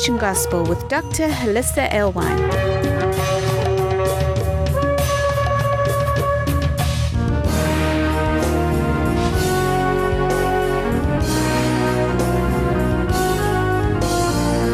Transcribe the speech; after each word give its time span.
Transformation 0.00 0.16
Gospel 0.16 0.64
with 0.64 0.88
Dr. 0.88 1.28
Hollisa 1.28 1.90
Alewine. 1.90 2.38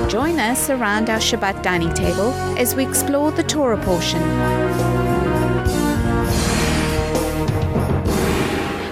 Join 0.09 0.39
us 0.39 0.71
around 0.71 1.11
our 1.11 1.19
Shabbat 1.19 1.61
dining 1.65 1.93
table 1.93 2.33
as 2.57 2.77
we 2.77 2.87
explore 2.87 3.33
the 3.33 3.43
Torah 3.43 3.83
portion. 3.83 4.23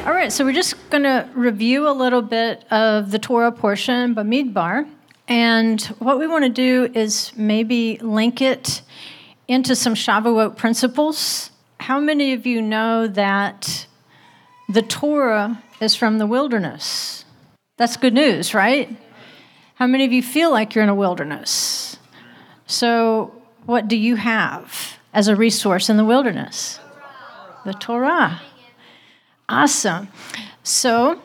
All 0.04 0.12
right, 0.12 0.32
so 0.32 0.44
we're 0.44 0.52
just 0.52 0.74
going 0.90 1.04
to 1.04 1.28
review 1.34 1.88
a 1.88 1.94
little 1.94 2.22
bit 2.22 2.64
of 2.72 3.12
the 3.12 3.20
Torah 3.20 3.52
portion, 3.52 4.16
Bamidbar. 4.16 4.88
And 5.26 5.80
what 5.98 6.18
we 6.18 6.26
want 6.26 6.44
to 6.44 6.50
do 6.50 6.90
is 6.94 7.32
maybe 7.36 7.98
link 7.98 8.42
it 8.42 8.82
into 9.48 9.74
some 9.74 9.94
Shavuot 9.94 10.56
principles. 10.56 11.50
How 11.80 11.98
many 11.98 12.32
of 12.32 12.46
you 12.46 12.60
know 12.60 13.06
that 13.06 13.86
the 14.68 14.82
Torah 14.82 15.62
is 15.80 15.94
from 15.94 16.18
the 16.18 16.26
wilderness? 16.26 17.24
That's 17.76 17.96
good 17.96 18.14
news, 18.14 18.54
right? 18.54 18.94
How 19.76 19.86
many 19.86 20.04
of 20.04 20.12
you 20.12 20.22
feel 20.22 20.50
like 20.50 20.74
you're 20.74 20.84
in 20.84 20.90
a 20.90 20.94
wilderness? 20.94 21.98
So, 22.66 23.42
what 23.66 23.88
do 23.88 23.96
you 23.96 24.16
have 24.16 24.98
as 25.12 25.28
a 25.28 25.36
resource 25.36 25.88
in 25.88 25.96
the 25.96 26.04
wilderness? 26.04 26.78
The 27.64 27.72
Torah. 27.72 28.40
Awesome. 29.48 30.08
So, 30.62 31.20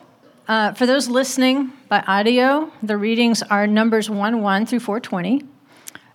uh, 0.48 0.74
for 0.74 0.86
those 0.86 1.08
listening 1.08 1.72
by 1.90 2.02
audio, 2.02 2.72
the 2.84 2.96
readings 2.98 3.42
are 3.42 3.66
Numbers 3.66 4.12
1 4.12 4.44
1 4.44 4.66
through 4.68 4.80
420, 4.80 5.44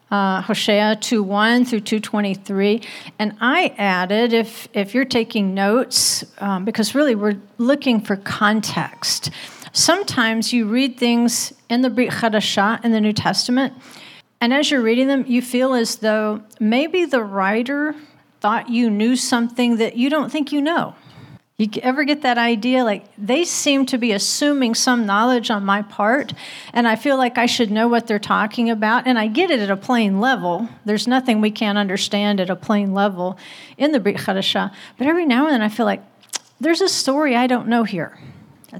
uh, 0.09 0.41
Hosea 0.43 0.97
2 1.01 1.21
1 1.21 1.65
through 1.65 1.81
223. 1.81 2.81
And 3.19 3.37
I 3.41 3.75
added, 3.77 4.33
if, 4.33 4.69
if 4.73 4.95
you're 4.95 5.05
taking 5.05 5.53
notes, 5.53 6.25
um, 6.39 6.65
because 6.65 6.95
really 6.95 7.17
we're 7.17 7.41
looking 7.59 8.01
for 8.01 8.15
context. 8.15 9.31
Sometimes 9.73 10.53
you 10.53 10.69
read 10.69 10.97
things 10.97 11.53
in 11.69 11.83
the 11.83 11.91
Brit 11.91 12.11
Chadashah 12.11 12.85
in 12.85 12.93
the 12.93 13.01
New 13.01 13.13
Testament, 13.13 13.75
and 14.41 14.55
as 14.55 14.71
you're 14.71 14.81
reading 14.81 15.09
them, 15.09 15.25
you 15.27 15.43
feel 15.43 15.75
as 15.75 15.97
though 15.97 16.41
maybe 16.61 17.05
the 17.05 17.25
writer 17.25 17.97
thought 18.41 18.69
you 18.69 18.91
knew 18.91 19.17
something 19.17 19.79
that 19.79 19.97
you 19.97 20.09
don't 20.09 20.31
think 20.31 20.53
you 20.53 20.63
know. 20.63 20.95
You 21.57 21.69
ever 21.83 22.03
get 22.03 22.23
that 22.23 22.37
idea? 22.37 22.83
Like, 22.83 23.05
they 23.17 23.45
seem 23.45 23.87
to 23.87 23.97
be 23.97 24.11
assuming 24.11 24.75
some 24.75 25.07
knowledge 25.07 25.53
on 25.53 25.65
my 25.65 25.83
part, 25.83 26.33
and 26.73 26.89
I 26.89 26.97
feel 26.97 27.17
like 27.17 27.39
I 27.39 27.47
should 27.47 27.71
know 27.71 27.87
what 27.87 28.09
they're 28.09 28.19
talking 28.19 28.71
about, 28.71 29.07
and 29.07 29.17
I 29.17 29.29
get 29.29 29.53
it 29.53 29.61
at 29.61 29.71
a 29.71 29.77
plain 29.77 30.21
level. 30.21 30.69
There's 30.85 31.07
nothing 31.07 31.41
we 31.41 31.53
can't 31.53 31.79
understand 31.79 32.41
at 32.41 32.51
a 32.51 32.57
plain 32.57 32.93
level 32.93 33.39
in 33.79 33.93
the 33.93 34.01
Brit 34.01 34.17
Chadashah. 34.17 34.75
But 34.99 35.07
every 35.07 35.27
now 35.27 35.45
and 35.45 35.53
then 35.55 35.63
I 35.63 35.69
feel 35.69 35.87
like 35.87 36.03
there's 36.59 36.81
a 36.81 36.89
story 36.89 37.37
I 37.37 37.47
don't 37.47 37.69
know 37.69 37.85
here. 37.85 38.19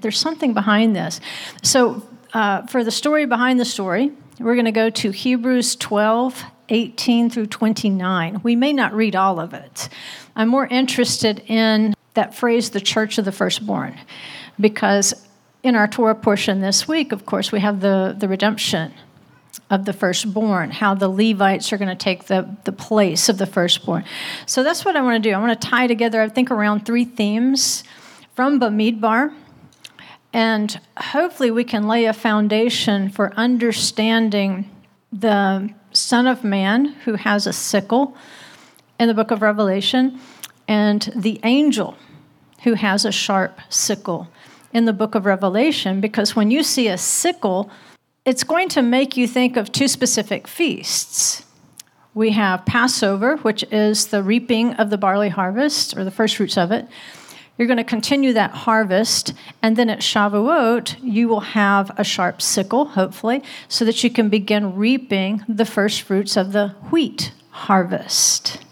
There's 0.01 0.19
something 0.19 0.53
behind 0.53 0.97
this. 0.97 1.21
So, 1.63 2.03
uh, 2.33 2.67
for 2.67 2.83
the 2.83 2.91
story 2.91 3.25
behind 3.25 3.61
the 3.61 3.65
story, 3.65 4.11
we're 4.41 4.57
going 4.57 4.65
to 4.65 4.73
go 4.73 4.91
to 4.91 5.13
Hebrews 5.13 5.77
12, 5.77 6.43
18 6.71 7.31
through 7.31 7.47
29. 7.47 8.41
We 8.43 8.57
may 8.57 8.73
not 8.73 8.93
read 8.95 9.15
all 9.15 9.39
of 9.39 9.55
it. 9.55 9.89
I'm 10.35 10.49
more 10.49 10.67
interested 10.67 11.45
in 11.47 11.94
that 12.15 12.35
phrase, 12.35 12.71
the 12.71 12.81
church 12.81 13.19
of 13.19 13.25
the 13.25 13.33
firstborn, 13.33 13.99
because 14.59 15.27
in 15.63 15.75
our 15.75 15.89
Torah 15.89 16.15
portion 16.15 16.61
this 16.61 16.87
week, 16.87 17.13
of 17.13 17.27
course, 17.27 17.51
we 17.51 17.61
have 17.61 17.81
the, 17.81 18.15
the 18.17 18.29
redemption 18.29 18.93
of 19.71 19.85
the 19.85 19.93
firstborn, 19.93 20.71
how 20.71 20.95
the 20.95 21.09
Levites 21.09 21.73
are 21.73 21.79
going 21.79 21.89
to 21.89 21.97
take 21.97 22.25
the, 22.25 22.57
the 22.65 22.73
place 22.73 23.29
of 23.29 23.39
the 23.39 23.47
firstborn. 23.47 24.05
So 24.47 24.63
that's 24.63 24.85
what 24.85 24.95
I 24.95 25.03
want 25.03 25.23
to 25.23 25.29
do. 25.29 25.35
I 25.35 25.39
want 25.39 25.61
to 25.61 25.69
tie 25.69 25.87
together, 25.87 26.21
I 26.21 26.29
think, 26.29 26.51
around 26.51 26.85
three 26.85 27.05
themes 27.05 27.83
from 28.35 28.61
Bamidbar. 28.61 29.35
And 30.33 30.81
hopefully, 30.99 31.51
we 31.51 31.65
can 31.65 31.87
lay 31.87 32.05
a 32.07 32.13
foundation 32.13 33.09
for 33.09 33.33
understanding 33.35 34.69
the 35.13 35.73
Son 35.93 36.27
of 36.27 36.43
Man 36.43 36.87
who 37.05 37.15
has 37.15 37.47
a 37.47 37.53
sickle 37.53 38.17
in 38.99 39.09
the 39.09 39.15
book 39.15 39.31
of 39.31 39.43
Revelation 39.43 40.21
and 40.67 41.13
the 41.15 41.39
angel 41.45 41.97
who 42.65 42.75
has 42.75 43.05
a 43.05 43.13
sharp 43.13 43.61
sickle 43.69 44.29
in 44.73 44.87
the 44.87 44.93
book 44.93 45.15
of 45.15 45.25
Revelation, 45.25 46.01
because 46.01 46.35
when 46.35 46.51
you 46.51 46.63
see 46.63 46.89
a 46.89 46.99
sickle, 46.99 47.71
it's 48.25 48.43
going 48.43 48.69
to 48.71 48.83
make 48.83 49.17
you 49.17 49.29
think 49.29 49.57
of 49.57 49.71
two 49.71 49.87
specific 49.87 50.49
feasts. 50.49 51.45
We 52.15 52.31
have 52.31 52.67
Passover, 52.67 53.37
which 53.39 53.65
is 53.71 54.07
the 54.07 54.23
reaping 54.23 54.75
of 54.75 54.91
the 54.91 54.99
barley 54.99 55.29
harvest, 55.29 55.97
or 55.97 56.05
the 56.05 56.11
first 56.11 56.37
fruits 56.37 56.57
of 56.57 56.73
it. 56.73 56.89
You're 57.59 57.69
going 57.69 57.77
to 57.77 57.85
continue 57.85 58.33
that 58.33 58.51
harvest, 58.51 59.35
and 59.63 59.77
then 59.77 59.91
at 59.91 60.01
Shavuot, 60.01 60.97
you 61.03 61.29
will 61.29 61.41
have 61.41 61.93
a 61.99 62.03
sharp 62.03 62.43
sickle, 62.43 62.87
hopefully, 62.87 63.43
so 63.69 63.85
that 63.85 64.03
you 64.03 64.11
can 64.11 64.29
begin 64.29 64.75
reaping 64.75 65.45
the 65.49 65.65
first 65.65 66.03
fruits 66.03 66.37
of 66.37 66.53
the 66.53 66.69
wheat 66.91 67.33
harvest. 67.51 68.64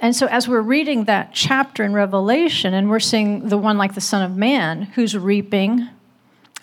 And 0.00 0.14
so, 0.14 0.26
as 0.26 0.46
we're 0.46 0.60
reading 0.60 1.04
that 1.04 1.32
chapter 1.32 1.82
in 1.82 1.94
Revelation, 1.94 2.74
and 2.74 2.90
we're 2.90 3.00
seeing 3.00 3.48
the 3.48 3.56
one 3.56 3.78
like 3.78 3.94
the 3.94 4.00
Son 4.00 4.22
of 4.22 4.36
Man 4.36 4.82
who's 4.82 5.16
reaping 5.16 5.88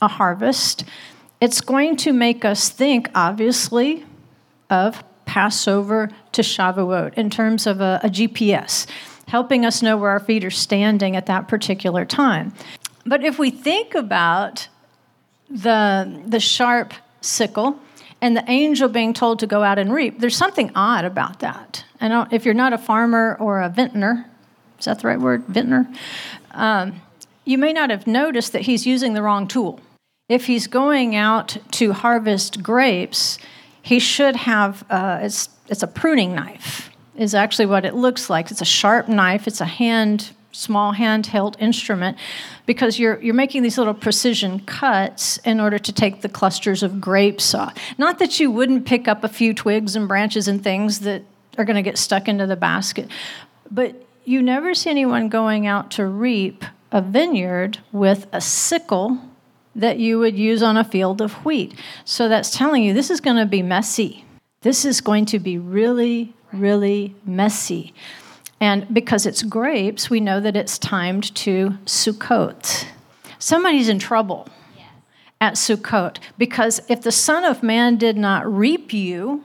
a 0.02 0.08
harvest, 0.08 0.84
it's 1.42 1.62
going 1.62 1.96
to 1.98 2.14
make 2.14 2.46
us 2.46 2.70
think, 2.70 3.10
obviously, 3.16 4.06
of 4.70 5.04
Passover 5.26 6.10
to 6.34 6.42
Shavuot 6.42 7.16
in 7.16 7.30
terms 7.30 7.66
of 7.66 7.82
a, 7.82 8.00
a 8.04 8.10
GPS, 8.10 8.86
helping 9.28 9.66
us 9.66 9.82
know 9.82 9.98
where 9.98 10.12
our 10.12 10.20
feet 10.20 10.46
are 10.46 10.52
standing 10.52 11.16
at 11.16 11.26
that 11.26 11.48
particular 11.48 12.06
time. 12.06 12.54
But 13.06 13.24
if 13.24 13.40
we 13.40 13.50
think 13.50 13.96
about 13.96 14.68
the, 15.50 16.22
the 16.28 16.40
sharp 16.40 16.94
sickle 17.22 17.80
and 18.24 18.38
the 18.38 18.50
angel 18.50 18.88
being 18.88 19.14
told 19.14 19.40
to 19.40 19.48
go 19.48 19.64
out 19.64 19.78
and 19.78 19.94
reap, 19.94 20.22
there's 20.22 20.38
something 20.38 20.72
odd 20.76 21.04
about 21.04 21.42
that. 21.42 21.84
And 22.00 22.32
if 22.32 22.46
you're 22.46 22.54
not 22.54 22.72
a 22.72 22.78
farmer 22.78 23.36
or 23.38 23.62
a 23.62 23.68
vintner, 23.68 24.26
is 24.80 24.86
that 24.86 25.00
the 25.00 25.10
right 25.10 25.20
word? 25.20 25.44
Vintner? 25.48 25.94
Um, 26.52 27.02
you 27.44 27.58
may 27.58 27.74
not 27.74 27.90
have 27.90 28.08
noticed 28.08 28.54
that 28.54 28.62
he's 28.62 28.88
using 28.88 29.14
the 29.14 29.22
wrong 29.22 29.46
tool. 29.46 29.82
If 30.30 30.46
he's 30.46 30.68
going 30.68 31.18
out 31.18 31.58
to 31.72 31.92
harvest 31.92 32.64
grapes, 32.64 33.40
he 33.82 34.00
should 34.00 34.38
have 34.38 34.86
uh, 34.90 35.20
it's 35.22 35.50
it's 35.68 35.84
a 35.84 35.88
pruning 35.88 36.34
knife. 36.34 36.92
Is 37.18 37.36
actually 37.36 37.66
what 37.66 37.84
it 37.84 37.94
looks 37.94 38.30
like. 38.30 38.52
It's 38.52 38.62
a 38.62 38.66
sharp 38.66 39.10
knife. 39.10 39.48
It's 39.48 39.60
a 39.60 39.66
hand 39.66 40.32
small 40.54 40.94
handheld 40.94 41.56
instrument 41.60 42.18
because 42.66 42.98
you're 42.98 43.22
you're 43.22 43.34
making 43.34 43.64
these 43.64 43.78
little 43.78 43.94
precision 43.94 44.60
cuts 44.62 45.38
in 45.40 45.60
order 45.60 45.78
to 45.78 45.92
take 45.92 46.22
the 46.22 46.30
clusters 46.30 46.84
of 46.84 47.02
grapes 47.02 47.54
off. 47.54 47.76
Not 47.98 48.20
that 48.20 48.40
you 48.40 48.50
wouldn't 48.50 48.86
pick 48.86 49.08
up 49.08 49.24
a 49.24 49.28
few 49.28 49.54
twigs 49.54 49.96
and 49.96 50.08
branches 50.08 50.48
and 50.48 50.64
things 50.64 51.02
that 51.02 51.24
are 51.58 51.66
going 51.66 51.76
to 51.76 51.82
get 51.82 51.98
stuck 51.98 52.28
into 52.28 52.48
the 52.48 52.56
basket. 52.56 53.10
But 53.70 53.96
you 54.26 54.42
never 54.42 54.74
see 54.74 54.90
anyone 54.90 55.28
going 55.30 55.68
out 55.68 55.92
to 55.92 56.06
reap 56.06 56.64
a 56.92 57.02
vineyard 57.02 57.80
with 57.92 58.28
a 58.32 58.40
sickle 58.40 59.20
that 59.76 59.98
you 59.98 60.20
would 60.20 60.38
use 60.38 60.62
on 60.62 60.78
a 60.78 60.84
field 60.84 61.22
of 61.22 61.34
wheat. 61.46 61.74
So 62.06 62.30
that's 62.30 62.56
telling 62.56 62.84
you 62.84 62.94
this 62.94 63.10
is 63.10 63.20
going 63.20 63.38
to 63.38 63.46
be 63.46 63.64
messy. 63.64 64.26
This 64.62 64.86
is 64.86 65.02
going 65.02 65.26
to 65.26 65.40
be 65.40 65.58
really, 65.58 66.34
really 66.54 67.16
messy. 67.26 67.94
And 68.64 68.88
because 68.94 69.26
it's 69.26 69.44
grapes, 69.44 70.10
we 70.10 70.22
know 70.22 70.40
that 70.40 70.56
it's 70.56 70.80
timed 70.80 71.36
to 71.36 71.72
Sukkot. 71.84 72.86
Somebody's 73.38 73.90
in 73.90 74.00
trouble 74.00 74.48
at 75.42 75.56
Sukkot 75.56 76.20
because 76.38 76.80
if 76.88 77.02
the 77.02 77.12
Son 77.12 77.44
of 77.44 77.62
Man 77.62 77.98
did 77.98 78.16
not 78.16 78.50
reap 78.50 78.94
you, 78.94 79.44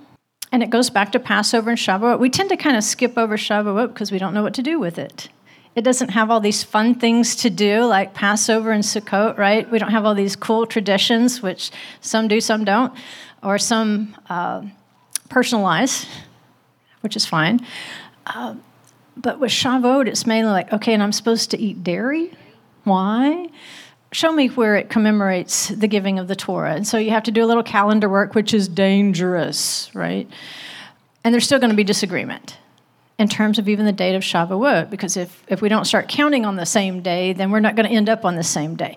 and 0.52 0.62
it 0.62 0.70
goes 0.70 0.88
back 0.88 1.10
to 1.10 1.18
Passover 1.18 1.70
and 1.70 1.78
Shavuot. 1.78 2.20
We 2.20 2.30
tend 2.30 2.48
to 2.50 2.56
kind 2.56 2.76
of 2.76 2.84
skip 2.84 3.18
over 3.18 3.36
Shavuot 3.36 3.88
because 3.88 4.12
we 4.12 4.18
don't 4.18 4.34
know 4.34 4.44
what 4.44 4.54
to 4.54 4.62
do 4.62 4.78
with 4.78 5.00
it. 5.00 5.28
It 5.74 5.82
doesn't 5.82 6.10
have 6.10 6.30
all 6.30 6.38
these 6.38 6.62
fun 6.62 6.94
things 6.94 7.34
to 7.42 7.50
do 7.50 7.86
like 7.86 8.14
Passover 8.14 8.70
and 8.70 8.84
Sukkot, 8.84 9.36
right? 9.36 9.68
We 9.68 9.80
don't 9.80 9.90
have 9.90 10.04
all 10.06 10.14
these 10.14 10.36
cool 10.36 10.64
traditions, 10.64 11.42
which 11.42 11.72
some 12.00 12.28
do, 12.28 12.40
some 12.40 12.64
don't, 12.64 12.92
or 13.42 13.58
some 13.58 14.14
uh, 14.30 14.62
personalize, 15.28 16.06
which 17.00 17.16
is 17.16 17.26
fine. 17.26 17.66
Uh, 18.24 18.54
but 19.20 19.40
with 19.40 19.50
Shavuot, 19.50 20.06
it's 20.06 20.26
mainly 20.26 20.50
like, 20.50 20.72
okay, 20.72 20.94
and 20.94 21.02
I'm 21.02 21.12
supposed 21.12 21.50
to 21.50 21.58
eat 21.58 21.84
dairy? 21.84 22.32
Why? 22.84 23.48
show 24.12 24.32
me 24.32 24.48
where 24.48 24.76
it 24.76 24.88
commemorates 24.88 25.68
the 25.68 25.86
giving 25.86 26.18
of 26.18 26.28
the 26.28 26.36
Torah. 26.36 26.74
And 26.74 26.86
so 26.86 26.98
you 26.98 27.10
have 27.10 27.24
to 27.24 27.30
do 27.30 27.44
a 27.44 27.46
little 27.46 27.62
calendar 27.62 28.08
work, 28.08 28.34
which 28.34 28.54
is 28.54 28.68
dangerous, 28.68 29.90
right? 29.94 30.28
And 31.24 31.34
there's 31.34 31.44
still 31.44 31.58
going 31.58 31.70
to 31.70 31.76
be 31.76 31.84
disagreement 31.84 32.56
in 33.18 33.28
terms 33.28 33.58
of 33.58 33.68
even 33.68 33.84
the 33.84 33.92
date 33.92 34.14
of 34.14 34.22
Shavuot, 34.22 34.90
because 34.90 35.16
if, 35.16 35.42
if 35.48 35.60
we 35.60 35.68
don't 35.68 35.84
start 35.84 36.08
counting 36.08 36.46
on 36.46 36.56
the 36.56 36.64
same 36.64 37.02
day, 37.02 37.32
then 37.32 37.50
we're 37.50 37.60
not 37.60 37.74
going 37.74 37.88
to 37.88 37.94
end 37.94 38.08
up 38.08 38.24
on 38.24 38.36
the 38.36 38.44
same 38.44 38.76
day. 38.76 38.96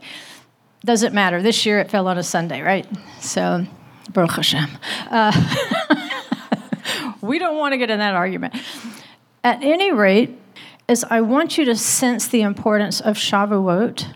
Doesn't 0.86 1.14
matter. 1.14 1.42
This 1.42 1.66
year 1.66 1.80
it 1.80 1.90
fell 1.90 2.08
on 2.08 2.18
a 2.18 2.24
Sunday, 2.24 2.62
right? 2.62 2.88
So 3.20 3.66
Baruch 4.12 4.32
Hashem. 4.32 4.70
Uh, 5.10 5.32
we 7.22 7.40
don't 7.40 7.58
want 7.58 7.74
to 7.74 7.78
get 7.78 7.90
in 7.90 8.00
that 8.00 8.14
argument. 8.14 8.56
At 9.44 9.64
any 9.64 9.92
rate, 9.92 10.38
is 10.88 11.06
I 11.10 11.22
want 11.22 11.58
you 11.58 11.66
to 11.66 11.76
sense 11.76 12.28
the 12.28 12.42
importance 12.42 13.00
of 13.00 13.16
Shavuot 13.16 14.14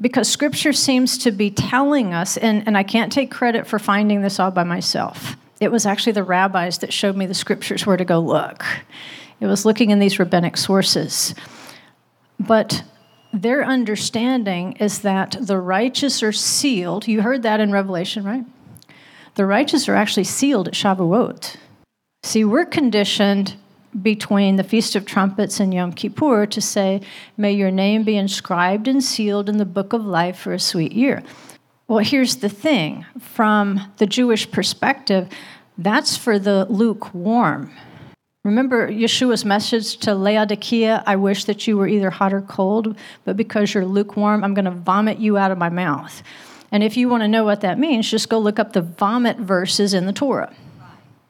because 0.00 0.28
scripture 0.28 0.72
seems 0.72 1.18
to 1.18 1.30
be 1.30 1.50
telling 1.50 2.14
us, 2.14 2.36
and, 2.36 2.62
and 2.66 2.76
I 2.76 2.82
can't 2.82 3.10
take 3.10 3.30
credit 3.30 3.66
for 3.66 3.78
finding 3.78 4.20
this 4.20 4.38
all 4.38 4.50
by 4.50 4.62
myself. 4.62 5.36
It 5.60 5.72
was 5.72 5.86
actually 5.86 6.12
the 6.12 6.22
rabbis 6.22 6.78
that 6.78 6.92
showed 6.92 7.16
me 7.16 7.26
the 7.26 7.34
scriptures 7.34 7.86
where 7.86 7.96
to 7.96 8.04
go 8.04 8.20
look. 8.20 8.64
It 9.40 9.46
was 9.46 9.64
looking 9.64 9.90
in 9.90 9.98
these 9.98 10.18
rabbinic 10.18 10.56
sources. 10.56 11.34
But 12.38 12.84
their 13.32 13.64
understanding 13.64 14.74
is 14.74 15.00
that 15.00 15.36
the 15.40 15.58
righteous 15.58 16.22
are 16.22 16.32
sealed. 16.32 17.08
You 17.08 17.22
heard 17.22 17.42
that 17.42 17.60
in 17.60 17.72
Revelation, 17.72 18.24
right? 18.24 18.44
The 19.34 19.46
righteous 19.46 19.88
are 19.88 19.94
actually 19.94 20.24
sealed 20.24 20.68
at 20.68 20.74
Shavuot. 20.74 21.56
See, 22.22 22.44
we're 22.44 22.64
conditioned 22.64 23.56
between 24.02 24.56
the 24.56 24.64
Feast 24.64 24.96
of 24.96 25.04
Trumpets 25.04 25.60
and 25.60 25.72
Yom 25.72 25.92
Kippur 25.92 26.46
to 26.46 26.60
say, 26.60 27.00
May 27.36 27.52
your 27.52 27.70
name 27.70 28.02
be 28.04 28.16
inscribed 28.16 28.88
and 28.88 29.02
sealed 29.02 29.48
in 29.48 29.58
the 29.58 29.64
book 29.64 29.92
of 29.92 30.04
life 30.04 30.38
for 30.38 30.52
a 30.52 30.60
sweet 30.60 30.92
year. 30.92 31.22
Well, 31.88 32.00
here's 32.00 32.36
the 32.36 32.48
thing 32.48 33.06
from 33.20 33.92
the 33.98 34.06
Jewish 34.06 34.50
perspective, 34.50 35.28
that's 35.78 36.16
for 36.16 36.38
the 36.38 36.66
lukewarm. 36.68 37.72
Remember 38.44 38.88
Yeshua's 38.88 39.44
message 39.44 39.96
to 39.98 40.14
Laodicea 40.14 41.02
I 41.04 41.16
wish 41.16 41.44
that 41.44 41.66
you 41.66 41.76
were 41.76 41.88
either 41.88 42.10
hot 42.10 42.32
or 42.32 42.42
cold, 42.42 42.96
but 43.24 43.36
because 43.36 43.74
you're 43.74 43.84
lukewarm, 43.84 44.44
I'm 44.44 44.54
going 44.54 44.66
to 44.66 44.70
vomit 44.70 45.18
you 45.18 45.36
out 45.36 45.50
of 45.50 45.58
my 45.58 45.68
mouth. 45.68 46.22
And 46.70 46.82
if 46.82 46.96
you 46.96 47.08
want 47.08 47.22
to 47.22 47.28
know 47.28 47.44
what 47.44 47.60
that 47.62 47.78
means, 47.78 48.10
just 48.10 48.28
go 48.28 48.38
look 48.38 48.58
up 48.58 48.72
the 48.72 48.82
vomit 48.82 49.36
verses 49.36 49.94
in 49.94 50.06
the 50.06 50.12
Torah. 50.12 50.52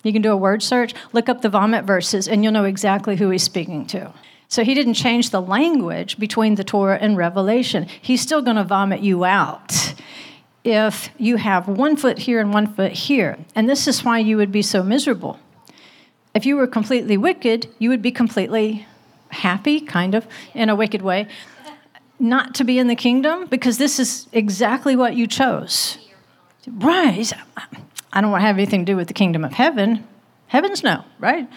You 0.06 0.12
can 0.12 0.22
do 0.22 0.32
a 0.32 0.36
word 0.36 0.62
search, 0.62 0.94
look 1.12 1.28
up 1.28 1.42
the 1.42 1.48
vomit 1.48 1.84
verses, 1.84 2.28
and 2.28 2.44
you'll 2.44 2.52
know 2.52 2.64
exactly 2.64 3.16
who 3.16 3.30
he's 3.30 3.42
speaking 3.42 3.86
to. 3.86 4.12
So 4.48 4.62
he 4.62 4.74
didn't 4.74 4.94
change 4.94 5.30
the 5.30 5.42
language 5.42 6.18
between 6.18 6.54
the 6.54 6.64
Torah 6.64 6.98
and 7.00 7.16
Revelation. 7.16 7.88
He's 8.00 8.20
still 8.20 8.42
going 8.42 8.56
to 8.56 8.64
vomit 8.64 9.00
you 9.00 9.24
out 9.24 9.94
if 10.62 11.10
you 11.18 11.36
have 11.36 11.68
one 11.68 11.96
foot 11.96 12.18
here 12.18 12.40
and 12.40 12.52
one 12.52 12.72
foot 12.72 12.92
here. 12.92 13.38
And 13.54 13.68
this 13.68 13.88
is 13.88 14.04
why 14.04 14.18
you 14.20 14.36
would 14.36 14.52
be 14.52 14.62
so 14.62 14.82
miserable. 14.82 15.40
If 16.34 16.46
you 16.46 16.56
were 16.56 16.66
completely 16.66 17.16
wicked, 17.16 17.68
you 17.78 17.88
would 17.88 18.02
be 18.02 18.12
completely 18.12 18.86
happy, 19.30 19.80
kind 19.80 20.14
of, 20.14 20.26
in 20.54 20.68
a 20.68 20.76
wicked 20.76 21.02
way, 21.02 21.28
not 22.18 22.54
to 22.56 22.64
be 22.64 22.78
in 22.78 22.86
the 22.86 22.96
kingdom 22.96 23.46
because 23.46 23.78
this 23.78 23.98
is 23.98 24.28
exactly 24.32 24.96
what 24.96 25.16
you 25.16 25.26
chose. 25.26 25.98
Right. 26.66 27.32
I 28.12 28.20
don't 28.20 28.30
want 28.30 28.42
to 28.42 28.46
have 28.46 28.56
anything 28.56 28.86
to 28.86 28.92
do 28.92 28.96
with 28.96 29.08
the 29.08 29.14
kingdom 29.14 29.44
of 29.44 29.52
heaven. 29.52 30.06
Heavens, 30.48 30.82
no, 30.82 31.04
right? 31.18 31.48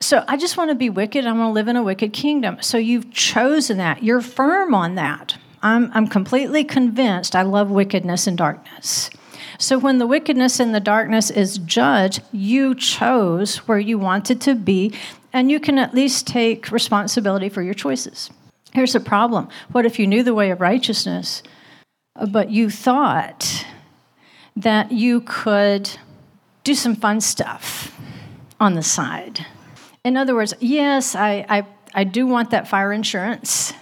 So 0.00 0.24
I 0.28 0.36
just 0.36 0.56
want 0.56 0.70
to 0.70 0.74
be 0.74 0.90
wicked. 0.90 1.26
I 1.26 1.32
want 1.32 1.48
to 1.48 1.52
live 1.52 1.68
in 1.68 1.76
a 1.76 1.82
wicked 1.82 2.12
kingdom. 2.12 2.58
So 2.60 2.78
you've 2.78 3.12
chosen 3.12 3.78
that. 3.78 4.02
You're 4.02 4.20
firm 4.20 4.74
on 4.74 4.94
that. 4.94 5.36
I'm, 5.62 5.90
I'm 5.92 6.06
completely 6.06 6.62
convinced 6.62 7.34
I 7.34 7.42
love 7.42 7.70
wickedness 7.70 8.26
and 8.26 8.38
darkness. 8.38 9.10
So 9.58 9.76
when 9.76 9.98
the 9.98 10.06
wickedness 10.06 10.60
and 10.60 10.72
the 10.72 10.80
darkness 10.80 11.30
is 11.30 11.58
judged, 11.58 12.22
you 12.30 12.76
chose 12.76 13.56
where 13.68 13.78
you 13.78 13.98
wanted 13.98 14.40
to 14.42 14.54
be, 14.54 14.94
and 15.32 15.50
you 15.50 15.58
can 15.58 15.78
at 15.78 15.94
least 15.94 16.28
take 16.28 16.70
responsibility 16.70 17.48
for 17.48 17.62
your 17.62 17.74
choices. 17.74 18.30
Here's 18.72 18.92
the 18.92 19.00
problem 19.00 19.48
what 19.72 19.84
if 19.84 19.98
you 19.98 20.06
knew 20.06 20.22
the 20.22 20.34
way 20.34 20.50
of 20.50 20.60
righteousness, 20.60 21.42
but 22.30 22.50
you 22.50 22.70
thought 22.70 23.66
that 24.58 24.90
you 24.90 25.20
could 25.20 25.88
do 26.64 26.74
some 26.74 26.96
fun 26.96 27.20
stuff 27.20 27.96
on 28.58 28.74
the 28.74 28.82
side. 28.82 29.46
In 30.04 30.16
other 30.16 30.34
words, 30.34 30.52
yes, 30.58 31.14
I, 31.14 31.46
I, 31.48 31.66
I 31.94 32.04
do 32.04 32.26
want 32.26 32.50
that 32.50 32.66
fire 32.66 32.92
insurance, 32.92 33.72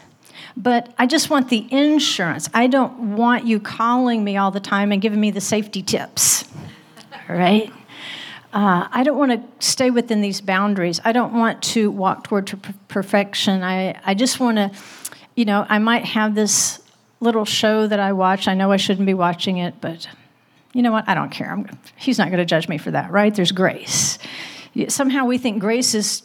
but 0.57 0.95
I 0.99 1.07
just 1.07 1.31
want 1.31 1.49
the 1.49 1.67
insurance. 1.73 2.51
I 2.53 2.67
don't 2.67 3.17
want 3.17 3.47
you 3.47 3.59
calling 3.59 4.23
me 4.23 4.37
all 4.37 4.51
the 4.51 4.61
time 4.61 4.93
and 4.93 5.01
giving 5.01 5.21
me 5.21 5.31
the 5.31 5.41
safety 5.41 5.83
tips, 5.83 6.45
right? 7.29 7.73
Uh, 8.53 8.87
I 8.91 9.03
don't 9.03 9.19
want 9.19 9.33
to 9.33 9.67
stay 9.67 9.91
within 9.91 10.21
these 10.21 10.43
boundaries. 10.43 11.01
I 11.05 11.13
don't 11.13 11.33
want 11.33 11.63
to 11.75 11.91
walk 11.91 12.25
toward 12.25 12.53
perfection. 12.89 13.63
I, 13.63 13.99
I 14.05 14.15
just 14.15 14.41
want 14.41 14.59
to, 14.59 14.71
you 15.35 15.47
know, 15.47 15.65
I 15.69 15.79
might 15.79 16.05
have 16.05 16.35
this 16.35 16.83
little 17.21 17.47
show 17.47 17.87
that 17.87 17.99
I 17.99 18.13
watch. 18.13 18.47
I 18.47 18.55
know 18.55 18.73
I 18.73 18.77
shouldn't 18.77 19.07
be 19.07 19.15
watching 19.15 19.57
it, 19.57 19.75
but 19.81 20.07
you 20.77 20.83
know 20.83 20.93
what? 20.93 21.09
I 21.09 21.15
don't 21.15 21.31
care. 21.31 21.51
I'm, 21.51 21.67
he's 21.97 22.19
not 22.19 22.29
going 22.29 22.39
to 22.39 22.45
judge 22.45 22.69
me 22.69 22.77
for 22.77 22.91
that, 22.91 23.11
right? 23.11 23.35
There's 23.35 23.51
grace. 23.51 24.19
Somehow 24.89 25.25
we 25.25 25.39
think 25.39 25.59
grace 25.59 25.95
is 25.95 26.23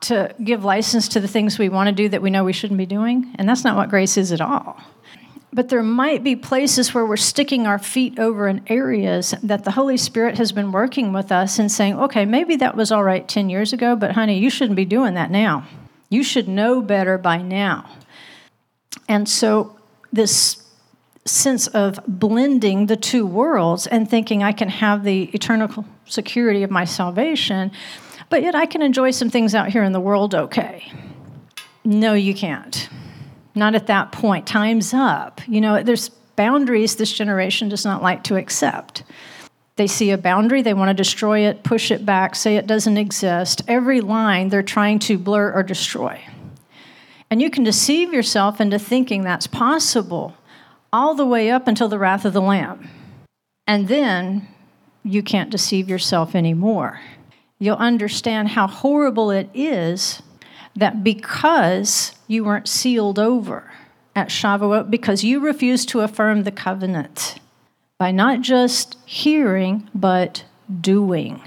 to 0.00 0.34
give 0.42 0.64
license 0.64 1.06
to 1.08 1.20
the 1.20 1.28
things 1.28 1.58
we 1.58 1.68
want 1.68 1.88
to 1.88 1.94
do 1.94 2.08
that 2.08 2.22
we 2.22 2.30
know 2.30 2.44
we 2.44 2.54
shouldn't 2.54 2.78
be 2.78 2.86
doing, 2.86 3.34
and 3.34 3.46
that's 3.46 3.62
not 3.62 3.76
what 3.76 3.90
grace 3.90 4.16
is 4.16 4.32
at 4.32 4.40
all. 4.40 4.80
But 5.52 5.68
there 5.68 5.82
might 5.82 6.24
be 6.24 6.34
places 6.34 6.94
where 6.94 7.04
we're 7.04 7.18
sticking 7.18 7.66
our 7.66 7.78
feet 7.78 8.18
over 8.18 8.48
in 8.48 8.62
areas 8.68 9.34
that 9.42 9.64
the 9.64 9.72
Holy 9.72 9.98
Spirit 9.98 10.38
has 10.38 10.50
been 10.50 10.72
working 10.72 11.12
with 11.12 11.30
us 11.30 11.58
and 11.58 11.70
saying, 11.70 12.00
okay, 12.00 12.24
maybe 12.24 12.56
that 12.56 12.76
was 12.76 12.90
all 12.90 13.04
right 13.04 13.28
10 13.28 13.50
years 13.50 13.74
ago, 13.74 13.94
but 13.96 14.12
honey, 14.12 14.38
you 14.38 14.48
shouldn't 14.48 14.76
be 14.76 14.86
doing 14.86 15.12
that 15.14 15.30
now. 15.30 15.66
You 16.08 16.22
should 16.22 16.48
know 16.48 16.80
better 16.80 17.18
by 17.18 17.42
now. 17.42 17.90
And 19.10 19.28
so, 19.28 19.76
this 20.10 20.63
sense 21.26 21.66
of 21.68 21.98
blending 22.06 22.86
the 22.86 22.96
two 22.96 23.26
worlds 23.26 23.86
and 23.86 24.08
thinking 24.08 24.42
I 24.42 24.52
can 24.52 24.68
have 24.68 25.04
the 25.04 25.24
eternal 25.34 25.84
security 26.04 26.62
of 26.62 26.70
my 26.70 26.84
salvation, 26.84 27.72
but 28.28 28.42
yet 28.42 28.54
I 28.54 28.66
can 28.66 28.82
enjoy 28.82 29.10
some 29.10 29.30
things 29.30 29.54
out 29.54 29.68
here 29.68 29.82
in 29.84 29.92
the 29.92 30.00
world 30.00 30.34
okay. 30.34 30.90
No, 31.84 32.14
you 32.14 32.34
can't. 32.34 32.88
Not 33.54 33.74
at 33.74 33.86
that 33.86 34.12
point. 34.12 34.46
Time's 34.46 34.92
up. 34.92 35.40
You 35.46 35.60
know, 35.60 35.82
there's 35.82 36.08
boundaries 36.08 36.96
this 36.96 37.12
generation 37.12 37.68
does 37.68 37.84
not 37.84 38.02
like 38.02 38.24
to 38.24 38.36
accept. 38.36 39.04
They 39.76 39.86
see 39.86 40.10
a 40.10 40.18
boundary, 40.18 40.62
they 40.62 40.74
want 40.74 40.90
to 40.90 40.94
destroy 40.94 41.40
it, 41.40 41.64
push 41.64 41.90
it 41.90 42.06
back, 42.06 42.36
say 42.36 42.56
it 42.56 42.66
doesn't 42.66 42.96
exist. 42.96 43.62
Every 43.66 44.00
line 44.00 44.48
they're 44.48 44.62
trying 44.62 44.98
to 45.00 45.18
blur 45.18 45.52
or 45.52 45.62
destroy. 45.62 46.20
And 47.30 47.42
you 47.42 47.50
can 47.50 47.64
deceive 47.64 48.12
yourself 48.12 48.60
into 48.60 48.78
thinking 48.78 49.22
that's 49.22 49.46
possible 49.46 50.36
all 50.94 51.16
the 51.16 51.26
way 51.26 51.50
up 51.50 51.66
until 51.66 51.88
the 51.88 51.98
wrath 51.98 52.24
of 52.24 52.32
the 52.32 52.40
Lamb. 52.40 52.88
And 53.66 53.88
then 53.88 54.46
you 55.02 55.24
can't 55.24 55.50
deceive 55.50 55.88
yourself 55.88 56.36
anymore. 56.36 57.00
You'll 57.58 57.76
understand 57.76 58.50
how 58.50 58.68
horrible 58.68 59.32
it 59.32 59.50
is 59.52 60.22
that 60.76 61.02
because 61.02 62.14
you 62.28 62.44
weren't 62.44 62.68
sealed 62.68 63.18
over 63.18 63.72
at 64.14 64.28
Shavuot, 64.28 64.88
because 64.88 65.24
you 65.24 65.40
refused 65.40 65.88
to 65.88 66.00
affirm 66.00 66.44
the 66.44 66.52
covenant 66.52 67.40
by 67.98 68.12
not 68.12 68.40
just 68.40 68.96
hearing, 69.04 69.90
but 69.96 70.44
doing. 70.80 71.42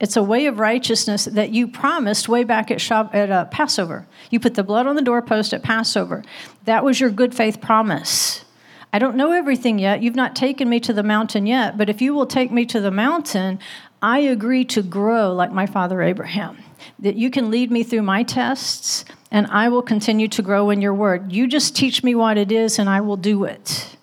It's 0.00 0.18
a 0.18 0.22
way 0.22 0.44
of 0.44 0.58
righteousness 0.58 1.24
that 1.24 1.50
you 1.50 1.66
promised 1.66 2.28
way 2.28 2.44
back 2.44 2.70
at, 2.70 2.78
Shav- 2.78 3.14
at 3.14 3.30
uh, 3.30 3.46
Passover. 3.46 4.06
You 4.28 4.38
put 4.38 4.52
the 4.52 4.62
blood 4.62 4.86
on 4.86 4.96
the 4.96 5.02
doorpost 5.02 5.54
at 5.54 5.62
Passover. 5.62 6.22
That 6.66 6.84
was 6.84 7.00
your 7.00 7.10
good 7.10 7.34
faith 7.34 7.62
promise. 7.62 8.44
I 8.92 8.98
don't 8.98 9.16
know 9.16 9.32
everything 9.32 9.78
yet. 9.78 10.02
You've 10.02 10.14
not 10.14 10.36
taken 10.36 10.68
me 10.68 10.78
to 10.80 10.92
the 10.92 11.02
mountain 11.02 11.46
yet, 11.46 11.78
but 11.78 11.88
if 11.88 12.02
you 12.02 12.12
will 12.12 12.26
take 12.26 12.50
me 12.50 12.66
to 12.66 12.80
the 12.80 12.90
mountain, 12.90 13.58
I 14.02 14.18
agree 14.18 14.64
to 14.66 14.82
grow 14.82 15.32
like 15.32 15.50
my 15.50 15.64
father 15.66 16.02
Abraham. 16.02 16.58
That 16.98 17.16
you 17.16 17.30
can 17.30 17.50
lead 17.50 17.70
me 17.70 17.84
through 17.84 18.02
my 18.02 18.22
tests, 18.22 19.04
and 19.30 19.46
I 19.46 19.68
will 19.68 19.82
continue 19.82 20.28
to 20.28 20.42
grow 20.42 20.68
in 20.68 20.82
your 20.82 20.92
word. 20.92 21.32
You 21.32 21.46
just 21.46 21.74
teach 21.74 22.02
me 22.02 22.14
what 22.14 22.36
it 22.36 22.52
is, 22.52 22.78
and 22.78 22.88
I 22.88 23.00
will 23.00 23.16
do 23.16 23.44
it. 23.44 23.96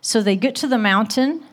So 0.00 0.22
they 0.22 0.36
get 0.36 0.54
to 0.56 0.68
the 0.68 0.78
mountain, 0.78 1.44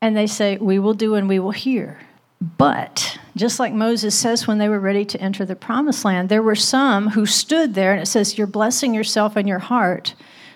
and 0.00 0.16
they 0.16 0.26
say, 0.26 0.58
We 0.58 0.78
will 0.78 0.94
do 0.94 1.14
and 1.14 1.28
we 1.28 1.38
will 1.38 1.50
hear. 1.50 1.98
But 2.40 3.18
just 3.34 3.58
like 3.58 3.72
Moses 3.72 4.14
says 4.14 4.46
when 4.46 4.58
they 4.58 4.68
were 4.68 4.78
ready 4.78 5.04
to 5.06 5.20
enter 5.20 5.44
the 5.44 5.56
promised 5.56 6.04
land, 6.04 6.28
there 6.28 6.42
were 6.42 6.54
some 6.54 7.10
who 7.10 7.26
stood 7.26 7.74
there, 7.74 7.92
and 7.92 8.00
it 8.00 8.06
says, 8.06 8.38
You're 8.38 8.46
blessing 8.46 8.94
yourself 8.94 9.34
and 9.34 9.48
your 9.48 9.58
heart, 9.58 10.14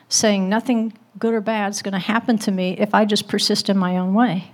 saying, 0.09 0.49
Nothing 0.49 0.93
good 1.23 1.35
or 1.35 1.41
bad 1.41 1.71
is 1.71 1.83
going 1.83 1.93
to 1.93 2.01
happen 2.01 2.37
to 2.37 2.51
me 2.51 2.77
if 2.79 2.93
I 2.93 3.05
just 3.05 3.29
persist 3.29 3.69
in 3.69 3.79
my 3.79 3.97
own 3.97 4.13
way. 4.13 4.51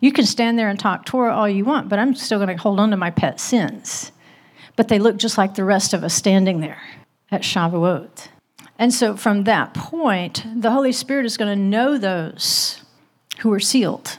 You 0.00 0.10
can 0.10 0.26
stand 0.26 0.58
there 0.58 0.68
and 0.68 0.76
talk 0.76 1.06
Torah 1.06 1.32
all 1.32 1.48
you 1.48 1.64
want, 1.64 1.88
but 1.88 2.00
I'm 2.00 2.16
still 2.16 2.40
going 2.40 2.48
to 2.48 2.60
hold 2.60 2.80
on 2.80 2.90
to 2.90 2.96
my 2.96 3.10
pet 3.10 3.38
sins. 3.38 4.10
But 4.74 4.88
they 4.88 4.98
look 4.98 5.18
just 5.18 5.38
like 5.38 5.54
the 5.54 5.62
rest 5.62 5.94
of 5.94 6.02
us 6.02 6.12
standing 6.12 6.58
there 6.58 6.82
at 7.30 7.42
Shavuot. 7.42 8.26
And 8.76 8.92
so 8.92 9.16
from 9.16 9.44
that 9.44 9.72
point, 9.72 10.44
the 10.56 10.72
Holy 10.72 10.90
Spirit 10.90 11.26
is 11.26 11.36
going 11.36 11.56
to 11.56 11.64
know 11.64 11.96
those 11.96 12.82
who 13.38 13.52
are 13.52 13.60
sealed. 13.60 14.18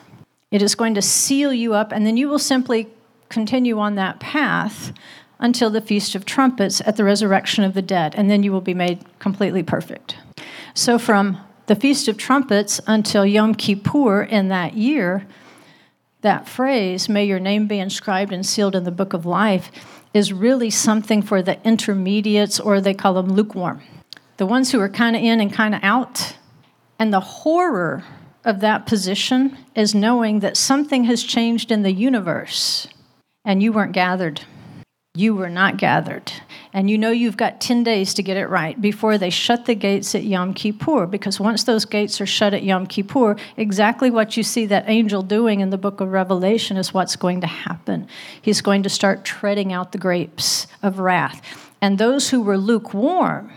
It 0.49 0.61
is 0.61 0.75
going 0.75 0.93
to 0.93 1.01
seal 1.01 1.51
you 1.51 1.73
up, 1.73 1.91
and 1.91 2.05
then 2.05 2.15
you 2.15 2.29
will 2.29 2.39
simply 2.39 2.87
continue 3.27 3.79
on 3.79 3.95
that 3.95 4.21
path 4.21 4.93
until 5.41 5.69
the 5.69 5.81
Feast 5.81 6.15
of 6.15 6.23
Trumpets 6.23 6.81
at 6.85 6.95
the 6.95 7.03
resurrection 7.03 7.65
of 7.65 7.73
the 7.73 7.81
dead, 7.81 8.15
and 8.15 8.29
then 8.29 8.43
you 8.43 8.53
will 8.53 8.61
be 8.61 8.73
made 8.73 9.03
completely 9.19 9.61
perfect. 9.61 10.15
So, 10.73 10.97
from 10.97 11.37
the 11.71 11.79
Feast 11.79 12.09
of 12.09 12.17
Trumpets 12.17 12.81
until 12.85 13.25
Yom 13.25 13.55
Kippur 13.55 14.23
in 14.23 14.49
that 14.49 14.73
year, 14.73 15.25
that 16.19 16.45
phrase, 16.45 17.07
may 17.07 17.23
your 17.23 17.39
name 17.39 17.65
be 17.65 17.79
inscribed 17.79 18.33
and 18.33 18.45
sealed 18.45 18.75
in 18.75 18.83
the 18.83 18.91
book 18.91 19.13
of 19.13 19.25
life, 19.25 19.71
is 20.13 20.33
really 20.33 20.69
something 20.69 21.21
for 21.21 21.41
the 21.41 21.65
intermediates, 21.65 22.59
or 22.59 22.81
they 22.81 22.93
call 22.93 23.13
them 23.13 23.29
lukewarm. 23.31 23.81
The 24.35 24.45
ones 24.45 24.73
who 24.73 24.81
are 24.81 24.89
kind 24.89 25.15
of 25.15 25.23
in 25.23 25.39
and 25.39 25.53
kind 25.53 25.73
of 25.73 25.81
out. 25.81 26.35
And 26.99 27.13
the 27.13 27.21
horror 27.21 28.03
of 28.43 28.59
that 28.59 28.85
position 28.85 29.57
is 29.73 29.95
knowing 29.95 30.41
that 30.41 30.57
something 30.57 31.05
has 31.05 31.23
changed 31.23 31.71
in 31.71 31.83
the 31.83 31.93
universe 31.93 32.89
and 33.45 33.63
you 33.63 33.71
weren't 33.71 33.93
gathered. 33.93 34.41
You 35.13 35.35
were 35.35 35.49
not 35.49 35.75
gathered. 35.75 36.31
And 36.71 36.89
you 36.89 36.97
know 36.97 37.11
you've 37.11 37.35
got 37.35 37.59
10 37.59 37.83
days 37.83 38.13
to 38.13 38.23
get 38.23 38.37
it 38.37 38.47
right 38.47 38.79
before 38.79 39.17
they 39.17 39.29
shut 39.29 39.65
the 39.65 39.75
gates 39.75 40.15
at 40.15 40.23
Yom 40.23 40.53
Kippur. 40.53 41.05
Because 41.05 41.37
once 41.37 41.65
those 41.65 41.83
gates 41.83 42.21
are 42.21 42.25
shut 42.25 42.53
at 42.53 42.63
Yom 42.63 42.87
Kippur, 42.87 43.35
exactly 43.57 44.09
what 44.09 44.37
you 44.37 44.43
see 44.43 44.65
that 44.67 44.85
angel 44.87 45.21
doing 45.21 45.59
in 45.59 45.69
the 45.69 45.77
book 45.77 45.99
of 45.99 46.13
Revelation 46.13 46.77
is 46.77 46.93
what's 46.93 47.17
going 47.17 47.41
to 47.41 47.47
happen. 47.47 48.07
He's 48.41 48.61
going 48.61 48.83
to 48.83 48.89
start 48.89 49.25
treading 49.25 49.73
out 49.73 49.91
the 49.91 49.97
grapes 49.97 50.67
of 50.81 50.99
wrath. 50.99 51.41
And 51.81 51.97
those 51.97 52.29
who 52.29 52.41
were 52.41 52.57
lukewarm, 52.57 53.51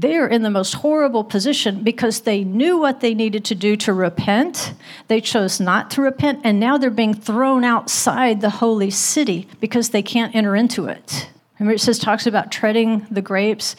they're 0.00 0.28
in 0.28 0.42
the 0.42 0.50
most 0.50 0.74
horrible 0.74 1.24
position 1.24 1.82
because 1.82 2.20
they 2.20 2.44
knew 2.44 2.78
what 2.78 3.00
they 3.00 3.14
needed 3.14 3.44
to 3.46 3.54
do 3.54 3.76
to 3.76 3.92
repent. 3.92 4.72
They 5.08 5.20
chose 5.20 5.58
not 5.58 5.90
to 5.92 6.02
repent, 6.02 6.40
and 6.44 6.60
now 6.60 6.78
they're 6.78 6.90
being 6.90 7.14
thrown 7.14 7.64
outside 7.64 8.40
the 8.40 8.50
holy 8.50 8.90
city 8.90 9.48
because 9.60 9.90
they 9.90 10.02
can't 10.02 10.34
enter 10.34 10.54
into 10.54 10.86
it. 10.86 11.30
Remember, 11.58 11.74
it 11.74 11.80
says, 11.80 11.98
talks 11.98 12.26
about 12.26 12.52
treading 12.52 13.06
the 13.10 13.22
grapes 13.22 13.74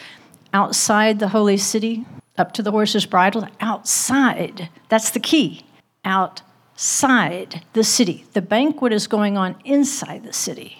outside 0.53 1.19
the 1.19 1.29
holy 1.29 1.57
city, 1.57 2.05
up 2.37 2.51
to 2.53 2.63
the 2.63 2.71
horse's 2.71 3.05
bridle, 3.05 3.47
outside. 3.61 4.69
That's 4.89 5.11
the 5.11 5.19
key. 5.19 5.65
Outside 6.03 7.63
the 7.73 7.83
city. 7.83 8.25
The 8.33 8.41
banquet 8.41 8.91
is 8.91 9.07
going 9.07 9.37
on 9.37 9.55
inside 9.63 10.23
the 10.23 10.33
city. 10.33 10.79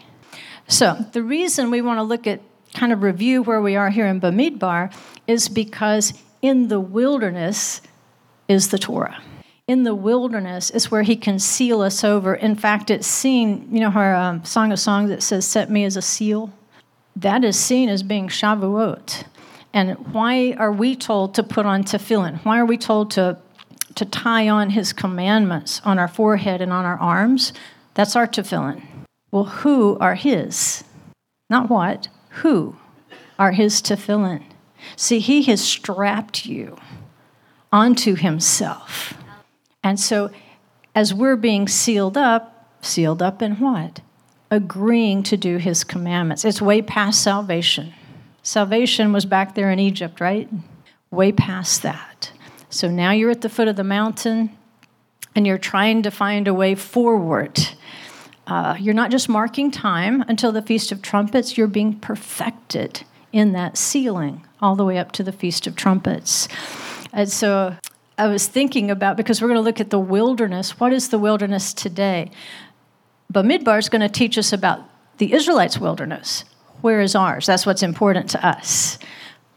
So, 0.68 1.06
the 1.14 1.24
reason 1.24 1.72
we 1.72 1.82
want 1.82 2.00
to 2.00 2.04
look 2.04 2.28
at 2.28 2.42
kind 2.74 2.92
of 2.92 3.02
review 3.02 3.42
where 3.42 3.62
we 3.62 3.76
are 3.76 3.90
here 3.90 4.06
in 4.06 4.22
Bamidbar 4.22 4.94
is 5.30 5.48
because 5.48 6.14
in 6.42 6.70
the 6.70 6.80
wilderness 6.80 7.82
is 8.48 8.70
the 8.70 8.80
Torah. 8.80 9.22
In 9.68 9.84
the 9.84 9.94
wilderness 9.94 10.72
is 10.72 10.90
where 10.90 11.04
he 11.04 11.16
can 11.16 11.38
seal 11.38 11.82
us 11.82 12.04
over. 12.04 12.34
In 12.34 12.56
fact, 12.56 12.90
it's 12.90 13.06
seen, 13.06 13.70
you 13.72 13.80
know, 13.80 13.92
our 13.92 14.16
um, 14.16 14.44
Song 14.44 14.72
of 14.72 14.80
Songs 14.80 15.12
that 15.12 15.22
says, 15.22 15.46
Set 15.46 15.70
me 15.70 15.84
as 15.84 15.96
a 15.96 16.02
seal? 16.02 16.52
That 17.16 17.44
is 17.44 17.60
seen 17.60 17.90
as 17.90 18.02
being 18.02 18.28
Shavuot. 18.28 19.26
And 19.72 19.92
why 20.14 20.54
are 20.54 20.72
we 20.72 20.96
told 20.96 21.36
to 21.36 21.44
put 21.44 21.68
on 21.68 21.84
tefillin? 21.84 22.44
Why 22.44 22.58
are 22.58 22.66
we 22.66 22.80
told 22.80 23.12
to, 23.12 23.38
to 23.94 24.06
tie 24.06 24.50
on 24.50 24.72
his 24.72 24.94
commandments 24.94 25.80
on 25.86 26.00
our 26.00 26.08
forehead 26.08 26.60
and 26.60 26.74
on 26.74 26.86
our 26.86 26.98
arms? 26.98 27.54
That's 27.94 28.16
our 28.16 28.26
tefillin. 28.26 28.82
Well, 29.30 29.44
who 29.44 29.96
are 30.00 30.16
his? 30.16 30.84
Not 31.52 31.70
what, 31.70 32.08
who 32.42 32.78
are 33.38 33.52
his 33.52 33.80
tefillin. 33.80 34.42
See, 34.96 35.20
he 35.20 35.44
has 35.44 35.62
strapped 35.62 36.46
you 36.46 36.78
onto 37.72 38.16
himself. 38.16 39.14
And 39.84 40.00
so, 40.00 40.32
as 40.96 41.14
we're 41.14 41.36
being 41.36 41.68
sealed 41.68 42.18
up, 42.18 42.78
sealed 42.82 43.22
up 43.22 43.42
in 43.42 43.56
what? 43.56 44.02
Agreeing 44.52 45.24
to 45.24 45.38
do 45.38 45.58
his 45.58 45.84
commandments. 45.84 46.44
It's 46.44 46.62
way 46.62 46.82
past 46.82 47.22
salvation. 47.22 47.94
Salvation 48.42 49.14
was 49.14 49.26
back 49.26 49.56
there 49.56 49.72
in 49.72 49.80
Egypt, 49.80 50.20
right? 50.20 50.50
Way 51.12 51.32
past 51.32 51.84
that. 51.84 52.32
So 52.70 52.90
now 52.90 53.12
you're 53.12 53.32
at 53.32 53.42
the 53.42 53.50
foot 53.50 53.68
of 53.68 53.76
the 53.76 53.84
mountain 53.84 54.56
and 55.36 55.46
you're 55.46 55.58
trying 55.58 56.04
to 56.04 56.12
find 56.12 56.48
a 56.48 56.54
way 56.54 56.76
forward. 56.76 57.60
Uh, 58.48 58.76
you're 58.80 58.96
not 58.96 59.12
just 59.12 59.30
marking 59.30 59.70
time 59.70 60.24
until 60.28 60.52
the 60.52 60.62
Feast 60.62 60.92
of 60.92 61.02
Trumpets, 61.02 61.58
you're 61.58 61.68
being 61.68 62.00
perfected 62.00 63.04
in 63.32 63.52
that 63.54 63.78
sealing 63.78 64.46
all 64.62 64.76
the 64.76 64.86
way 64.86 64.98
up 64.98 65.12
to 65.14 65.24
the 65.24 65.32
Feast 65.32 65.68
of 65.68 65.76
Trumpets. 65.76 66.48
And 67.14 67.30
so 67.30 67.76
I 68.18 68.28
was 68.28 68.48
thinking 68.48 68.92
about, 68.92 69.18
because 69.18 69.42
we're 69.42 69.48
going 69.48 69.60
to 69.60 69.64
look 69.64 69.80
at 69.80 69.90
the 69.90 70.00
wilderness, 70.00 70.80
what 70.80 70.92
is 70.92 71.10
the 71.10 71.20
wilderness 71.20 71.74
today? 71.74 72.32
Bamidbar 73.32 73.80
is 73.80 73.90
going 73.90 74.02
to 74.02 74.10
teach 74.10 74.38
us 74.38 74.52
about 74.52 74.82
the 75.18 75.34
Israelites' 75.34 75.78
wilderness. 75.78 76.44
Where 76.82 77.02
is 77.02 77.16
ours? 77.16 77.46
That's 77.46 77.66
what's 77.66 77.84
important 77.84 78.30
to 78.32 78.46
us. 78.46 79.00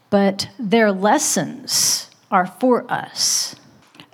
But 0.09 0.49
their 0.59 0.91
lessons 0.91 2.09
are 2.29 2.45
for 2.45 2.89
us. 2.91 3.55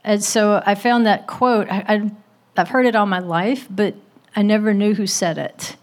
And 0.04 0.24
so 0.24 0.63
I 0.66 0.75
found 0.75 1.06
that 1.06 1.28
quote. 1.28 1.68
I, 1.70 1.84
I, 1.88 2.12
I've 2.58 2.70
heard 2.70 2.86
it 2.86 2.96
all 2.96 3.06
my 3.06 3.20
life, 3.20 3.68
but 3.70 3.96
I 4.36 4.42
never 4.42 4.74
knew 4.74 4.94
who 4.94 5.08
said 5.08 5.38
it. 5.38 5.75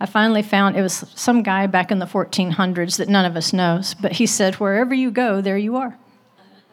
I 0.00 0.06
finally 0.06 0.42
found 0.42 0.76
it 0.76 0.82
was 0.82 1.04
some 1.14 1.42
guy 1.42 1.66
back 1.66 1.90
in 1.90 1.98
the 1.98 2.06
1400s 2.06 2.96
that 2.98 3.08
none 3.08 3.24
of 3.24 3.36
us 3.36 3.52
knows, 3.52 3.94
but 3.94 4.12
he 4.12 4.26
said, 4.26 4.56
Wherever 4.56 4.94
you 4.94 5.10
go, 5.10 5.40
there 5.40 5.58
you 5.58 5.76
are. 5.76 5.96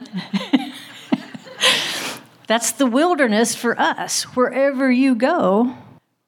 That's 2.47 2.71
the 2.73 2.85
wilderness 2.85 3.55
for 3.55 3.79
us. 3.79 4.23
Wherever 4.35 4.91
you 4.91 5.15
go, 5.15 5.75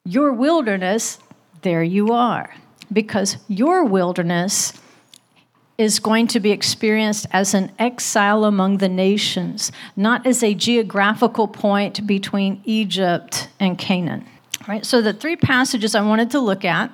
your 0.05 0.31
wilderness, 0.31 1.19
there 1.63 1.83
you 1.83 2.13
are. 2.13 2.55
Because 2.91 3.37
your 3.47 3.83
wilderness 3.83 4.73
is 5.77 5.99
going 5.99 6.27
to 6.27 6.39
be 6.39 6.51
experienced 6.51 7.25
as 7.31 7.53
an 7.53 7.71
exile 7.79 8.45
among 8.45 8.77
the 8.77 8.89
nations, 8.89 9.71
not 9.95 10.25
as 10.25 10.43
a 10.43 10.53
geographical 10.53 11.47
point 11.47 12.05
between 12.05 12.61
Egypt 12.63 13.49
and 13.59 13.77
Canaan. 13.77 14.25
Right? 14.67 14.85
So 14.85 15.01
the 15.01 15.11
three 15.11 15.35
passages 15.35 15.93
I 15.93 16.01
wanted 16.01 16.31
to 16.31 16.39
look 16.39 16.63
at, 16.63 16.89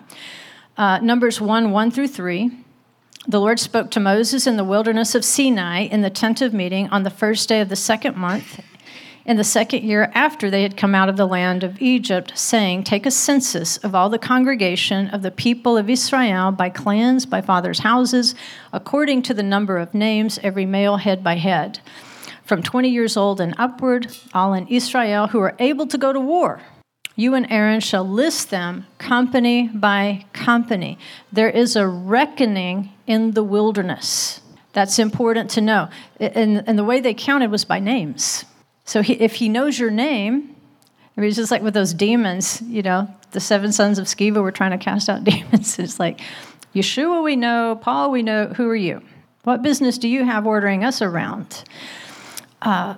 uh, 0.75 0.99
Numbers 0.99 1.39
1, 1.39 1.71
1 1.71 1.91
through 1.91 2.07
3. 2.07 2.51
The 3.27 3.39
Lord 3.39 3.59
spoke 3.59 3.91
to 3.91 3.99
Moses 3.99 4.47
in 4.47 4.57
the 4.57 4.63
wilderness 4.63 5.13
of 5.13 5.23
Sinai 5.23 5.81
in 5.81 6.01
the 6.01 6.09
tent 6.09 6.41
of 6.41 6.51
meeting 6.53 6.87
on 6.87 7.03
the 7.03 7.11
first 7.11 7.47
day 7.47 7.61
of 7.61 7.69
the 7.69 7.75
second 7.75 8.15
month, 8.15 8.63
in 9.23 9.37
the 9.37 9.43
second 9.43 9.83
year 9.83 10.11
after 10.15 10.49
they 10.49 10.63
had 10.63 10.77
come 10.77 10.95
out 10.95 11.09
of 11.09 11.17
the 11.17 11.27
land 11.27 11.63
of 11.63 11.79
Egypt, 11.79 12.31
saying, 12.35 12.85
Take 12.85 13.05
a 13.05 13.11
census 13.11 13.77
of 13.77 13.93
all 13.93 14.09
the 14.09 14.17
congregation 14.17 15.07
of 15.09 15.21
the 15.21 15.29
people 15.29 15.77
of 15.77 15.91
Israel 15.91 16.51
by 16.51 16.69
clans, 16.69 17.27
by 17.27 17.41
fathers' 17.41 17.79
houses, 17.79 18.33
according 18.73 19.21
to 19.23 19.33
the 19.35 19.43
number 19.43 19.77
of 19.77 19.93
names, 19.93 20.39
every 20.41 20.65
male 20.65 20.97
head 20.97 21.23
by 21.23 21.35
head, 21.35 21.81
from 22.45 22.63
20 22.63 22.89
years 22.89 23.15
old 23.15 23.39
and 23.39 23.53
upward, 23.59 24.07
all 24.33 24.53
in 24.55 24.65
Israel 24.69 25.27
who 25.27 25.39
are 25.39 25.55
able 25.59 25.85
to 25.85 25.99
go 25.99 26.11
to 26.11 26.19
war 26.19 26.61
you 27.19 27.35
and 27.35 27.51
Aaron 27.51 27.81
shall 27.81 28.07
list 28.07 28.49
them 28.49 28.85
company 28.97 29.67
by 29.67 30.25
company. 30.31 30.97
There 31.33 31.49
is 31.49 31.75
a 31.75 31.85
reckoning 31.85 32.93
in 33.07 33.31
the 33.31 33.43
wilderness. 33.43 34.39
That's 34.71 34.99
important 34.99 35.49
to 35.51 35.61
know. 35.61 35.89
And, 36.19 36.63
and 36.65 36.79
the 36.79 36.83
way 36.85 37.01
they 37.01 37.13
counted 37.13 37.51
was 37.51 37.65
by 37.65 37.79
names. 37.79 38.45
So 38.85 39.01
he, 39.01 39.13
if 39.13 39.35
he 39.35 39.49
knows 39.49 39.77
your 39.77 39.91
name, 39.91 40.55
I 41.17 41.21
mean, 41.21 41.27
it's 41.27 41.35
just 41.35 41.51
like 41.51 41.61
with 41.61 41.73
those 41.73 41.93
demons, 41.93 42.61
you 42.61 42.81
know, 42.81 43.13
the 43.31 43.41
seven 43.41 43.73
sons 43.73 43.99
of 43.99 44.05
Sceva 44.05 44.41
were 44.41 44.53
trying 44.53 44.71
to 44.71 44.77
cast 44.77 45.09
out 45.09 45.23
demons. 45.25 45.77
It's 45.77 45.99
like, 45.99 46.21
Yeshua 46.73 47.21
we 47.21 47.35
know, 47.35 47.77
Paul 47.81 48.11
we 48.11 48.23
know, 48.23 48.47
who 48.47 48.69
are 48.69 48.75
you? 48.75 49.01
What 49.43 49.61
business 49.61 49.97
do 49.97 50.07
you 50.07 50.23
have 50.23 50.47
ordering 50.47 50.85
us 50.85 51.01
around? 51.01 51.65
Uh, 52.61 52.95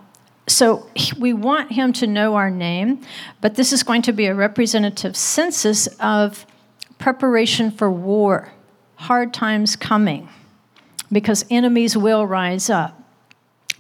so 0.48 0.88
we 1.20 1.34
want 1.34 1.72
him 1.72 1.94
to 1.94 2.08
know 2.08 2.36
our 2.36 2.50
name, 2.50 3.02
but 3.42 3.56
this 3.56 3.72
is 3.72 3.84
going 3.84 4.02
to 4.04 4.12
be 4.12 4.26
a 4.26 4.34
representative 4.34 5.16
census 5.16 5.88
of 6.00 6.46
preparation 6.98 7.72
for 7.72 7.92
war, 7.92 8.52
hard 8.96 9.34
times 9.34 9.76
coming, 9.76 10.30
because 11.12 11.46
enemies 11.50 11.96
will 11.96 12.26
rise 12.26 12.70
up. 12.70 13.02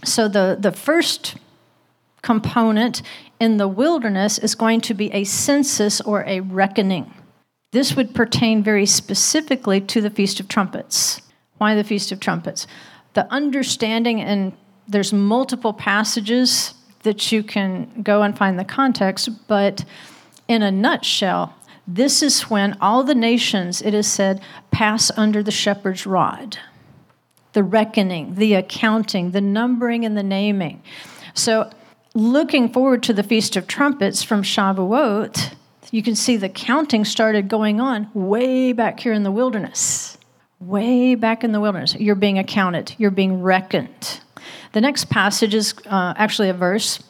So 0.03 0.27
the, 0.27 0.57
the 0.59 0.71
first 0.71 1.35
component 2.21 3.01
in 3.39 3.57
the 3.57 3.67
wilderness 3.67 4.37
is 4.37 4.55
going 4.55 4.81
to 4.81 4.93
be 4.93 5.11
a 5.13 5.23
census 5.23 6.01
or 6.01 6.23
a 6.25 6.39
reckoning. 6.41 7.13
This 7.71 7.95
would 7.95 8.13
pertain 8.13 8.63
very 8.63 8.85
specifically 8.85 9.81
to 9.81 10.01
the 10.01 10.09
Feast 10.09 10.39
of 10.39 10.47
Trumpets. 10.47 11.21
Why 11.57 11.73
the 11.73 11.83
Feast 11.83 12.11
of 12.11 12.19
Trumpets? 12.19 12.67
The 13.13 13.31
understanding 13.31 14.21
and 14.21 14.53
there's 14.91 15.13
multiple 15.13 15.73
passages 15.73 16.73
that 17.03 17.31
you 17.31 17.43
can 17.43 18.01
go 18.03 18.21
and 18.21 18.37
find 18.37 18.59
the 18.59 18.65
context, 18.65 19.47
but 19.47 19.85
in 20.47 20.61
a 20.61 20.71
nutshell, 20.71 21.55
this 21.87 22.21
is 22.21 22.43
when 22.43 22.77
all 22.79 23.03
the 23.03 23.15
nations, 23.15 23.81
it 23.81 23.93
is 23.93 24.05
said, 24.05 24.41
pass 24.69 25.09
under 25.17 25.41
the 25.41 25.51
shepherd's 25.51 26.05
rod. 26.05 26.57
The 27.53 27.63
reckoning, 27.63 28.35
the 28.35 28.53
accounting, 28.53 29.31
the 29.31 29.41
numbering, 29.41 30.05
and 30.05 30.17
the 30.17 30.23
naming. 30.23 30.83
So, 31.33 31.71
looking 32.13 32.71
forward 32.71 33.01
to 33.03 33.13
the 33.13 33.23
Feast 33.23 33.55
of 33.55 33.67
Trumpets 33.67 34.23
from 34.23 34.43
Shavuot, 34.43 35.53
you 35.89 36.03
can 36.03 36.15
see 36.15 36.37
the 36.37 36.49
counting 36.49 37.03
started 37.03 37.49
going 37.49 37.81
on 37.81 38.09
way 38.13 38.73
back 38.73 38.99
here 38.99 39.13
in 39.13 39.23
the 39.23 39.31
wilderness. 39.31 40.17
Way 40.59 41.15
back 41.15 41.43
in 41.43 41.51
the 41.51 41.59
wilderness. 41.59 41.95
You're 41.95 42.15
being 42.15 42.37
accounted, 42.37 42.93
you're 42.97 43.11
being 43.11 43.41
reckoned. 43.41 44.21
The 44.73 44.81
next 44.81 45.09
passage 45.09 45.53
is 45.53 45.73
uh, 45.85 46.13
actually 46.15 46.49
a 46.49 46.53
verse 46.53 47.03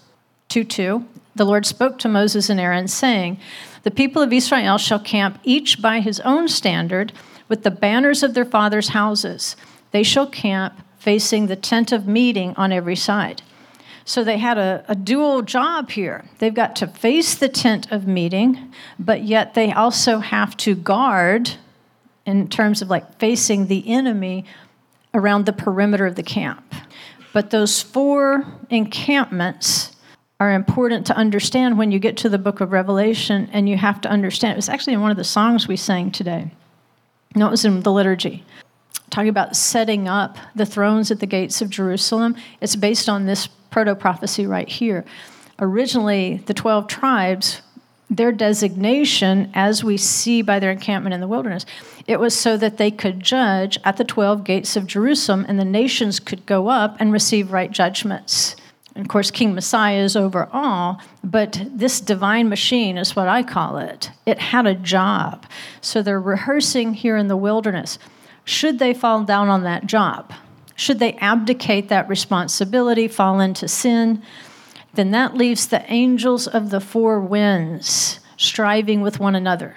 2 0.49 0.63
2, 0.63 1.05
the 1.35 1.45
Lord 1.45 1.65
spoke 1.65 1.97
to 1.99 2.09
Moses 2.09 2.49
and 2.49 2.59
Aaron, 2.59 2.87
saying, 2.87 3.39
The 3.83 3.91
people 3.91 4.21
of 4.21 4.33
Israel 4.33 4.77
shall 4.77 4.99
camp 4.99 5.39
each 5.43 5.81
by 5.81 5.99
his 5.99 6.19
own 6.21 6.47
standard 6.47 7.13
with 7.47 7.63
the 7.63 7.71
banners 7.71 8.23
of 8.23 8.33
their 8.33 8.45
fathers' 8.45 8.89
houses. 8.89 9.55
They 9.91 10.03
shall 10.03 10.27
camp 10.27 10.81
facing 10.97 11.47
the 11.47 11.55
tent 11.55 11.91
of 11.91 12.07
meeting 12.07 12.53
on 12.57 12.71
every 12.71 12.95
side. 12.95 13.41
So 14.03 14.23
they 14.23 14.39
had 14.39 14.57
a, 14.57 14.83
a, 14.87 14.95
dual 14.95 15.41
job 15.41 15.91
here. 15.91 16.25
They've 16.39 16.53
got 16.53 16.75
to 16.77 16.87
face 16.87 17.35
the 17.35 17.49
tent 17.49 17.91
of 17.91 18.07
meeting, 18.07 18.73
but 18.99 19.23
yet 19.23 19.53
they 19.53 19.71
also 19.71 20.19
have 20.19 20.57
to 20.57 20.75
guard 20.75 21.51
in 22.25 22.49
terms 22.49 22.81
of 22.81 22.89
like 22.89 23.19
facing 23.19 23.67
the 23.67 23.89
enemy 23.89 24.45
around 25.13 25.45
the 25.45 25.53
perimeter 25.53 26.05
of 26.05 26.15
the 26.15 26.23
camp. 26.23 26.73
But 27.33 27.49
those 27.49 27.81
four 27.81 28.45
encampments 28.69 29.95
are 30.39 30.53
important 30.53 31.05
to 31.07 31.15
understand 31.15 31.77
when 31.77 31.91
you 31.91 31.99
get 31.99 32.17
to 32.17 32.29
the 32.29 32.39
book 32.39 32.61
of 32.61 32.71
Revelation, 32.71 33.47
and 33.53 33.69
you 33.69 33.77
have 33.77 34.01
to 34.01 34.09
understand. 34.09 34.53
It 34.53 34.55
was 34.57 34.69
actually 34.69 34.93
in 34.93 35.01
one 35.01 35.11
of 35.11 35.17
the 35.17 35.23
songs 35.23 35.67
we 35.67 35.77
sang 35.77 36.11
today. 36.11 36.51
No, 37.35 37.47
it 37.47 37.51
was 37.51 37.63
in 37.63 37.81
the 37.81 37.91
liturgy. 37.91 38.43
Talking 39.11 39.29
about 39.29 39.55
setting 39.55 40.07
up 40.07 40.37
the 40.55 40.65
thrones 40.65 41.11
at 41.11 41.19
the 41.19 41.25
gates 41.25 41.61
of 41.61 41.69
Jerusalem. 41.69 42.35
It's 42.59 42.75
based 42.75 43.07
on 43.07 43.25
this 43.25 43.47
proto 43.47 43.93
prophecy 43.95 44.47
right 44.47 44.67
here. 44.67 45.05
Originally, 45.59 46.41
the 46.47 46.53
12 46.53 46.87
tribes 46.87 47.61
their 48.11 48.33
designation, 48.33 49.49
as 49.53 49.85
we 49.85 49.95
see 49.95 50.41
by 50.41 50.59
their 50.59 50.69
encampment 50.69 51.13
in 51.13 51.21
the 51.21 51.29
wilderness, 51.29 51.65
it 52.05 52.19
was 52.19 52.35
so 52.37 52.57
that 52.57 52.77
they 52.77 52.91
could 52.91 53.21
judge 53.21 53.79
at 53.85 53.95
the 53.95 54.03
12 54.03 54.43
gates 54.43 54.75
of 54.75 54.85
Jerusalem 54.85 55.45
and 55.47 55.57
the 55.57 55.65
nations 55.65 56.19
could 56.19 56.45
go 56.45 56.67
up 56.67 56.97
and 56.99 57.13
receive 57.13 57.53
right 57.53 57.71
judgments. 57.71 58.57
And 58.93 59.05
of 59.05 59.09
course, 59.09 59.31
King 59.31 59.55
Messiah 59.55 60.03
is 60.03 60.17
over 60.17 60.49
all, 60.51 60.99
but 61.23 61.65
this 61.71 62.01
divine 62.01 62.49
machine 62.49 62.97
is 62.97 63.15
what 63.15 63.29
I 63.29 63.43
call 63.43 63.77
it. 63.77 64.11
It 64.25 64.39
had 64.39 64.67
a 64.67 64.75
job. 64.75 65.45
So 65.79 66.01
they're 66.01 66.19
rehearsing 66.19 66.95
here 66.95 67.15
in 67.15 67.29
the 67.29 67.37
wilderness. 67.37 67.97
Should 68.43 68.79
they 68.79 68.93
fall 68.93 69.23
down 69.23 69.47
on 69.47 69.63
that 69.63 69.85
job? 69.85 70.33
Should 70.75 70.99
they 70.99 71.13
abdicate 71.13 71.87
that 71.87 72.09
responsibility, 72.09 73.07
fall 73.07 73.39
into 73.39 73.69
sin? 73.69 74.21
Then 74.93 75.11
that 75.11 75.35
leaves 75.35 75.67
the 75.67 75.89
angels 75.91 76.47
of 76.47 76.69
the 76.69 76.81
four 76.81 77.19
winds 77.19 78.19
striving 78.37 79.01
with 79.01 79.19
one 79.19 79.35
another. 79.35 79.75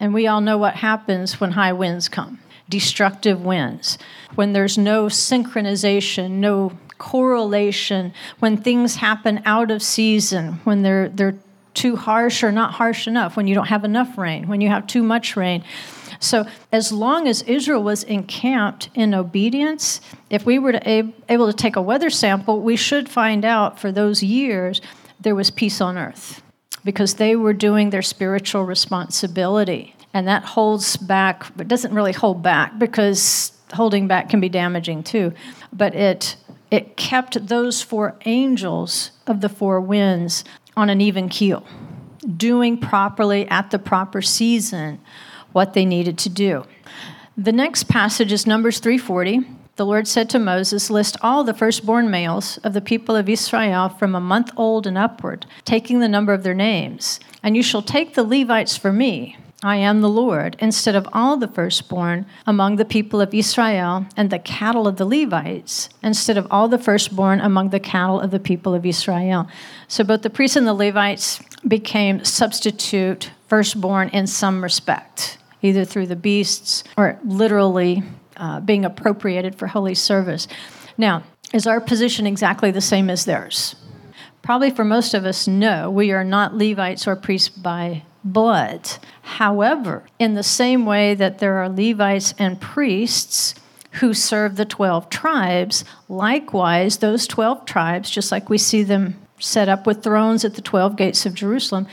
And 0.00 0.14
we 0.14 0.26
all 0.26 0.40
know 0.40 0.58
what 0.58 0.76
happens 0.76 1.40
when 1.40 1.52
high 1.52 1.72
winds 1.72 2.08
come 2.08 2.40
destructive 2.68 3.44
winds, 3.44 3.98
when 4.34 4.52
there's 4.52 4.78
no 4.78 5.06
synchronization, 5.06 6.32
no 6.32 6.72
correlation, 6.98 8.12
when 8.38 8.56
things 8.56 8.96
happen 8.96 9.42
out 9.44 9.70
of 9.70 9.82
season, 9.82 10.54
when 10.64 10.82
they're, 10.82 11.08
they're 11.10 11.36
too 11.74 11.96
harsh 11.96 12.42
or 12.42 12.52
not 12.52 12.72
harsh 12.72 13.06
enough, 13.06 13.36
when 13.36 13.46
you 13.46 13.54
don't 13.54 13.66
have 13.66 13.84
enough 13.84 14.16
rain, 14.16 14.48
when 14.48 14.60
you 14.60 14.68
have 14.68 14.86
too 14.86 15.02
much 15.02 15.36
rain. 15.36 15.62
So, 16.24 16.46
as 16.72 16.90
long 16.90 17.28
as 17.28 17.42
Israel 17.42 17.82
was 17.82 18.02
encamped 18.02 18.88
in 18.94 19.12
obedience, 19.12 20.00
if 20.30 20.46
we 20.46 20.58
were 20.58 20.72
to 20.72 20.88
ab- 20.88 21.12
able 21.28 21.46
to 21.46 21.52
take 21.52 21.76
a 21.76 21.82
weather 21.82 22.08
sample, 22.08 22.60
we 22.60 22.76
should 22.76 23.10
find 23.10 23.44
out 23.44 23.78
for 23.78 23.92
those 23.92 24.22
years 24.22 24.80
there 25.20 25.34
was 25.34 25.50
peace 25.50 25.82
on 25.82 25.98
earth 25.98 26.42
because 26.82 27.14
they 27.14 27.36
were 27.36 27.52
doing 27.52 27.90
their 27.90 28.02
spiritual 28.02 28.64
responsibility. 28.64 29.94
And 30.14 30.26
that 30.26 30.44
holds 30.44 30.96
back, 30.96 31.54
but 31.56 31.68
doesn't 31.68 31.92
really 31.92 32.12
hold 32.12 32.42
back 32.42 32.78
because 32.78 33.52
holding 33.74 34.08
back 34.08 34.30
can 34.30 34.40
be 34.40 34.48
damaging 34.48 35.02
too. 35.02 35.34
But 35.74 35.94
it 35.94 36.36
it 36.70 36.96
kept 36.96 37.48
those 37.48 37.82
four 37.82 38.16
angels 38.24 39.10
of 39.26 39.42
the 39.42 39.50
four 39.50 39.78
winds 39.78 40.42
on 40.74 40.88
an 40.88 41.02
even 41.02 41.28
keel, 41.28 41.66
doing 42.34 42.78
properly 42.78 43.46
at 43.48 43.70
the 43.70 43.78
proper 43.78 44.22
season 44.22 45.00
what 45.54 45.72
they 45.72 45.86
needed 45.86 46.18
to 46.18 46.28
do. 46.28 46.64
The 47.36 47.52
next 47.52 47.84
passage 47.84 48.32
is 48.32 48.46
Numbers 48.46 48.78
340. 48.80 49.40
The 49.76 49.86
Lord 49.86 50.06
said 50.06 50.30
to 50.30 50.38
Moses, 50.38 50.90
List 50.90 51.16
all 51.22 51.42
the 51.42 51.54
firstborn 51.54 52.10
males 52.10 52.58
of 52.58 52.74
the 52.74 52.80
people 52.80 53.16
of 53.16 53.28
Israel 53.28 53.88
from 53.88 54.14
a 54.14 54.20
month 54.20 54.50
old 54.56 54.86
and 54.86 54.98
upward, 54.98 55.46
taking 55.64 56.00
the 56.00 56.08
number 56.08 56.32
of 56.32 56.42
their 56.42 56.54
names. 56.54 57.18
And 57.42 57.56
you 57.56 57.62
shall 57.62 57.82
take 57.82 58.14
the 58.14 58.22
Levites 58.22 58.76
for 58.76 58.92
me. 58.92 59.36
I 59.64 59.76
am 59.76 60.00
the 60.00 60.08
Lord, 60.08 60.56
instead 60.58 60.94
of 60.94 61.08
all 61.12 61.36
the 61.36 61.48
firstborn 61.48 62.26
among 62.46 62.76
the 62.76 62.84
people 62.84 63.20
of 63.20 63.32
Israel, 63.32 64.06
and 64.16 64.30
the 64.30 64.38
cattle 64.38 64.86
of 64.86 64.96
the 64.96 65.06
Levites, 65.06 65.88
instead 66.02 66.36
of 66.36 66.46
all 66.50 66.68
the 66.68 66.78
firstborn 66.78 67.40
among 67.40 67.70
the 67.70 67.80
cattle 67.80 68.20
of 68.20 68.30
the 68.30 68.38
people 68.38 68.74
of 68.74 68.84
Israel. 68.84 69.48
So 69.88 70.04
both 70.04 70.22
the 70.22 70.30
priests 70.30 70.56
and 70.56 70.66
the 70.66 70.74
Levites 70.74 71.40
became 71.66 72.24
substitute 72.24 73.30
firstborn 73.48 74.08
in 74.10 74.26
some 74.26 74.62
respect 74.62 75.38
either 75.64 75.84
through 75.84 76.06
the 76.06 76.16
beasts 76.16 76.84
or 76.96 77.18
literally 77.24 78.02
uh, 78.36 78.60
being 78.60 78.84
appropriated 78.84 79.54
for 79.54 79.66
holy 79.66 79.94
service. 79.94 80.46
Now, 80.98 81.24
is 81.52 81.66
our 81.66 81.80
position 81.80 82.26
exactly 82.26 82.70
the 82.70 82.80
same 82.80 83.08
as 83.08 83.24
theirs? 83.24 83.74
Probably 84.42 84.70
for 84.70 84.84
most 84.84 85.14
of 85.14 85.24
us, 85.24 85.48
no. 85.48 85.90
We 85.90 86.12
are 86.12 86.24
not 86.24 86.54
Levites 86.54 87.06
or 87.06 87.16
priests 87.16 87.48
by 87.48 88.02
blood. 88.22 88.90
However, 89.22 90.04
in 90.18 90.34
the 90.34 90.42
same 90.42 90.84
way 90.84 91.14
that 91.14 91.38
there 91.38 91.56
are 91.56 91.68
Levites 91.68 92.34
and 92.38 92.60
priests 92.60 93.54
who 93.92 94.12
serve 94.12 94.56
the 94.56 94.64
12 94.64 95.08
tribes, 95.08 95.84
likewise, 96.08 96.98
those 96.98 97.26
12 97.26 97.64
tribes, 97.64 98.10
just 98.10 98.30
like 98.30 98.50
we 98.50 98.58
see 98.58 98.82
them 98.82 99.16
set 99.38 99.68
up 99.68 99.86
with 99.86 100.02
thrones 100.02 100.44
at 100.44 100.54
the 100.54 100.62
12 100.62 100.96
gates 100.96 101.24
of 101.24 101.34
Jerusalem, 101.34 101.86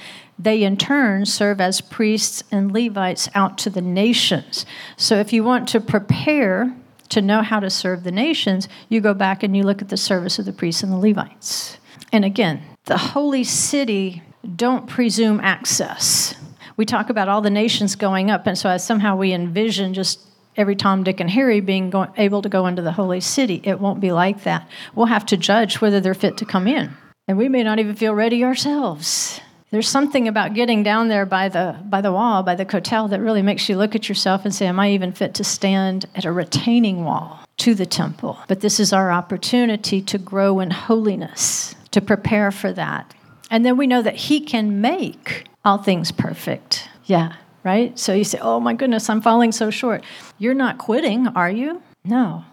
they 0.43 0.63
in 0.63 0.77
turn 0.77 1.25
serve 1.25 1.61
as 1.61 1.81
priests 1.81 2.43
and 2.51 2.71
Levites 2.71 3.29
out 3.35 3.57
to 3.59 3.69
the 3.69 3.81
nations. 3.81 4.65
So 4.97 5.17
if 5.17 5.31
you 5.33 5.43
want 5.43 5.67
to 5.69 5.79
prepare 5.79 6.75
to 7.09 7.21
know 7.21 7.41
how 7.41 7.59
to 7.59 7.69
serve 7.69 8.03
the 8.03 8.11
nations, 8.11 8.67
you 8.89 9.01
go 9.01 9.13
back 9.13 9.43
and 9.43 9.55
you 9.55 9.63
look 9.63 9.81
at 9.81 9.89
the 9.89 9.97
service 9.97 10.39
of 10.39 10.45
the 10.45 10.53
priests 10.53 10.81
and 10.81 10.91
the 10.91 10.97
Levites. 10.97 11.77
And 12.11 12.25
again, 12.25 12.61
the 12.85 12.97
holy 12.97 13.43
city 13.43 14.23
don't 14.55 14.87
presume 14.87 15.39
access. 15.41 16.35
We 16.77 16.85
talk 16.85 17.09
about 17.09 17.27
all 17.27 17.41
the 17.41 17.49
nations 17.49 17.95
going 17.95 18.31
up, 18.31 18.47
and 18.47 18.57
so 18.57 18.75
somehow 18.77 19.15
we 19.15 19.33
envision 19.33 19.93
just 19.93 20.19
every 20.57 20.75
Tom, 20.75 21.03
Dick, 21.03 21.19
and 21.19 21.29
Harry 21.29 21.59
being 21.59 21.89
go- 21.89 22.11
able 22.17 22.41
to 22.41 22.49
go 22.49 22.65
into 22.65 22.81
the 22.81 22.93
holy 22.93 23.21
city. 23.21 23.61
It 23.63 23.79
won't 23.79 23.99
be 23.99 24.11
like 24.11 24.43
that. 24.43 24.67
We'll 24.95 25.05
have 25.05 25.25
to 25.27 25.37
judge 25.37 25.79
whether 25.79 25.99
they're 25.99 26.13
fit 26.13 26.37
to 26.37 26.45
come 26.45 26.67
in. 26.67 26.91
And 27.27 27.37
we 27.37 27.49
may 27.49 27.63
not 27.63 27.79
even 27.79 27.95
feel 27.95 28.15
ready 28.15 28.43
ourselves. 28.43 29.39
There's 29.71 29.87
something 29.87 30.27
about 30.27 30.53
getting 30.53 30.83
down 30.83 31.07
there 31.07 31.25
by 31.25 31.47
the, 31.47 31.77
by 31.85 32.01
the 32.01 32.11
wall, 32.11 32.43
by 32.43 32.55
the 32.55 32.65
kotel, 32.65 33.09
that 33.09 33.21
really 33.21 33.41
makes 33.41 33.69
you 33.69 33.77
look 33.77 33.95
at 33.95 34.09
yourself 34.09 34.43
and 34.43 34.53
say, 34.53 34.67
Am 34.67 34.81
I 34.81 34.91
even 34.91 35.13
fit 35.13 35.33
to 35.35 35.45
stand 35.45 36.05
at 36.13 36.25
a 36.25 36.31
retaining 36.31 37.05
wall 37.05 37.39
to 37.59 37.73
the 37.73 37.85
temple? 37.85 38.37
But 38.49 38.59
this 38.59 38.81
is 38.81 38.91
our 38.91 39.13
opportunity 39.13 40.01
to 40.01 40.17
grow 40.17 40.59
in 40.59 40.71
holiness, 40.71 41.73
to 41.91 42.01
prepare 42.01 42.51
for 42.51 42.73
that. 42.73 43.13
And 43.49 43.65
then 43.65 43.77
we 43.77 43.87
know 43.87 44.01
that 44.01 44.17
He 44.17 44.41
can 44.41 44.81
make 44.81 45.45
all 45.63 45.77
things 45.77 46.11
perfect. 46.11 46.89
Yeah, 47.05 47.37
right? 47.63 47.97
So 47.97 48.13
you 48.13 48.25
say, 48.25 48.39
Oh 48.41 48.59
my 48.59 48.73
goodness, 48.73 49.09
I'm 49.09 49.21
falling 49.21 49.53
so 49.53 49.69
short. 49.69 50.03
You're 50.37 50.53
not 50.53 50.79
quitting, 50.79 51.29
are 51.29 51.49
you? 51.49 51.81
No. 52.03 52.43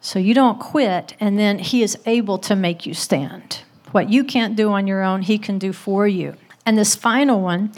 So 0.00 0.18
you 0.18 0.32
don't 0.32 0.58
quit, 0.58 1.14
and 1.20 1.38
then 1.38 1.58
He 1.58 1.82
is 1.82 1.98
able 2.06 2.38
to 2.38 2.56
make 2.56 2.86
you 2.86 2.94
stand. 2.94 3.60
What 3.92 4.08
you 4.08 4.24
can't 4.24 4.56
do 4.56 4.70
on 4.70 4.86
your 4.86 5.02
own, 5.02 5.20
He 5.20 5.36
can 5.36 5.58
do 5.58 5.74
for 5.74 6.08
you. 6.08 6.36
And 6.66 6.78
this 6.78 6.94
final 6.94 7.40
one 7.40 7.72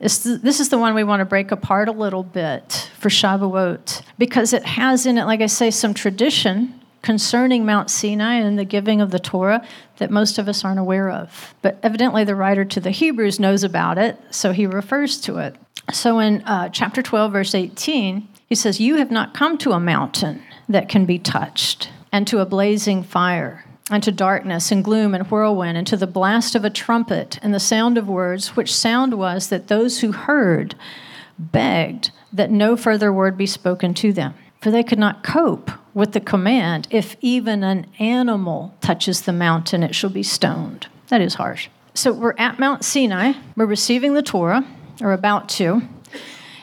is 0.00 0.22
th- 0.22 0.40
this 0.40 0.60
is 0.60 0.68
the 0.68 0.78
one 0.78 0.94
we 0.94 1.04
want 1.04 1.20
to 1.20 1.24
break 1.24 1.50
apart 1.50 1.88
a 1.88 1.92
little 1.92 2.22
bit 2.22 2.90
for 2.98 3.08
Shavuot 3.08 4.02
because 4.18 4.52
it 4.52 4.64
has 4.64 5.06
in 5.06 5.18
it, 5.18 5.24
like 5.24 5.40
I 5.40 5.46
say, 5.46 5.70
some 5.70 5.94
tradition 5.94 6.80
concerning 7.02 7.66
Mount 7.66 7.90
Sinai 7.90 8.34
and 8.34 8.58
the 8.58 8.64
giving 8.64 9.00
of 9.00 9.10
the 9.10 9.18
Torah 9.18 9.66
that 9.98 10.10
most 10.10 10.38
of 10.38 10.48
us 10.48 10.64
aren't 10.64 10.78
aware 10.78 11.10
of. 11.10 11.54
But 11.62 11.78
evidently, 11.82 12.24
the 12.24 12.34
writer 12.34 12.64
to 12.64 12.80
the 12.80 12.90
Hebrews 12.90 13.40
knows 13.40 13.64
about 13.64 13.98
it, 13.98 14.18
so 14.30 14.52
he 14.52 14.66
refers 14.66 15.20
to 15.22 15.38
it. 15.38 15.56
So 15.92 16.20
in 16.20 16.42
uh, 16.42 16.68
chapter 16.68 17.02
12, 17.02 17.32
verse 17.32 17.54
18, 17.54 18.28
he 18.48 18.54
says, 18.54 18.80
You 18.80 18.96
have 18.96 19.10
not 19.10 19.34
come 19.34 19.58
to 19.58 19.72
a 19.72 19.80
mountain 19.80 20.42
that 20.68 20.88
can 20.88 21.04
be 21.06 21.18
touched, 21.18 21.90
and 22.12 22.26
to 22.28 22.38
a 22.38 22.46
blazing 22.46 23.02
fire 23.02 23.64
and 23.92 24.02
to 24.02 24.10
darkness 24.10 24.72
and 24.72 24.82
gloom 24.82 25.14
and 25.14 25.30
whirlwind, 25.30 25.76
and 25.76 25.86
to 25.86 25.98
the 25.98 26.06
blast 26.06 26.54
of 26.54 26.64
a 26.64 26.70
trumpet 26.70 27.38
and 27.42 27.52
the 27.52 27.60
sound 27.60 27.98
of 27.98 28.08
words, 28.08 28.56
which 28.56 28.74
sound 28.74 29.18
was 29.18 29.48
that 29.48 29.68
those 29.68 30.00
who 30.00 30.12
heard 30.12 30.74
begged 31.38 32.10
that 32.32 32.50
no 32.50 32.74
further 32.74 33.12
word 33.12 33.36
be 33.36 33.46
spoken 33.46 33.92
to 33.92 34.12
them. 34.12 34.34
For 34.62 34.70
they 34.70 34.82
could 34.82 34.98
not 34.98 35.22
cope 35.22 35.70
with 35.92 36.12
the 36.12 36.20
command 36.20 36.88
if 36.90 37.16
even 37.20 37.62
an 37.62 37.86
animal 37.98 38.74
touches 38.80 39.22
the 39.22 39.32
mountain, 39.32 39.82
it 39.82 39.94
shall 39.94 40.08
be 40.08 40.22
stoned. 40.22 40.86
That 41.08 41.20
is 41.20 41.34
harsh. 41.34 41.68
So 41.92 42.12
we're 42.12 42.34
at 42.38 42.58
Mount 42.58 42.84
Sinai, 42.84 43.34
we're 43.56 43.66
receiving 43.66 44.14
the 44.14 44.22
Torah, 44.22 44.64
or 45.02 45.12
about 45.12 45.50
to. 45.50 45.82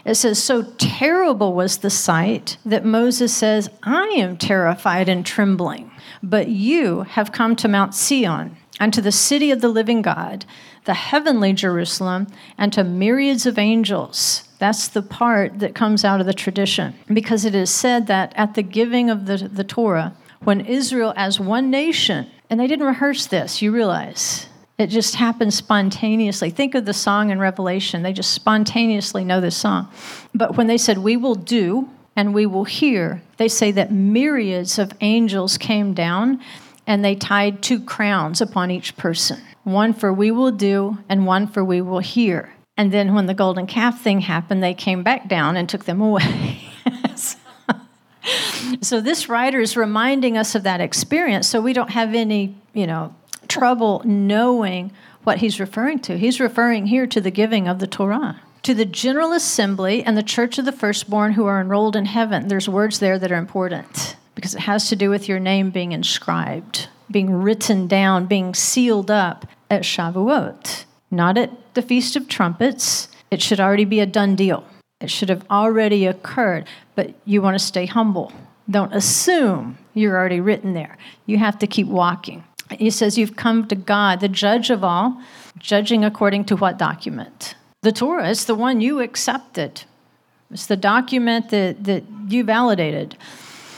It 0.04 0.16
says, 0.16 0.42
So 0.42 0.64
terrible 0.80 1.54
was 1.54 1.78
the 1.78 1.92
sight 1.92 2.58
that 2.66 2.86
Moses 2.86 3.36
says, 3.36 3.70
I 3.84 4.08
am 4.18 4.38
terrified 4.38 5.08
and 5.08 5.24
trembling. 5.24 5.89
But 6.22 6.48
you 6.48 7.02
have 7.04 7.32
come 7.32 7.56
to 7.58 7.68
Mount 7.68 7.94
Sion, 7.94 8.58
and 8.80 8.94
to 8.94 9.02
the 9.02 9.12
city 9.12 9.52
of 9.52 9.62
the 9.62 9.70
living 9.70 10.02
God, 10.02 10.46
the 10.86 10.94
heavenly 10.94 11.54
Jerusalem, 11.54 12.28
and 12.58 12.72
to 12.74 12.84
myriads 12.84 13.46
of 13.46 13.58
angels. 13.58 14.48
That's 14.58 14.88
the 14.88 15.02
part 15.02 15.60
that 15.60 15.76
comes 15.76 16.04
out 16.06 16.20
of 16.20 16.26
the 16.26 16.34
tradition. 16.34 16.96
Because 17.12 17.46
it 17.46 17.56
is 17.56 17.70
said 17.70 18.08
that 18.08 18.34
at 18.36 18.56
the 18.56 18.64
giving 18.64 19.10
of 19.10 19.26
the, 19.26 19.38
the 19.38 19.64
Torah, 19.64 20.16
when 20.42 20.62
Israel 20.62 21.14
as 21.16 21.40
one 21.40 21.70
nation, 21.70 22.30
and 22.50 22.60
they 22.60 22.68
didn't 22.68 22.88
rehearse 22.88 23.28
this, 23.28 23.62
you 23.62 23.72
realize, 23.72 24.48
it 24.78 24.88
just 24.88 25.16
happened 25.16 25.54
spontaneously. 25.54 26.50
Think 26.50 26.74
of 26.74 26.86
the 26.86 26.94
song 26.94 27.32
in 27.32 27.40
Revelation. 27.40 28.02
They 28.02 28.14
just 28.14 28.32
spontaneously 28.32 29.26
know 29.26 29.42
this 29.42 29.58
song. 29.58 29.92
But 30.34 30.56
when 30.56 30.68
they 30.68 30.78
said, 30.78 31.00
We 31.00 31.18
will 31.18 31.36
do 31.36 31.90
and 32.16 32.34
we 32.34 32.46
will 32.46 32.66
hear, 32.66 33.22
they 33.38 33.48
say 33.48 33.72
that 33.72 33.92
myriads 33.92 34.78
of 34.78 34.94
angels 35.02 35.58
came 35.58 35.94
down 35.94 36.42
and 36.86 37.06
they 37.06 37.16
tied 37.16 37.62
two 37.62 37.80
crowns 37.80 38.42
upon 38.42 38.72
each 38.72 38.98
person 38.98 39.40
one 39.64 39.94
for 39.94 40.12
we 40.12 40.32
will 40.32 40.52
do 40.52 40.98
and 41.08 41.26
one 41.26 41.48
for 41.48 41.64
we 41.64 41.82
will 41.82 42.00
hear. 42.00 42.54
And 42.78 42.92
then 42.92 43.14
when 43.14 43.26
the 43.26 43.34
golden 43.34 43.68
calf 43.68 44.02
thing 44.02 44.22
happened, 44.22 44.64
they 44.64 44.74
came 44.74 45.04
back 45.04 45.28
down 45.28 45.58
and 45.58 45.68
took 45.68 45.86
them 45.86 46.02
away. 46.02 46.62
so 48.82 49.02
this 49.02 49.28
writer 49.30 49.60
is 49.60 49.76
reminding 49.76 50.38
us 50.38 50.56
of 50.56 50.64
that 50.64 50.82
experience 50.82 51.48
so 51.48 51.62
we 51.62 51.74
don't 51.74 51.92
have 51.92 52.16
any, 52.16 52.56
you 52.74 52.88
know, 52.88 53.14
trouble 53.48 54.02
knowing 54.06 54.92
what 55.24 55.40
he's 55.40 55.60
referring 55.60 56.00
to. 56.00 56.18
He's 56.18 56.40
referring 56.40 56.86
here 56.88 57.06
to 57.08 57.20
the 57.20 57.32
giving 57.32 57.68
of 57.68 57.80
the 57.80 57.88
Torah. 57.88 58.40
To 58.64 58.74
the 58.74 58.86
general 58.86 59.32
assembly 59.32 60.04
and 60.04 60.18
the 60.18 60.24
church 60.24 60.58
of 60.58 60.66
the 60.66 60.72
firstborn 60.72 61.34
who 61.34 61.46
are 61.46 61.62
enrolled 61.62 61.96
in 61.96 62.06
heaven. 62.06 62.48
There's 62.48 62.68
words 62.68 63.00
there 63.00 63.18
that 63.18 63.32
are 63.32 63.38
important 63.38 64.16
because 64.36 64.54
it 64.54 64.62
has 64.62 64.90
to 64.90 64.96
do 64.96 65.10
with 65.10 65.28
your 65.28 65.40
name 65.40 65.70
being 65.70 65.92
inscribed, 65.92 66.88
being 67.10 67.32
written 67.32 67.88
down, 67.88 68.26
being 68.26 68.54
sealed 68.54 69.10
up 69.10 69.46
at 69.70 69.84
Shavuot, 69.84 70.86
not 71.10 71.38
at 71.38 71.52
the 71.74 71.82
Feast 71.82 72.16
of 72.16 72.28
Trumpets. 72.28 73.08
It 73.32 73.42
should 73.42 73.60
already 73.60 73.86
be 73.86 74.00
a 74.00 74.06
done 74.06 74.36
deal. 74.36 74.66
It 75.00 75.10
should 75.10 75.30
have 75.30 75.46
already 75.50 76.06
occurred, 76.06 76.68
but 76.96 77.14
you 77.26 77.42
want 77.42 77.56
to 77.56 77.64
stay 77.64 77.86
humble. 77.86 78.34
Don't 78.70 78.94
assume 78.94 79.78
you're 79.94 80.18
already 80.18 80.42
written 80.42 80.74
there. 80.74 80.98
You 81.26 81.38
have 81.38 81.58
to 81.60 81.68
keep 81.68 81.88
walking. 81.88 82.44
He 82.72 82.90
says, 82.90 83.18
You've 83.18 83.36
come 83.36 83.68
to 83.68 83.76
God, 83.76 84.20
the 84.20 84.28
judge 84.28 84.70
of 84.70 84.84
all, 84.84 85.22
judging 85.58 86.04
according 86.06 86.46
to 86.46 86.56
what 86.56 86.78
document? 86.78 87.56
The 87.82 87.92
Torah. 87.92 88.30
It's 88.30 88.46
the 88.46 88.56
one 88.56 88.82
you 88.82 89.00
accepted, 89.00 89.84
it's 90.52 90.66
the 90.66 90.78
document 90.78 91.50
that, 91.50 91.84
that 91.86 92.04
you 92.28 92.44
validated. 92.44 93.18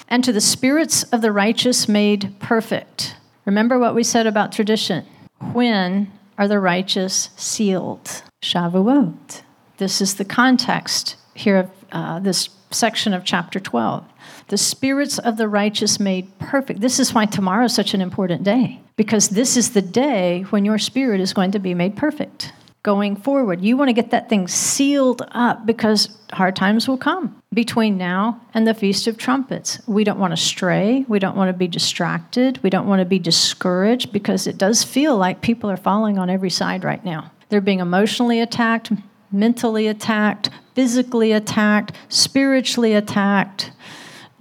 And 0.08 0.24
to 0.26 0.34
the 0.34 0.42
spirits 0.42 1.04
of 1.04 1.22
the 1.22 1.32
righteous 1.32 1.88
made 1.88 2.34
perfect. 2.40 3.16
Remember 3.46 3.80
what 3.80 3.96
we 3.96 4.04
said 4.04 4.28
about 4.28 4.52
tradition. 4.52 5.06
When 5.54 6.12
are 6.38 6.50
the 6.50 6.60
righteous 6.60 7.30
sealed? 7.38 8.24
Shavuot. 8.42 9.42
This 9.78 10.02
is 10.02 10.16
the 10.16 10.26
context 10.26 11.16
here 11.34 11.58
of 11.58 11.70
uh, 11.94 12.20
this 12.20 12.50
section 12.72 13.14
of 13.14 13.24
chapter 13.24 13.60
12 13.60 14.06
the 14.48 14.58
spirits 14.58 15.18
of 15.18 15.38
the 15.38 15.48
righteous 15.48 15.98
made 15.98 16.38
perfect. 16.38 16.82
This 16.82 17.00
is 17.00 17.14
why 17.14 17.26
tomorrow 17.26 17.66
is 17.66 17.74
such 17.74 17.94
an 17.94 18.02
important 18.02 18.44
day, 18.44 18.82
because 18.98 19.30
this 19.30 19.56
is 19.56 19.72
the 19.72 19.82
day 19.82 20.42
when 20.50 20.66
your 20.66 20.78
spirit 20.78 21.22
is 21.22 21.32
going 21.32 21.52
to 21.52 21.60
be 21.60 21.74
made 21.74 21.96
perfect. 21.96 22.52
Going 22.84 23.16
forward, 23.16 23.62
you 23.62 23.78
want 23.78 23.90
to 23.90 23.94
get 23.94 24.10
that 24.10 24.28
thing 24.28 24.48
sealed 24.48 25.22
up 25.32 25.66
because 25.66 26.18
hard 26.34 26.56
times 26.56 26.88
will 26.88 26.98
come 26.98 27.42
between 27.54 27.98
now 27.98 28.42
and 28.54 28.66
the 28.66 28.74
Feast 28.74 29.06
of 29.06 29.18
Trumpets. 29.18 29.80
We 29.88 30.04
don't 30.04 30.18
want 30.18 30.32
to 30.32 30.38
stray. 30.38 31.06
We 31.08 31.20
don't 31.20 31.36
want 31.36 31.50
to 31.50 31.58
be 31.58 31.68
distracted. 31.68 32.62
We 32.64 32.72
don't 32.72 32.88
want 32.88 33.00
to 33.00 33.06
be 33.06 33.20
discouraged 33.20 34.12
because 34.12 34.48
it 34.48 34.58
does 34.58 34.84
feel 34.84 35.16
like 35.16 35.42
people 35.42 35.70
are 35.70 35.78
falling 35.78 36.18
on 36.18 36.30
every 36.30 36.50
side 36.50 36.84
right 36.84 37.04
now. 37.06 37.32
They're 37.50 37.62
being 37.62 37.82
emotionally 37.82 38.40
attacked, 38.40 38.92
mentally 39.32 39.88
attacked, 39.88 40.50
physically 40.74 41.34
attacked, 41.34 41.92
spiritually 42.10 42.94
attacked 42.94 43.72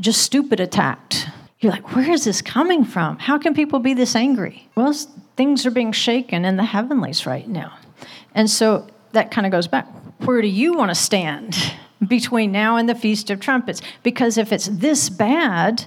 just 0.00 0.22
stupid 0.22 0.60
attacked. 0.60 1.28
You're 1.60 1.72
like, 1.72 1.94
where 1.94 2.10
is 2.10 2.24
this 2.24 2.40
coming 2.40 2.84
from? 2.84 3.18
How 3.18 3.38
can 3.38 3.54
people 3.54 3.80
be 3.80 3.92
this 3.92 4.16
angry? 4.16 4.68
Well, 4.74 4.94
things 5.36 5.66
are 5.66 5.70
being 5.70 5.92
shaken 5.92 6.44
in 6.44 6.56
the 6.56 6.64
heavenlies 6.64 7.26
right 7.26 7.46
now. 7.46 7.74
And 8.34 8.48
so 8.48 8.86
that 9.12 9.30
kind 9.30 9.46
of 9.46 9.50
goes 9.50 9.66
back. 9.66 9.86
Where 10.20 10.42
do 10.42 10.48
you 10.48 10.74
want 10.74 10.90
to 10.90 10.94
stand 10.94 11.74
between 12.06 12.52
now 12.52 12.76
and 12.76 12.88
the 12.88 12.94
Feast 12.94 13.30
of 13.30 13.40
Trumpets? 13.40 13.80
Because 14.02 14.38
if 14.38 14.52
it's 14.52 14.66
this 14.66 15.08
bad, 15.08 15.86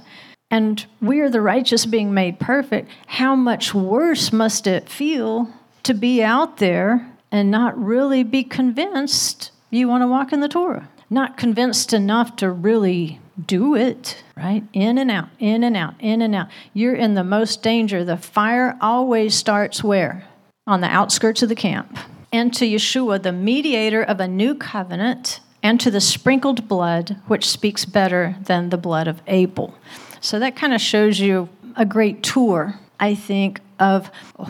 and 0.50 0.86
we 1.02 1.20
are 1.20 1.30
the 1.30 1.42
righteous 1.42 1.86
being 1.86 2.14
made 2.14 2.40
perfect, 2.40 2.90
how 3.08 3.36
much 3.36 3.74
worse 3.74 4.32
must 4.32 4.68
it 4.68 4.90
feel 4.90 5.50
to 5.84 5.94
be 5.94 6.22
out 6.22 6.58
there 6.58 7.12
and 7.32 7.50
not 7.50 7.78
really 7.78 8.24
be 8.24 8.44
convinced 8.44 9.52
you 9.72 9.88
want 9.88 10.04
to 10.04 10.08
walk 10.08 10.32
in 10.32 10.40
the 10.40 10.48
Torah? 10.48 10.90
Not 11.10 11.38
convinced 11.38 11.94
enough 11.94 12.36
to 12.38 12.52
really 12.52 13.20
do 13.44 13.76
it, 13.76 14.24
right? 14.38 14.64
In 14.74 14.98
and 14.98 15.10
out, 15.10 15.30
in 15.40 15.64
and 15.64 15.76
out, 15.76 15.96
in 16.00 16.22
and 16.22 16.36
out. 16.36 16.48
You're 16.74 16.96
in 16.96 17.16
the 17.16 17.24
most 17.24 17.64
danger. 17.64 18.04
The 18.04 18.18
fire 18.18 18.78
always 18.80 19.34
starts 19.34 19.84
where? 19.84 20.28
On 20.68 20.82
the 20.82 20.88
outskirts 20.88 21.42
of 21.42 21.50
the 21.50 21.56
camp. 21.56 21.98
And 22.34 22.54
to 22.56 22.66
Yeshua, 22.66 23.22
the 23.22 23.32
mediator 23.32 24.02
of 24.02 24.20
a 24.20 24.28
new 24.28 24.56
covenant, 24.56 25.40
and 25.62 25.80
to 25.80 25.90
the 25.90 26.02
sprinkled 26.02 26.68
blood, 26.68 27.16
which 27.28 27.48
speaks 27.48 27.86
better 27.86 28.36
than 28.42 28.70
the 28.70 28.78
blood 28.78 29.08
of 29.08 29.22
Abel. 29.28 29.76
So 30.20 30.40
that 30.40 30.56
kind 30.56 30.74
of 30.74 30.82
shows 30.82 31.20
you 31.20 31.48
a 31.78 31.86
great 31.86 32.24
tour, 32.24 32.80
I 33.00 33.16
think, 33.16 33.62
of 33.80 34.08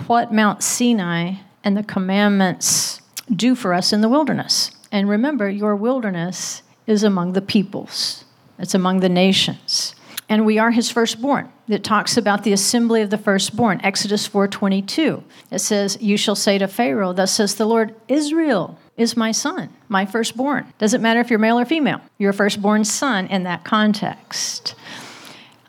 what 0.07 0.33
Mount 0.33 0.63
Sinai 0.63 1.35
and 1.63 1.77
the 1.77 1.83
commandments 1.83 3.01
do 3.33 3.53
for 3.53 3.73
us 3.73 3.93
in 3.93 4.01
the 4.01 4.09
wilderness. 4.09 4.71
And 4.91 5.09
remember, 5.09 5.49
your 5.49 5.75
wilderness 5.75 6.61
is 6.87 7.03
among 7.03 7.33
the 7.33 7.41
peoples. 7.41 8.25
It's 8.57 8.73
among 8.73 9.01
the 9.01 9.09
nations. 9.09 9.93
And 10.29 10.45
we 10.45 10.57
are 10.57 10.71
his 10.71 10.89
firstborn. 10.89 11.52
It 11.67 11.83
talks 11.83 12.17
about 12.17 12.43
the 12.43 12.53
assembly 12.53 13.01
of 13.01 13.09
the 13.09 13.17
firstborn. 13.17 13.79
Exodus 13.83 14.27
4:22. 14.27 15.23
It 15.49 15.59
says, 15.59 15.97
"You 16.01 16.17
shall 16.17 16.35
say 16.35 16.57
to 16.57 16.67
Pharaoh, 16.67 17.13
thus 17.13 17.31
says 17.31 17.55
the 17.55 17.65
Lord, 17.65 17.95
Israel 18.07 18.77
is 18.97 19.15
my 19.15 19.31
son, 19.31 19.69
my 19.87 20.05
firstborn." 20.05 20.65
Doesn't 20.77 21.01
matter 21.01 21.19
if 21.19 21.29
you're 21.29 21.39
male 21.39 21.59
or 21.59 21.65
female. 21.65 22.01
You're 22.17 22.31
a 22.31 22.33
firstborn 22.33 22.83
son 22.83 23.27
in 23.27 23.43
that 23.43 23.63
context. 23.63 24.75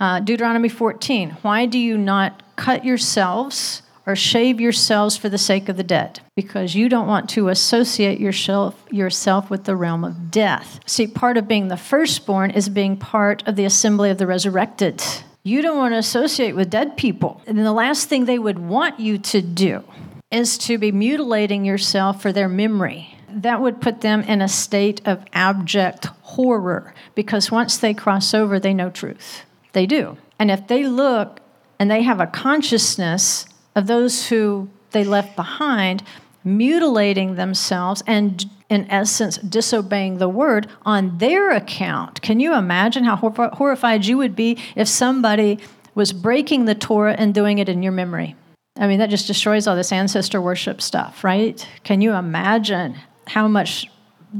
Uh, 0.01 0.21
Deuteronomy 0.21 0.69
14. 0.69 1.37
Why 1.43 1.67
do 1.67 1.79
you 1.79 1.97
not 1.97 2.43
cut 2.57 2.85
yourselves 2.85 3.83
or 4.07 4.15
shave 4.15 4.61
yourselves 4.61 5.17
for 5.17 5.29
the 5.29 5.39
sake 5.39 5.69
of 5.69 5.77
the 5.77 5.83
dead, 5.83 6.21
because 6.37 6.75
you 6.75 6.89
don't 6.89 7.07
want 7.07 7.29
to 7.31 7.49
associate 7.49 8.21
yourself, 8.21 8.75
yourself 8.91 9.49
with 9.51 9.65
the 9.65 9.77
realm 9.77 10.05
of 10.05 10.31
death. 10.31 10.81
See, 10.87 11.07
part 11.07 11.37
of 11.37 11.49
being 11.49 11.69
the 11.69 11.77
firstborn 11.77 12.51
is 12.51 12.69
being 12.69 12.97
part 12.97 13.47
of 13.47 13.57
the 13.57 13.65
assembly 13.65 14.11
of 14.11 14.19
the 14.19 14.27
resurrected. 14.27 15.03
You 15.47 15.61
don't 15.61 15.77
want 15.77 15.93
to 15.93 15.99
associate 15.99 16.57
with 16.57 16.71
dead 16.71 16.97
people. 16.97 17.43
And 17.47 17.59
the 17.59 17.73
last 17.73 18.09
thing 18.09 18.25
they 18.25 18.39
would 18.39 18.59
want 18.59 18.99
you 18.99 19.19
to 19.19 19.43
do 19.43 19.85
is 20.31 20.57
to 20.59 20.79
be 20.79 20.91
mutilating 20.91 21.67
yourself 21.67 22.23
for 22.23 22.33
their 22.33 22.49
memory. 22.49 23.15
That 23.29 23.61
would 23.61 23.83
put 23.83 24.01
them 24.01 24.23
in 24.23 24.41
a 24.41 24.49
state 24.49 25.03
of 25.05 25.23
abject 25.35 26.07
horror 26.23 26.95
because 27.15 27.51
once 27.51 27.77
they 27.77 27.93
cross 27.93 28.33
over, 28.33 28.59
they 28.59 28.73
know 28.73 28.89
truth. 28.89 29.43
They 29.75 29.85
do. 29.85 30.17
And 30.39 30.51
if 30.51 30.67
they 30.67 30.85
look 30.85 31.41
and 31.79 31.91
they 31.91 32.01
have 32.01 32.21
a 32.21 32.27
consciousness 32.27 33.45
of 33.75 33.87
those 33.87 34.29
who 34.29 34.71
they 34.93 35.05
left 35.05 35.37
behind, 35.37 36.05
mutilating 36.43 37.35
themselves 37.35 38.03
and, 38.07 38.47
in 38.69 38.91
essence, 38.91 39.37
disobeying 39.39 40.19
the 40.19 40.29
word 40.29 40.67
on 40.85 41.19
their 41.19 41.51
account. 41.51 42.23
Can 42.23 42.41
you 42.41 42.55
imagine 42.55 43.05
how 43.05 43.17
horrified 43.17 44.07
you 44.07 44.17
would 44.17 44.35
be 44.35 44.59
if 44.75 44.89
somebody 44.89 45.59
was 45.95 46.13
breaking 46.13 46.65
the 46.65 46.75
Torah 46.75 47.15
and 47.15 47.35
doing 47.35 47.59
it 47.59 47.69
in 47.69 47.83
your 47.83 47.93
memory? 47.93 48.37
I 48.77 48.89
mean, 48.89 48.99
that 48.99 49.11
just 49.11 49.27
destroys 49.27 49.67
all 49.67 49.77
this 49.77 49.93
ancestor 49.93 50.41
worship 50.41 50.83
stuff, 50.83 51.23
right? 51.23 51.67
Can 51.85 52.01
you 52.01 52.13
imagine 52.13 52.97
how 53.29 53.47
much 53.47 53.89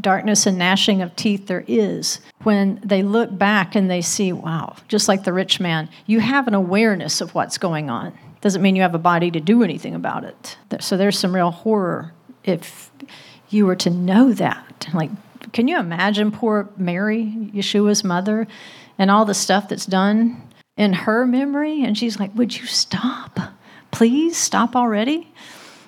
darkness 0.01 0.47
and 0.47 0.59
gnashing 0.59 1.03
of 1.03 1.15
teeth 1.15 1.47
there 1.47 1.65
is 1.69 2.21
when 2.43 2.81
they 2.85 3.05
look 3.05 3.39
back 3.39 3.77
and 3.77 3.89
they 3.89 4.01
see, 4.01 4.33
wow, 4.33 4.75
just 4.89 5.07
like 5.07 5.23
the 5.23 5.33
rich 5.33 5.61
man, 5.61 5.89
you 6.07 6.19
have 6.19 6.49
an 6.49 6.55
awareness 6.55 7.21
of 7.21 7.33
what's 7.35 7.59
going 7.59 7.91
on 7.91 8.13
doesn't 8.41 8.61
mean 8.61 8.75
you 8.75 8.83
have 8.83 8.95
a 8.95 8.99
body 8.99 9.31
to 9.31 9.41
do 9.41 9.63
anything 9.63 9.95
about 9.95 10.25
it. 10.25 10.57
So 10.81 10.97
there's 10.97 11.19
some 11.19 11.35
real 11.35 11.53
horror 11.53 12.13
if 12.43 12.91
you 13.55 13.67
were 13.67 13.77
to 13.77 13.91
know 13.91 14.33
that. 14.33 14.89
Like, 14.93 15.11
can 15.53 15.69
you 15.69 15.79
imagine 15.79 16.33
poor 16.33 16.69
Mary, 16.77 17.25
Yeshua's 17.55 18.03
mother, 18.03 18.47
and 18.99 19.11
all 19.11 19.25
the 19.25 19.35
stuff 19.35 19.69
that's 19.69 19.87
done 19.87 20.43
in 20.77 20.93
her 20.93 21.27
memory? 21.27 21.83
And 21.83 21.97
she's 21.97 22.19
like, 22.19 22.35
Would 22.35 22.59
you 22.59 22.67
stop? 22.67 23.39
Please 23.91 24.37
stop 24.37 24.75
already? 24.75 25.33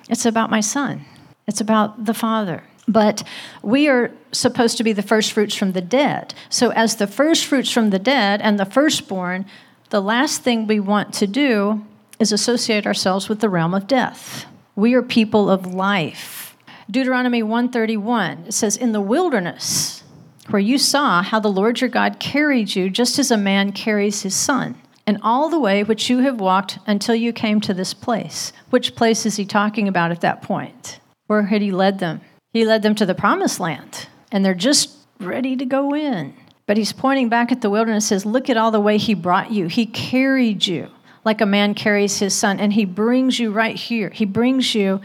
It's 0.09 0.25
about 0.25 0.49
my 0.49 0.61
son, 0.61 1.05
it's 1.45 1.61
about 1.61 2.05
the 2.05 2.13
Father. 2.13 2.63
But 2.89 3.23
we 3.61 3.89
are 3.89 4.13
supposed 4.31 4.77
to 4.77 4.83
be 4.85 4.93
the 4.93 5.01
first 5.01 5.33
fruits 5.33 5.53
from 5.53 5.73
the 5.73 5.81
dead. 5.81 6.33
So, 6.49 6.71
as 6.71 6.95
the 6.95 7.07
first 7.07 7.45
fruits 7.45 7.69
from 7.69 7.89
the 7.89 7.99
dead 7.99 8.41
and 8.41 8.57
the 8.57 8.65
firstborn, 8.65 9.45
the 9.89 10.01
last 10.01 10.41
thing 10.41 10.67
we 10.67 10.79
want 10.79 11.13
to 11.15 11.27
do 11.27 11.85
is 12.17 12.31
associate 12.31 12.87
ourselves 12.87 13.27
with 13.27 13.41
the 13.41 13.49
realm 13.49 13.73
of 13.73 13.87
death. 13.87 14.45
We 14.75 14.93
are 14.93 15.03
people 15.03 15.49
of 15.49 15.73
life. 15.73 16.46
Deuteronomy 16.89 17.43
131 17.43 18.51
says, 18.51 18.77
In 18.77 18.93
the 18.93 19.01
wilderness, 19.01 20.03
where 20.49 20.61
you 20.61 20.77
saw 20.77 21.21
how 21.21 21.39
the 21.39 21.49
Lord 21.49 21.81
your 21.81 21.89
God 21.89 22.19
carried 22.19 22.75
you 22.75 22.89
just 22.89 23.19
as 23.19 23.29
a 23.29 23.37
man 23.37 23.73
carries 23.73 24.21
his 24.21 24.33
son, 24.33 24.81
and 25.05 25.19
all 25.21 25.49
the 25.49 25.59
way 25.59 25.83
which 25.83 26.09
you 26.09 26.19
have 26.19 26.39
walked 26.39 26.79
until 26.87 27.15
you 27.15 27.33
came 27.33 27.59
to 27.61 27.73
this 27.73 27.93
place. 27.93 28.53
Which 28.69 28.95
place 28.95 29.25
is 29.25 29.35
he 29.35 29.45
talking 29.45 29.89
about 29.89 30.11
at 30.11 30.21
that 30.21 30.41
point? 30.41 31.01
Where 31.27 31.43
had 31.43 31.61
he 31.61 31.71
led 31.71 31.99
them? 31.99 32.21
He 32.53 32.65
led 32.65 32.83
them 32.83 32.95
to 32.95 33.05
the 33.05 33.13
promised 33.13 33.59
land, 33.59 34.07
and 34.31 34.45
they're 34.45 34.53
just 34.53 34.91
ready 35.19 35.57
to 35.57 35.65
go 35.65 35.93
in. 35.93 36.33
But 36.67 36.77
he's 36.77 36.93
pointing 36.93 37.27
back 37.27 37.51
at 37.51 37.59
the 37.59 37.69
wilderness 37.69 38.07
says, 38.07 38.25
Look 38.25 38.49
at 38.49 38.57
all 38.57 38.71
the 38.71 38.79
way 38.79 38.97
he 38.97 39.13
brought 39.13 39.51
you. 39.51 39.67
He 39.67 39.85
carried 39.85 40.65
you 40.65 40.89
like 41.25 41.41
a 41.41 41.45
man 41.45 41.73
carries 41.73 42.19
his 42.19 42.33
son, 42.33 42.57
and 42.57 42.71
he 42.71 42.85
brings 42.85 43.37
you 43.37 43.51
right 43.51 43.75
here. 43.75 44.09
He 44.09 44.23
brings 44.23 44.73
you 44.73 45.01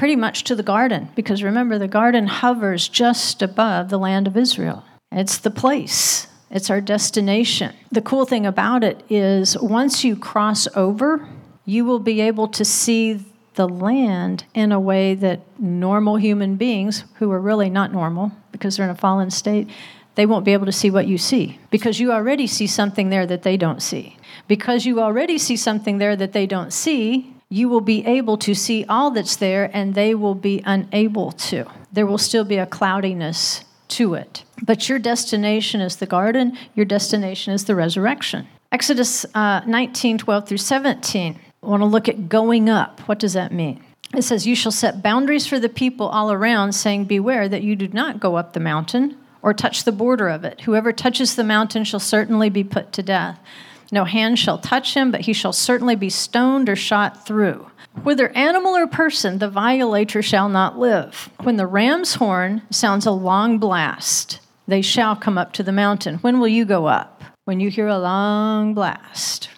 pretty 0.00 0.16
much 0.16 0.44
to 0.44 0.54
the 0.54 0.62
garden, 0.62 1.10
because 1.14 1.42
remember, 1.42 1.78
the 1.78 1.86
garden 1.86 2.26
hovers 2.26 2.88
just 2.88 3.42
above 3.42 3.90
the 3.90 3.98
land 3.98 4.26
of 4.26 4.34
Israel. 4.34 4.82
It's 5.12 5.36
the 5.36 5.50
place, 5.50 6.26
it's 6.50 6.70
our 6.70 6.80
destination. 6.80 7.74
The 7.92 8.00
cool 8.00 8.24
thing 8.24 8.46
about 8.46 8.82
it 8.82 9.04
is 9.10 9.58
once 9.58 10.02
you 10.02 10.16
cross 10.16 10.66
over, 10.74 11.28
you 11.66 11.84
will 11.84 11.98
be 11.98 12.22
able 12.22 12.48
to 12.48 12.64
see 12.64 13.22
the 13.56 13.68
land 13.68 14.44
in 14.54 14.72
a 14.72 14.80
way 14.80 15.14
that 15.16 15.42
normal 15.60 16.16
human 16.16 16.56
beings, 16.56 17.04
who 17.16 17.30
are 17.30 17.38
really 17.38 17.68
not 17.68 17.92
normal 17.92 18.32
because 18.52 18.78
they're 18.78 18.86
in 18.86 18.90
a 18.90 18.94
fallen 18.94 19.30
state, 19.30 19.68
they 20.14 20.24
won't 20.24 20.46
be 20.46 20.54
able 20.54 20.64
to 20.64 20.72
see 20.72 20.90
what 20.90 21.08
you 21.08 21.18
see 21.18 21.58
because 21.70 22.00
you 22.00 22.10
already 22.10 22.46
see 22.46 22.66
something 22.66 23.10
there 23.10 23.26
that 23.26 23.42
they 23.42 23.58
don't 23.58 23.82
see. 23.82 24.16
Because 24.48 24.86
you 24.86 24.98
already 24.98 25.36
see 25.36 25.56
something 25.56 25.98
there 25.98 26.16
that 26.16 26.32
they 26.32 26.46
don't 26.46 26.72
see, 26.72 27.34
you 27.50 27.68
will 27.68 27.80
be 27.80 28.06
able 28.06 28.38
to 28.38 28.54
see 28.54 28.84
all 28.88 29.10
that's 29.10 29.36
there 29.36 29.68
and 29.74 29.94
they 29.94 30.14
will 30.14 30.36
be 30.36 30.62
unable 30.64 31.32
to. 31.32 31.66
There 31.92 32.06
will 32.06 32.18
still 32.18 32.44
be 32.44 32.56
a 32.56 32.66
cloudiness 32.66 33.64
to 33.88 34.14
it. 34.14 34.44
But 34.62 34.88
your 34.88 35.00
destination 35.00 35.80
is 35.80 35.96
the 35.96 36.06
garden, 36.06 36.56
your 36.74 36.86
destination 36.86 37.52
is 37.52 37.64
the 37.64 37.74
resurrection. 37.74 38.46
Exodus 38.70 39.26
uh, 39.34 39.62
19 39.66 40.18
12 40.18 40.48
through 40.48 40.58
17. 40.58 41.38
I 41.62 41.66
want 41.66 41.80
to 41.80 41.86
look 41.86 42.08
at 42.08 42.28
going 42.28 42.70
up. 42.70 43.00
What 43.00 43.18
does 43.18 43.32
that 43.32 43.52
mean? 43.52 43.82
It 44.16 44.22
says, 44.22 44.46
You 44.46 44.54
shall 44.54 44.72
set 44.72 45.02
boundaries 45.02 45.46
for 45.46 45.58
the 45.58 45.68
people 45.68 46.06
all 46.08 46.30
around, 46.30 46.72
saying, 46.72 47.06
Beware 47.06 47.48
that 47.48 47.62
you 47.62 47.74
do 47.74 47.88
not 47.88 48.20
go 48.20 48.36
up 48.36 48.52
the 48.52 48.60
mountain 48.60 49.16
or 49.42 49.52
touch 49.52 49.84
the 49.84 49.92
border 49.92 50.28
of 50.28 50.44
it. 50.44 50.62
Whoever 50.62 50.92
touches 50.92 51.34
the 51.34 51.44
mountain 51.44 51.84
shall 51.84 52.00
certainly 52.00 52.48
be 52.48 52.62
put 52.62 52.92
to 52.92 53.02
death. 53.02 53.40
No 53.92 54.04
hand 54.04 54.38
shall 54.38 54.58
touch 54.58 54.94
him, 54.94 55.10
but 55.10 55.22
he 55.22 55.32
shall 55.32 55.52
certainly 55.52 55.96
be 55.96 56.10
stoned 56.10 56.68
or 56.68 56.76
shot 56.76 57.26
through. 57.26 57.70
Whether 58.02 58.28
animal 58.30 58.76
or 58.76 58.86
person, 58.86 59.38
the 59.38 59.50
violator 59.50 60.22
shall 60.22 60.48
not 60.48 60.78
live. 60.78 61.28
When 61.42 61.56
the 61.56 61.66
ram's 61.66 62.14
horn 62.14 62.62
sounds 62.70 63.04
a 63.04 63.10
long 63.10 63.58
blast, 63.58 64.40
they 64.68 64.80
shall 64.80 65.16
come 65.16 65.36
up 65.36 65.52
to 65.54 65.62
the 65.62 65.72
mountain. 65.72 66.16
When 66.18 66.38
will 66.38 66.48
you 66.48 66.64
go 66.64 66.86
up? 66.86 67.22
When 67.44 67.58
you 67.58 67.68
hear 67.68 67.88
a 67.88 67.98
long 67.98 68.74
blast. 68.74 69.48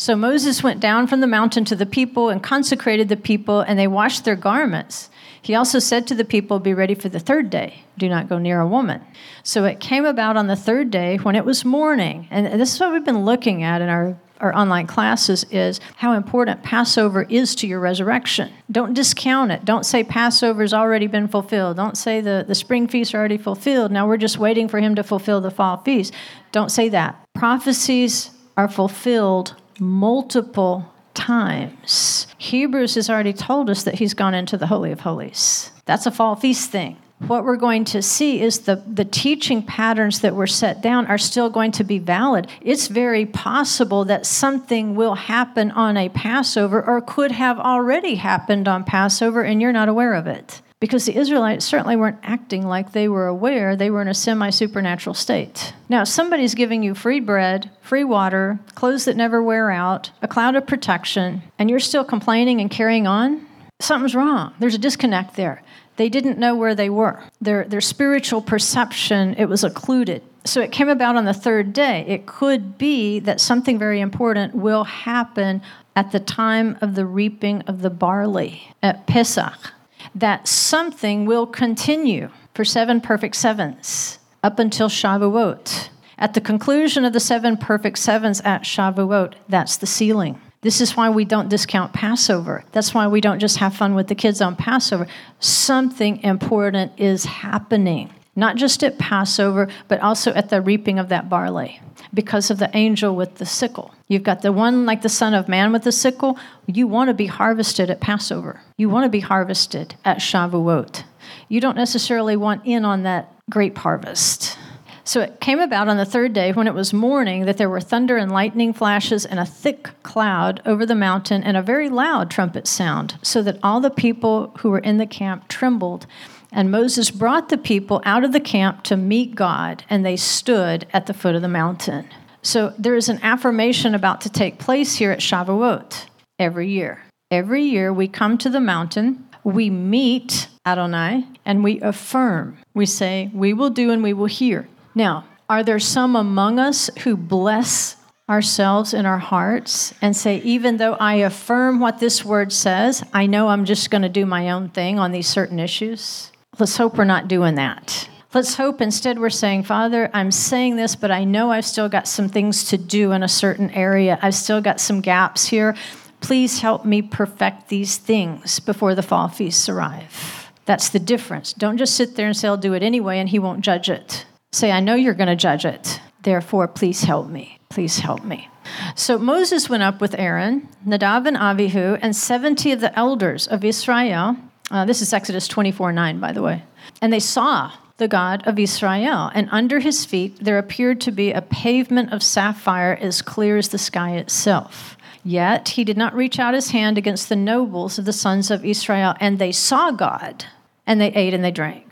So 0.00 0.16
Moses 0.16 0.62
went 0.62 0.80
down 0.80 1.08
from 1.08 1.20
the 1.20 1.26
mountain 1.26 1.66
to 1.66 1.76
the 1.76 1.84
people 1.84 2.30
and 2.30 2.42
consecrated 2.42 3.10
the 3.10 3.18
people, 3.18 3.60
and 3.60 3.78
they 3.78 3.86
washed 3.86 4.24
their 4.24 4.34
garments. 4.34 5.10
He 5.42 5.54
also 5.54 5.78
said 5.78 6.06
to 6.06 6.14
the 6.14 6.24
people, 6.24 6.58
Be 6.58 6.72
ready 6.72 6.94
for 6.94 7.10
the 7.10 7.20
third 7.20 7.50
day. 7.50 7.84
Do 7.98 8.08
not 8.08 8.26
go 8.26 8.38
near 8.38 8.60
a 8.60 8.66
woman. 8.66 9.02
So 9.42 9.66
it 9.66 9.78
came 9.78 10.06
about 10.06 10.38
on 10.38 10.46
the 10.46 10.56
third 10.56 10.90
day 10.90 11.18
when 11.18 11.36
it 11.36 11.44
was 11.44 11.66
morning. 11.66 12.28
And 12.30 12.58
this 12.58 12.72
is 12.72 12.80
what 12.80 12.94
we've 12.94 13.04
been 13.04 13.26
looking 13.26 13.62
at 13.62 13.82
in 13.82 13.90
our, 13.90 14.18
our 14.40 14.56
online 14.56 14.86
classes 14.86 15.44
is 15.50 15.80
how 15.96 16.14
important 16.14 16.62
Passover 16.62 17.24
is 17.24 17.54
to 17.56 17.66
your 17.66 17.80
resurrection. 17.80 18.50
Don't 18.72 18.94
discount 18.94 19.52
it. 19.52 19.66
Don't 19.66 19.84
say 19.84 20.02
Passover's 20.02 20.72
already 20.72 21.08
been 21.08 21.28
fulfilled. 21.28 21.76
Don't 21.76 21.98
say 21.98 22.22
the, 22.22 22.42
the 22.48 22.54
spring 22.54 22.88
feast 22.88 23.14
are 23.14 23.18
already 23.18 23.36
fulfilled. 23.36 23.92
Now 23.92 24.08
we're 24.08 24.16
just 24.16 24.38
waiting 24.38 24.66
for 24.66 24.80
him 24.80 24.94
to 24.94 25.02
fulfill 25.02 25.42
the 25.42 25.50
fall 25.50 25.76
feast. 25.76 26.14
Don't 26.52 26.70
say 26.70 26.88
that. 26.88 27.22
Prophecies 27.34 28.30
are 28.56 28.66
fulfilled 28.66 29.56
multiple 29.80 30.92
times. 31.14 32.26
Hebrews 32.38 32.94
has 32.94 33.10
already 33.10 33.32
told 33.32 33.68
us 33.68 33.82
that 33.82 33.94
he's 33.96 34.14
gone 34.14 34.34
into 34.34 34.56
the 34.56 34.66
Holy 34.66 34.92
of 34.92 35.00
Holies. 35.00 35.72
That's 35.86 36.06
a 36.06 36.10
fall 36.10 36.36
feast 36.36 36.70
thing. 36.70 36.96
What 37.26 37.44
we're 37.44 37.56
going 37.56 37.84
to 37.86 38.00
see 38.00 38.40
is 38.40 38.60
the, 38.60 38.76
the 38.76 39.04
teaching 39.04 39.62
patterns 39.62 40.20
that 40.20 40.34
were 40.34 40.46
set 40.46 40.80
down 40.80 41.06
are 41.06 41.18
still 41.18 41.50
going 41.50 41.72
to 41.72 41.84
be 41.84 41.98
valid. 41.98 42.46
It's 42.62 42.88
very 42.88 43.26
possible 43.26 44.06
that 44.06 44.24
something 44.24 44.94
will 44.94 45.16
happen 45.16 45.70
on 45.72 45.98
a 45.98 46.08
Passover 46.08 46.82
or 46.82 47.02
could 47.02 47.32
have 47.32 47.58
already 47.58 48.14
happened 48.14 48.66
on 48.68 48.84
Passover 48.84 49.42
and 49.42 49.60
you're 49.60 49.72
not 49.72 49.90
aware 49.90 50.14
of 50.14 50.26
it 50.26 50.62
because 50.80 51.04
the 51.04 51.16
Israelites 51.16 51.66
certainly 51.66 51.94
weren't 51.94 52.18
acting 52.22 52.66
like 52.66 52.92
they 52.92 53.06
were 53.06 53.26
aware 53.26 53.76
they 53.76 53.90
were 53.90 54.00
in 54.00 54.08
a 54.08 54.14
semi 54.14 54.48
supernatural 54.48 55.14
state. 55.14 55.74
Now, 55.90 56.02
if 56.02 56.08
somebody's 56.08 56.54
giving 56.54 56.82
you 56.82 56.94
free 56.94 57.20
bread, 57.20 57.70
free 57.82 58.04
water, 58.04 58.58
clothes 58.74 59.04
that 59.04 59.16
never 59.16 59.42
wear 59.42 59.70
out, 59.70 60.10
a 60.22 60.28
cloud 60.28 60.56
of 60.56 60.66
protection, 60.66 61.42
and 61.58 61.68
you're 61.68 61.80
still 61.80 62.04
complaining 62.04 62.60
and 62.60 62.70
carrying 62.70 63.06
on, 63.06 63.46
something's 63.78 64.14
wrong. 64.14 64.54
There's 64.58 64.74
a 64.74 64.78
disconnect 64.78 65.36
there. 65.36 65.62
They 65.96 66.08
didn't 66.08 66.38
know 66.38 66.54
where 66.54 66.74
they 66.74 66.88
were. 66.88 67.22
Their, 67.42 67.64
their 67.64 67.82
spiritual 67.82 68.40
perception, 68.40 69.34
it 69.34 69.46
was 69.46 69.62
occluded. 69.62 70.22
So 70.46 70.62
it 70.62 70.72
came 70.72 70.88
about 70.88 71.16
on 71.16 71.26
the 71.26 71.34
third 71.34 71.74
day. 71.74 72.06
It 72.08 72.24
could 72.24 72.78
be 72.78 73.18
that 73.20 73.38
something 73.38 73.78
very 73.78 74.00
important 74.00 74.54
will 74.54 74.84
happen 74.84 75.60
at 75.94 76.12
the 76.12 76.20
time 76.20 76.78
of 76.80 76.94
the 76.94 77.04
reaping 77.04 77.60
of 77.62 77.82
the 77.82 77.90
barley 77.90 78.74
at 78.82 79.06
Pesach 79.06 79.74
that 80.14 80.48
something 80.48 81.24
will 81.26 81.46
continue 81.46 82.30
for 82.54 82.64
seven 82.64 83.00
perfect 83.00 83.36
sevens 83.36 84.18
up 84.42 84.58
until 84.58 84.88
Shavuot. 84.88 85.88
At 86.18 86.34
the 86.34 86.40
conclusion 86.40 87.04
of 87.04 87.12
the 87.12 87.20
seven 87.20 87.56
perfect 87.56 87.98
sevens 87.98 88.40
at 88.42 88.62
Shavuot, 88.62 89.34
that's 89.48 89.76
the 89.76 89.86
sealing. 89.86 90.40
This 90.62 90.80
is 90.82 90.94
why 90.94 91.08
we 91.08 91.24
don't 91.24 91.48
discount 91.48 91.94
Passover. 91.94 92.64
That's 92.72 92.92
why 92.92 93.06
we 93.08 93.22
don't 93.22 93.38
just 93.38 93.56
have 93.58 93.74
fun 93.74 93.94
with 93.94 94.08
the 94.08 94.14
kids 94.14 94.42
on 94.42 94.56
Passover. 94.56 95.06
Something 95.38 96.22
important 96.22 96.92
is 96.98 97.24
happening 97.24 98.12
not 98.36 98.56
just 98.56 98.82
at 98.84 98.98
Passover, 98.98 99.68
but 99.88 100.00
also 100.00 100.32
at 100.34 100.48
the 100.48 100.60
reaping 100.60 100.98
of 100.98 101.08
that 101.08 101.28
barley 101.28 101.80
because 102.14 102.50
of 102.50 102.58
the 102.58 102.74
angel 102.76 103.14
with 103.14 103.36
the 103.36 103.46
sickle. 103.46 103.94
You've 104.08 104.22
got 104.22 104.42
the 104.42 104.52
one 104.52 104.86
like 104.86 105.02
the 105.02 105.08
Son 105.08 105.34
of 105.34 105.48
Man 105.48 105.72
with 105.72 105.82
the 105.82 105.92
sickle. 105.92 106.38
You 106.66 106.86
want 106.86 107.08
to 107.08 107.14
be 107.14 107.26
harvested 107.26 107.90
at 107.90 108.00
Passover, 108.00 108.60
you 108.76 108.88
want 108.88 109.04
to 109.04 109.10
be 109.10 109.20
harvested 109.20 109.94
at 110.04 110.18
Shavuot. 110.18 111.04
You 111.48 111.60
don't 111.60 111.76
necessarily 111.76 112.36
want 112.36 112.62
in 112.64 112.84
on 112.84 113.02
that 113.02 113.32
grape 113.48 113.78
harvest. 113.78 114.56
So 115.04 115.20
it 115.20 115.40
came 115.40 115.58
about 115.58 115.88
on 115.88 115.96
the 115.96 116.04
third 116.04 116.32
day 116.32 116.52
when 116.52 116.68
it 116.68 116.74
was 116.74 116.92
morning 116.92 117.46
that 117.46 117.56
there 117.56 117.68
were 117.68 117.80
thunder 117.80 118.16
and 118.16 118.30
lightning 118.30 118.72
flashes 118.72 119.26
and 119.26 119.40
a 119.40 119.44
thick 119.44 119.90
cloud 120.04 120.62
over 120.64 120.86
the 120.86 120.94
mountain 120.94 121.42
and 121.42 121.56
a 121.56 121.62
very 121.62 121.88
loud 121.88 122.30
trumpet 122.30 122.68
sound, 122.68 123.18
so 123.20 123.42
that 123.42 123.58
all 123.62 123.80
the 123.80 123.90
people 123.90 124.54
who 124.58 124.70
were 124.70 124.78
in 124.78 124.98
the 124.98 125.06
camp 125.06 125.48
trembled. 125.48 126.06
And 126.52 126.70
Moses 126.70 127.10
brought 127.10 127.48
the 127.48 127.58
people 127.58 128.02
out 128.04 128.24
of 128.24 128.32
the 128.32 128.40
camp 128.40 128.82
to 128.84 128.96
meet 128.96 129.34
God, 129.34 129.84
and 129.88 130.04
they 130.04 130.16
stood 130.16 130.86
at 130.92 131.06
the 131.06 131.14
foot 131.14 131.34
of 131.34 131.42
the 131.42 131.48
mountain. 131.48 132.08
So 132.42 132.74
there 132.78 132.96
is 132.96 133.08
an 133.08 133.20
affirmation 133.22 133.94
about 133.94 134.22
to 134.22 134.30
take 134.30 134.58
place 134.58 134.96
here 134.96 135.10
at 135.10 135.20
Shavuot 135.20 136.06
every 136.38 136.70
year. 136.70 137.04
Every 137.30 137.62
year 137.62 137.92
we 137.92 138.08
come 138.08 138.38
to 138.38 138.50
the 138.50 138.60
mountain, 138.60 139.28
we 139.44 139.70
meet 139.70 140.48
Adonai, 140.66 141.26
and 141.44 141.62
we 141.62 141.80
affirm. 141.80 142.58
We 142.74 142.86
say, 142.86 143.30
We 143.32 143.52
will 143.52 143.70
do 143.70 143.90
and 143.90 144.02
we 144.02 144.12
will 144.12 144.26
hear. 144.26 144.68
Now, 144.94 145.24
are 145.48 145.62
there 145.62 145.78
some 145.78 146.16
among 146.16 146.58
us 146.58 146.90
who 147.04 147.16
bless 147.16 147.96
ourselves 148.28 148.94
in 148.94 149.06
our 149.06 149.18
hearts 149.18 149.92
and 150.00 150.16
say, 150.16 150.38
even 150.42 150.76
though 150.76 150.94
I 150.94 151.14
affirm 151.14 151.80
what 151.80 151.98
this 151.98 152.24
word 152.24 152.52
says, 152.52 153.02
I 153.12 153.26
know 153.26 153.48
I'm 153.48 153.64
just 153.64 153.90
going 153.90 154.02
to 154.02 154.08
do 154.08 154.24
my 154.24 154.50
own 154.50 154.68
thing 154.68 155.00
on 155.00 155.10
these 155.10 155.26
certain 155.26 155.58
issues? 155.58 156.29
Let's 156.58 156.76
hope 156.76 156.98
we're 156.98 157.04
not 157.04 157.28
doing 157.28 157.54
that. 157.54 158.08
Let's 158.34 158.54
hope 158.54 158.80
instead 158.80 159.18
we're 159.18 159.30
saying, 159.30 159.64
Father, 159.64 160.10
I'm 160.12 160.30
saying 160.30 160.76
this, 160.76 160.94
but 160.94 161.10
I 161.10 161.24
know 161.24 161.50
I've 161.50 161.64
still 161.64 161.88
got 161.88 162.06
some 162.06 162.28
things 162.28 162.64
to 162.70 162.78
do 162.78 163.12
in 163.12 163.22
a 163.22 163.28
certain 163.28 163.70
area. 163.70 164.18
I've 164.20 164.34
still 164.34 164.60
got 164.60 164.80
some 164.80 165.00
gaps 165.00 165.46
here. 165.46 165.74
Please 166.20 166.60
help 166.60 166.84
me 166.84 167.02
perfect 167.02 167.68
these 167.68 167.96
things 167.96 168.60
before 168.60 168.94
the 168.94 169.02
fall 169.02 169.28
feasts 169.28 169.68
arrive. 169.68 170.50
That's 170.64 170.90
the 170.90 170.98
difference. 170.98 171.52
Don't 171.52 171.78
just 171.78 171.96
sit 171.96 172.14
there 172.14 172.26
and 172.26 172.36
say, 172.36 172.46
I'll 172.46 172.56
do 172.56 172.74
it 172.74 172.82
anyway, 172.82 173.18
and 173.18 173.28
He 173.28 173.38
won't 173.38 173.62
judge 173.62 173.88
it. 173.88 174.26
Say, 174.52 174.70
I 174.70 174.80
know 174.80 174.94
you're 174.94 175.14
going 175.14 175.28
to 175.28 175.36
judge 175.36 175.64
it. 175.64 176.00
Therefore, 176.22 176.68
please 176.68 177.02
help 177.02 177.28
me. 177.28 177.58
Please 177.70 177.98
help 178.00 178.24
me. 178.24 178.48
So 178.94 179.18
Moses 179.18 179.68
went 179.68 179.82
up 179.82 180.00
with 180.00 180.14
Aaron, 180.18 180.68
Nadab 180.84 181.26
and 181.26 181.36
Abihu, 181.36 181.94
and 182.02 182.14
70 182.14 182.72
of 182.72 182.80
the 182.80 182.96
elders 182.96 183.46
of 183.48 183.64
Israel 183.64 184.36
Uh, 184.70 184.84
this 184.84 185.02
is 185.02 185.12
Exodus 185.12 185.48
24 185.48 185.92
9, 185.92 186.20
by 186.20 186.32
the 186.32 186.42
way. 186.42 186.62
And 187.02 187.12
they 187.12 187.20
saw 187.20 187.72
the 187.96 188.08
God 188.08 188.46
of 188.46 188.58
Israel, 188.58 189.30
and 189.34 189.48
under 189.50 189.80
his 189.80 190.04
feet 190.04 190.38
there 190.42 190.58
appeared 190.58 191.00
to 191.02 191.10
be 191.10 191.32
a 191.32 191.42
pavement 191.42 192.12
of 192.12 192.22
sapphire 192.22 192.96
as 193.00 193.20
clear 193.20 193.56
as 193.56 193.68
the 193.68 193.78
sky 193.78 194.16
itself. 194.16 194.96
Yet 195.22 195.70
he 195.70 195.84
did 195.84 195.98
not 195.98 196.14
reach 196.14 196.38
out 196.38 196.54
his 196.54 196.70
hand 196.70 196.96
against 196.96 197.28
the 197.28 197.36
nobles 197.36 197.98
of 197.98 198.06
the 198.06 198.12
sons 198.12 198.50
of 198.50 198.64
Israel, 198.64 199.14
and 199.20 199.38
they 199.38 199.52
saw 199.52 199.90
God, 199.90 200.46
and 200.86 201.00
they 201.00 201.12
ate 201.12 201.34
and 201.34 201.44
they 201.44 201.50
drank. 201.50 201.86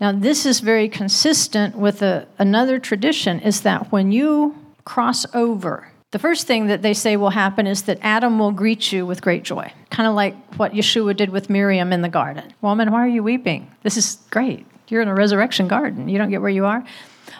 Now, 0.00 0.12
this 0.12 0.46
is 0.46 0.60
very 0.60 0.88
consistent 0.88 1.76
with 1.76 2.00
a, 2.00 2.26
another 2.38 2.78
tradition 2.78 3.38
is 3.40 3.60
that 3.62 3.92
when 3.92 4.12
you 4.12 4.56
cross 4.84 5.26
over, 5.34 5.89
the 6.10 6.18
first 6.18 6.46
thing 6.46 6.66
that 6.66 6.82
they 6.82 6.94
say 6.94 7.16
will 7.16 7.30
happen 7.30 7.66
is 7.66 7.82
that 7.82 7.98
Adam 8.02 8.38
will 8.38 8.50
greet 8.50 8.90
you 8.92 9.06
with 9.06 9.22
great 9.22 9.44
joy, 9.44 9.72
kind 9.90 10.08
of 10.08 10.14
like 10.14 10.34
what 10.56 10.72
Yeshua 10.72 11.16
did 11.16 11.30
with 11.30 11.48
Miriam 11.48 11.92
in 11.92 12.02
the 12.02 12.08
garden. 12.08 12.52
Woman, 12.60 12.90
why 12.90 13.04
are 13.04 13.08
you 13.08 13.22
weeping? 13.22 13.70
This 13.82 13.96
is 13.96 14.18
great. 14.30 14.66
You're 14.88 15.02
in 15.02 15.08
a 15.08 15.14
resurrection 15.14 15.68
garden. 15.68 16.08
You 16.08 16.18
don't 16.18 16.30
get 16.30 16.40
where 16.40 16.50
you 16.50 16.66
are. 16.66 16.84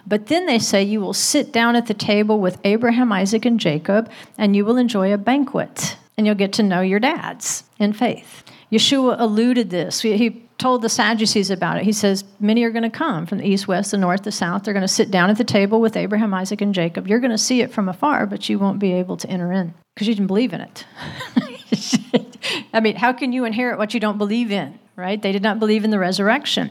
But 0.07 0.29
then 0.29 0.47
they 0.47 0.61
say 0.61 0.85
you 0.85 1.01
will 1.01 1.13
sit 1.15 1.53
down 1.53 1.75
at 1.75 1.87
the 1.87 1.95
table 1.95 2.39
with 2.39 2.59
Abraham, 2.63 3.11
Isaac, 3.13 3.45
and 3.45 3.59
Jacob, 3.59 4.09
and 4.39 4.55
you 4.55 4.65
will 4.65 4.77
enjoy 4.77 5.13
a 5.13 5.19
banquet, 5.19 5.97
and 6.17 6.27
you'll 6.27 6.37
get 6.37 6.53
to 6.55 6.63
know 6.63 6.81
your 6.81 7.01
dads 7.01 7.65
in 7.81 7.93
faith. 7.93 8.45
Yeshua 8.73 9.17
alluded 9.19 9.71
this. 9.71 10.01
He 10.01 10.49
told 10.59 10.83
the 10.83 10.89
Sadducees 10.89 11.51
about 11.51 11.79
it. 11.79 11.85
He 11.85 11.93
says, 11.93 12.25
Many 12.39 12.63
are 12.63 12.71
going 12.71 12.85
to 12.85 12.91
come 12.91 13.27
from 13.27 13.39
the 13.39 13.47
east, 13.47 13.67
west, 13.67 13.91
the 13.91 13.99
north, 13.99 14.23
the 14.23 14.31
south. 14.31 14.63
They're 14.63 14.75
going 14.75 14.83
to 14.83 14.89
sit 14.89 15.11
down 15.11 15.31
at 15.31 15.39
the 15.39 15.45
table 15.45 15.81
with 15.81 15.97
Abraham, 15.97 16.33
Isaac, 16.35 16.61
and 16.61 16.75
Jacob. 16.75 17.09
You're 17.09 17.19
going 17.19 17.33
to 17.33 17.39
see 17.39 17.63
it 17.63 17.73
from 17.73 17.89
afar, 17.89 18.27
but 18.27 18.49
you 18.49 18.59
won't 18.59 18.79
be 18.79 18.93
able 18.93 19.17
to 19.17 19.29
enter 19.29 19.53
in 19.53 19.75
because 19.95 20.07
you 20.07 20.15
didn't 20.15 20.29
believe 20.29 20.53
in 20.53 20.61
it. 20.61 20.87
I 22.73 22.81
mean, 22.81 22.97
how 22.97 23.13
can 23.13 23.33
you 23.33 23.45
inherit 23.45 23.79
what 23.79 23.95
you 23.95 24.01
don't 24.01 24.19
believe 24.19 24.53
in, 24.53 24.79
right? 24.95 25.21
They 25.21 25.33
did 25.33 25.43
not 25.43 25.59
believe 25.59 25.85
in 25.85 25.91
the 25.91 25.99
resurrection. 25.99 26.71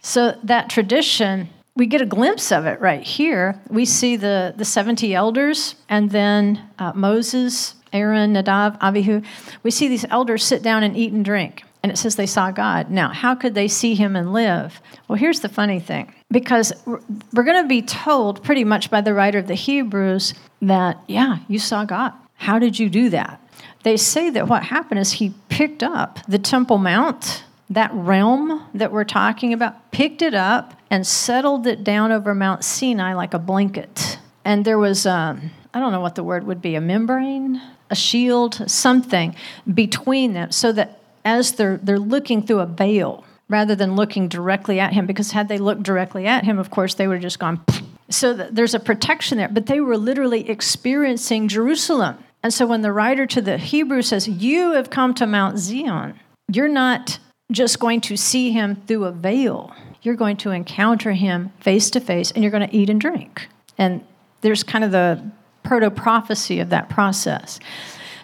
So 0.00 0.38
that 0.44 0.70
tradition, 0.70 1.48
we 1.76 1.86
get 1.86 2.00
a 2.00 2.06
glimpse 2.06 2.50
of 2.50 2.66
it 2.66 2.80
right 2.80 3.02
here. 3.02 3.60
We 3.68 3.84
see 3.84 4.16
the, 4.16 4.54
the 4.56 4.64
70 4.64 5.14
elders 5.14 5.76
and 5.88 6.10
then 6.10 6.62
uh, 6.78 6.92
Moses, 6.94 7.74
Aaron, 7.92 8.34
Nadav, 8.34 8.78
Abihu. 8.80 9.20
We 9.62 9.70
see 9.70 9.86
these 9.86 10.06
elders 10.06 10.42
sit 10.42 10.62
down 10.62 10.82
and 10.82 10.96
eat 10.96 11.12
and 11.12 11.24
drink. 11.24 11.62
And 11.82 11.92
it 11.92 11.98
says 11.98 12.16
they 12.16 12.26
saw 12.26 12.50
God. 12.50 12.90
Now, 12.90 13.10
how 13.10 13.36
could 13.36 13.54
they 13.54 13.68
see 13.68 13.94
him 13.94 14.16
and 14.16 14.32
live? 14.32 14.80
Well, 15.06 15.18
here's 15.18 15.40
the 15.40 15.48
funny 15.48 15.78
thing 15.78 16.12
because 16.32 16.72
we're 16.84 17.44
going 17.44 17.62
to 17.62 17.68
be 17.68 17.82
told 17.82 18.42
pretty 18.42 18.64
much 18.64 18.90
by 18.90 19.02
the 19.02 19.14
writer 19.14 19.38
of 19.38 19.46
the 19.46 19.54
Hebrews 19.54 20.34
that, 20.62 20.98
yeah, 21.06 21.38
you 21.46 21.60
saw 21.60 21.84
God. 21.84 22.12
How 22.34 22.58
did 22.58 22.78
you 22.78 22.88
do 22.88 23.10
that? 23.10 23.40
They 23.84 23.96
say 23.96 24.30
that 24.30 24.48
what 24.48 24.64
happened 24.64 24.98
is 24.98 25.12
he 25.12 25.34
picked 25.48 25.84
up 25.84 26.18
the 26.26 26.40
Temple 26.40 26.78
Mount, 26.78 27.44
that 27.70 27.92
realm 27.92 28.66
that 28.74 28.90
we're 28.90 29.04
talking 29.04 29.52
about, 29.52 29.92
picked 29.92 30.22
it 30.22 30.34
up 30.34 30.75
and 30.90 31.06
settled 31.06 31.66
it 31.66 31.84
down 31.84 32.12
over 32.12 32.34
Mount 32.34 32.64
Sinai 32.64 33.14
like 33.14 33.34
a 33.34 33.38
blanket. 33.38 34.18
And 34.44 34.64
there 34.64 34.78
was, 34.78 35.06
um, 35.06 35.50
I 35.74 35.80
don't 35.80 35.92
know 35.92 36.00
what 36.00 36.14
the 36.14 36.24
word 36.24 36.46
would 36.46 36.62
be, 36.62 36.74
a 36.74 36.80
membrane, 36.80 37.60
a 37.90 37.94
shield, 37.94 38.70
something 38.70 39.34
between 39.72 40.32
them 40.32 40.52
so 40.52 40.72
that 40.72 41.00
as 41.24 41.52
they're, 41.52 41.78
they're 41.78 41.98
looking 41.98 42.46
through 42.46 42.60
a 42.60 42.66
veil 42.66 43.24
rather 43.48 43.74
than 43.74 43.96
looking 43.96 44.28
directly 44.28 44.80
at 44.80 44.92
him, 44.92 45.06
because 45.06 45.32
had 45.32 45.48
they 45.48 45.58
looked 45.58 45.82
directly 45.82 46.26
at 46.26 46.44
him, 46.44 46.58
of 46.58 46.70
course, 46.70 46.94
they 46.94 47.06
would 47.06 47.14
have 47.14 47.22
just 47.22 47.38
gone. 47.38 47.64
So 48.08 48.32
there's 48.34 48.74
a 48.74 48.80
protection 48.80 49.38
there, 49.38 49.48
but 49.48 49.66
they 49.66 49.80
were 49.80 49.96
literally 49.96 50.48
experiencing 50.48 51.48
Jerusalem. 51.48 52.18
And 52.42 52.52
so 52.52 52.66
when 52.66 52.82
the 52.82 52.92
writer 52.92 53.26
to 53.26 53.40
the 53.40 53.58
Hebrew 53.58 54.02
says, 54.02 54.28
You 54.28 54.72
have 54.72 54.90
come 54.90 55.14
to 55.14 55.26
Mount 55.26 55.58
Zion, 55.58 56.14
you're 56.52 56.68
not 56.68 57.18
just 57.52 57.78
going 57.78 58.00
to 58.02 58.16
see 58.16 58.50
him 58.50 58.82
through 58.86 59.04
a 59.04 59.12
veil. 59.12 59.74
You're 60.02 60.16
going 60.16 60.36
to 60.38 60.50
encounter 60.50 61.12
him 61.12 61.52
face 61.60 61.90
to 61.90 62.00
face 62.00 62.30
and 62.30 62.42
you're 62.42 62.50
going 62.50 62.68
to 62.68 62.76
eat 62.76 62.90
and 62.90 63.00
drink. 63.00 63.48
And 63.78 64.04
there's 64.40 64.62
kind 64.62 64.84
of 64.84 64.90
the 64.90 65.22
proto 65.62 65.90
prophecy 65.90 66.60
of 66.60 66.70
that 66.70 66.88
process. 66.88 67.58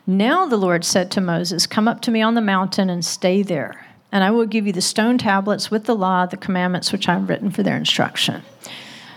Now 0.06 0.46
the 0.46 0.56
Lord 0.56 0.84
said 0.84 1.10
to 1.12 1.20
Moses, 1.20 1.66
Come 1.66 1.86
up 1.86 2.00
to 2.02 2.10
me 2.10 2.22
on 2.22 2.34
the 2.34 2.40
mountain 2.40 2.90
and 2.90 3.04
stay 3.04 3.42
there, 3.42 3.86
and 4.10 4.24
I 4.24 4.30
will 4.30 4.46
give 4.46 4.66
you 4.66 4.72
the 4.72 4.80
stone 4.80 5.18
tablets 5.18 5.70
with 5.70 5.84
the 5.84 5.94
law, 5.94 6.26
the 6.26 6.36
commandments 6.36 6.90
which 6.90 7.08
I've 7.08 7.28
written 7.28 7.50
for 7.50 7.62
their 7.62 7.76
instruction. 7.76 8.42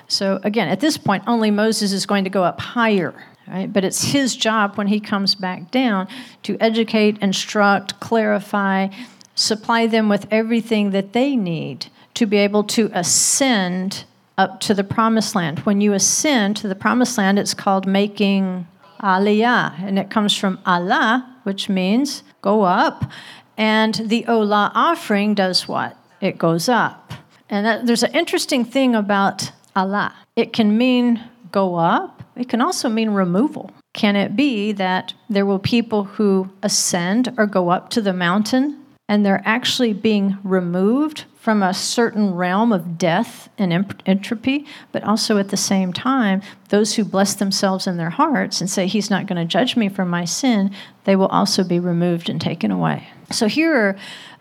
So 0.08 0.40
again, 0.44 0.68
at 0.68 0.82
this 0.82 0.98
point, 0.98 1.24
only 1.26 1.50
Moses 1.50 1.92
is 1.92 2.06
going 2.06 2.24
to 2.24 2.30
go 2.30 2.44
up 2.44 2.60
higher, 2.62 3.16
right? 3.48 3.72
But 3.72 3.84
it's 3.84 4.04
his 4.04 4.36
job 4.36 4.78
when 4.78 4.88
he 4.88 5.00
comes 5.00 5.34
back 5.34 5.72
down 5.72 6.08
to 6.44 6.56
educate, 6.60 7.18
instruct, 7.18 8.00
clarify, 8.00 8.90
supply 9.36 9.86
them 9.86 10.10
with 10.10 10.28
everything 10.32 10.92
that 10.92 11.14
they 11.14 11.36
need 11.36 11.88
to 12.16 12.26
be 12.26 12.38
able 12.38 12.64
to 12.64 12.90
ascend 12.94 14.06
up 14.38 14.60
to 14.62 14.74
the 14.74 14.84
promised 14.84 15.36
land. 15.36 15.60
When 15.60 15.82
you 15.82 15.94
ascend 15.94 16.58
to 16.58 16.68
the 16.68 16.76
promised 16.76 17.18
land, 17.18 17.38
it's 17.38 17.54
called 17.54 17.86
making 17.86 18.68
aliyah, 19.02 19.80
and 19.84 20.00
it 20.00 20.10
comes 20.10 20.36
from 20.36 20.58
alah, 20.60 21.26
which 21.44 21.70
means 21.70 22.24
go 22.42 22.64
up. 22.64 23.12
And 23.58 23.96
the 23.96 24.26
Olah 24.28 24.72
offering 24.74 25.34
does 25.34 25.68
what? 25.68 25.98
It 26.20 26.38
goes 26.38 26.68
up. 26.68 27.14
And 27.50 27.66
that, 27.66 27.86
there's 27.86 28.04
an 28.04 28.14
interesting 28.14 28.66
thing 28.66 28.96
about 28.96 29.52
alah. 29.76 30.14
It 30.36 30.52
can 30.52 30.78
mean 30.78 31.24
go 31.52 31.76
up, 31.76 32.24
it 32.36 32.50
can 32.50 32.62
also 32.62 32.90
mean 32.90 33.12
removal. 33.12 33.72
Can 33.94 34.18
it 34.18 34.36
be 34.36 34.74
that 34.74 35.14
there 35.30 35.46
will 35.46 35.60
people 35.60 36.04
who 36.04 36.50
ascend 36.62 37.34
or 37.38 37.46
go 37.46 37.70
up 37.70 37.90
to 37.92 38.02
the 38.02 38.12
mountain 38.12 38.85
and 39.08 39.26
they're 39.26 39.42
actually 39.46 39.94
being 39.94 40.38
removed 40.44 41.26
from 41.36 41.62
a 41.62 41.76
certain 41.76 42.34
realm 42.34 42.74
of 42.74 42.98
death 42.98 43.50
and 43.58 43.72
entropy, 44.08 44.66
but 44.92 45.04
also 45.04 45.38
at 45.38 45.50
the 45.50 45.58
same 45.58 45.94
time, 45.94 46.42
those 46.70 46.96
who 46.96 47.06
bless 47.06 47.36
themselves 47.36 47.86
in 47.86 47.98
their 47.98 48.10
hearts 48.10 48.62
and 48.62 48.70
say, 48.70 48.88
He's 48.88 49.12
not 49.12 49.28
going 49.28 49.38
to 49.38 49.46
judge 49.46 49.76
me 49.76 49.88
for 49.88 50.06
my 50.06 50.26
sin, 50.26 50.72
they 51.04 51.16
will 51.16 51.28
also 51.28 51.64
be 51.64 51.80
removed 51.80 52.30
and 52.30 52.42
taken 52.42 52.72
away. 52.72 53.08
So 53.32 53.48
here, 53.48 53.96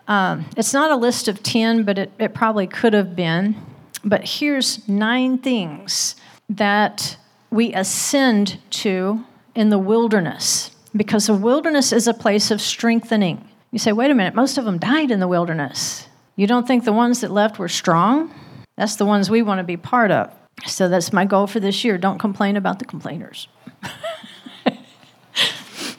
um, 0.07 0.45
it's 0.57 0.73
not 0.73 0.89
a 0.89 0.95
list 0.95 1.27
of 1.27 1.43
10, 1.43 1.83
but 1.83 1.99
it, 1.99 2.11
it 2.17 2.33
probably 2.33 2.65
could 2.65 2.93
have 2.93 3.15
been. 3.15 3.55
But 4.03 4.27
here's 4.27 4.87
nine 4.87 5.37
things 5.37 6.15
that 6.49 7.17
we 7.51 7.71
ascend 7.73 8.59
to 8.69 9.23
in 9.53 9.69
the 9.69 9.79
wilderness, 9.79 10.71
because 10.95 11.27
the 11.27 11.35
wilderness 11.35 11.91
is 11.91 12.07
a 12.07 12.13
place 12.13 12.49
of 12.49 12.61
strengthening. 12.61 13.47
You 13.75 13.79
say, 13.79 13.91
wait 13.91 14.09
a 14.09 14.15
minute, 14.15 14.35
most 14.35 14.57
of 14.57 14.63
them 14.63 14.77
died 14.77 15.11
in 15.11 15.19
the 15.19 15.27
wilderness. 15.27 16.07
You 16.37 16.47
don't 16.47 16.65
think 16.65 16.85
the 16.85 16.93
ones 16.93 17.19
that 17.19 17.29
left 17.29 17.59
were 17.59 17.67
strong? 17.67 18.33
That's 18.77 18.95
the 18.95 19.03
ones 19.03 19.29
we 19.29 19.41
want 19.41 19.59
to 19.59 19.65
be 19.65 19.75
part 19.75 20.11
of. 20.11 20.31
So 20.65 20.87
that's 20.87 21.11
my 21.11 21.25
goal 21.25 21.45
for 21.45 21.59
this 21.59 21.83
year. 21.83 21.97
Don't 21.97 22.17
complain 22.17 22.55
about 22.55 22.79
the 22.79 22.85
complainers. 22.85 23.49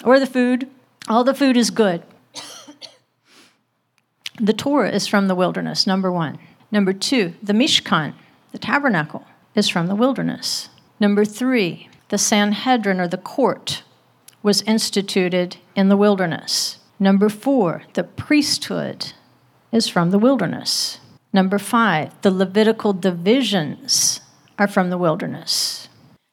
or 0.06 0.18
the 0.18 0.26
food. 0.26 0.70
All 1.06 1.22
the 1.22 1.34
food 1.34 1.58
is 1.58 1.68
good. 1.68 2.02
The 4.40 4.54
Torah 4.54 4.90
is 4.90 5.06
from 5.06 5.28
the 5.28 5.34
wilderness, 5.34 5.86
number 5.86 6.10
one. 6.10 6.38
Number 6.72 6.94
two, 6.94 7.34
the 7.42 7.52
Mishkan, 7.52 8.14
the 8.52 8.58
tabernacle, 8.58 9.26
is 9.54 9.68
from 9.68 9.86
the 9.86 9.94
wilderness. 9.94 10.70
Number 10.98 11.26
three, 11.26 11.90
the 12.08 12.16
Sanhedrin 12.16 13.00
or 13.00 13.08
the 13.08 13.18
court 13.18 13.82
was 14.42 14.62
instituted 14.62 15.58
in 15.74 15.90
the 15.90 15.96
wilderness. 15.98 16.78
Number 16.98 17.28
four, 17.28 17.82
the 17.92 18.04
priesthood 18.04 19.12
is 19.72 19.88
from 19.88 20.10
the 20.10 20.18
wilderness. 20.18 20.98
Number 21.32 21.58
five, 21.58 22.12
the 22.22 22.30
Levitical 22.30 22.92
divisions 22.92 24.20
are 24.58 24.68
from 24.68 24.90
the 24.90 24.98
wilderness. 24.98 25.88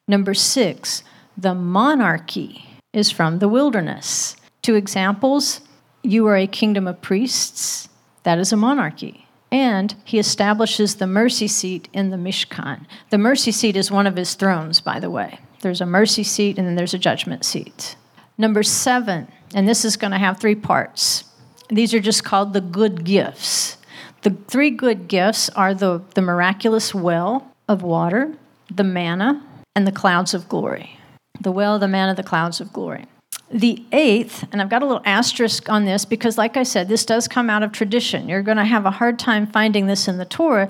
Number 0.07 0.33
six, 0.33 1.03
the 1.37 1.53
monarchy 1.53 2.65
is 2.93 3.11
from 3.11 3.39
the 3.39 3.49
wilderness. 3.49 4.35
Two 4.61 4.75
examples 4.75 5.61
you 6.03 6.27
are 6.27 6.35
a 6.35 6.47
kingdom 6.47 6.87
of 6.87 7.01
priests, 7.01 7.87
that 8.23 8.37
is 8.37 8.51
a 8.51 8.57
monarchy. 8.57 9.25
And 9.51 9.95
he 10.03 10.19
establishes 10.19 10.95
the 10.95 11.07
mercy 11.07 11.47
seat 11.47 11.87
in 11.93 12.09
the 12.09 12.17
Mishkan. 12.17 12.85
The 13.09 13.17
mercy 13.17 13.51
seat 13.51 13.77
is 13.77 13.91
one 13.91 14.07
of 14.07 14.17
his 14.17 14.33
thrones, 14.33 14.81
by 14.81 14.99
the 14.99 15.09
way. 15.09 15.39
There's 15.61 15.81
a 15.81 15.85
mercy 15.85 16.23
seat 16.23 16.57
and 16.57 16.67
then 16.67 16.75
there's 16.75 16.93
a 16.93 16.99
judgment 16.99 17.45
seat. 17.45 17.95
Number 18.37 18.63
seven, 18.63 19.31
and 19.53 19.67
this 19.67 19.85
is 19.85 19.97
going 19.97 20.11
to 20.11 20.17
have 20.17 20.39
three 20.39 20.55
parts 20.55 21.25
these 21.69 21.93
are 21.93 21.99
just 21.99 22.23
called 22.23 22.53
the 22.53 22.61
good 22.61 23.03
gifts. 23.03 23.77
The 24.21 24.31
three 24.47 24.69
good 24.69 25.07
gifts 25.07 25.49
are 25.49 25.73
the, 25.73 26.01
the 26.13 26.21
miraculous 26.21 26.93
well 26.93 27.51
of 27.67 27.81
water, 27.81 28.33
the 28.73 28.83
manna, 28.83 29.43
and 29.75 29.87
the 29.87 29.91
clouds 29.91 30.33
of 30.33 30.47
glory. 30.47 30.99
The 31.41 31.51
well, 31.51 31.79
the 31.79 31.87
manna, 31.87 32.13
the 32.13 32.23
clouds 32.23 32.61
of 32.61 32.71
glory. 32.71 33.05
The 33.51 33.83
eighth, 33.91 34.45
and 34.51 34.61
I've 34.61 34.69
got 34.69 34.81
a 34.81 34.85
little 34.85 35.01
asterisk 35.05 35.69
on 35.69 35.85
this 35.85 36.05
because, 36.05 36.37
like 36.37 36.57
I 36.57 36.63
said, 36.63 36.87
this 36.87 37.05
does 37.05 37.27
come 37.27 37.49
out 37.49 37.63
of 37.63 37.71
tradition. 37.71 38.29
You're 38.29 38.41
going 38.41 38.57
to 38.57 38.65
have 38.65 38.85
a 38.85 38.91
hard 38.91 39.19
time 39.19 39.47
finding 39.47 39.87
this 39.87 40.07
in 40.07 40.17
the 40.17 40.25
Torah. 40.25 40.69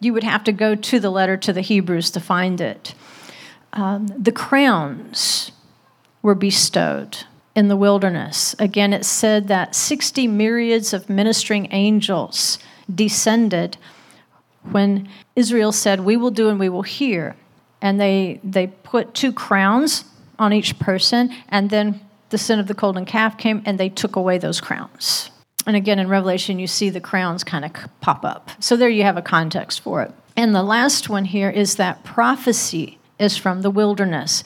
You 0.00 0.12
would 0.12 0.24
have 0.24 0.44
to 0.44 0.52
go 0.52 0.74
to 0.74 1.00
the 1.00 1.10
letter 1.10 1.36
to 1.36 1.52
the 1.52 1.60
Hebrews 1.60 2.10
to 2.12 2.20
find 2.20 2.60
it. 2.60 2.94
Um, 3.72 4.06
the 4.06 4.32
crowns 4.32 5.52
were 6.22 6.34
bestowed 6.34 7.18
in 7.54 7.68
the 7.68 7.76
wilderness. 7.76 8.54
Again, 8.58 8.92
it 8.92 9.04
said 9.04 9.48
that 9.48 9.74
60 9.74 10.26
myriads 10.26 10.92
of 10.92 11.08
ministering 11.08 11.68
angels 11.70 12.58
descended 12.92 13.76
when 14.70 15.08
Israel 15.36 15.72
said, 15.72 16.00
We 16.00 16.16
will 16.16 16.30
do 16.30 16.48
and 16.48 16.58
we 16.58 16.68
will 16.68 16.82
hear. 16.82 17.36
And 17.80 18.00
they, 18.00 18.40
they 18.42 18.68
put 18.68 19.14
two 19.14 19.32
crowns 19.32 20.04
on 20.38 20.52
each 20.52 20.78
person, 20.78 21.32
and 21.48 21.70
then 21.70 22.00
the 22.30 22.38
sin 22.38 22.58
of 22.58 22.66
the 22.66 22.74
golden 22.74 23.04
calf 23.04 23.38
came 23.38 23.62
and 23.64 23.78
they 23.78 23.88
took 23.88 24.16
away 24.16 24.38
those 24.38 24.60
crowns. 24.60 25.30
And 25.66 25.76
again, 25.76 25.98
in 25.98 26.08
Revelation, 26.08 26.58
you 26.58 26.66
see 26.66 26.90
the 26.90 27.00
crowns 27.00 27.44
kind 27.44 27.64
of 27.64 27.72
pop 28.00 28.24
up. 28.24 28.50
So 28.58 28.76
there 28.76 28.88
you 28.88 29.02
have 29.04 29.16
a 29.16 29.22
context 29.22 29.80
for 29.80 30.02
it. 30.02 30.10
And 30.36 30.54
the 30.54 30.62
last 30.62 31.08
one 31.08 31.26
here 31.26 31.50
is 31.50 31.76
that 31.76 32.04
prophecy 32.04 32.98
is 33.18 33.36
from 33.36 33.62
the 33.62 33.70
wilderness. 33.70 34.42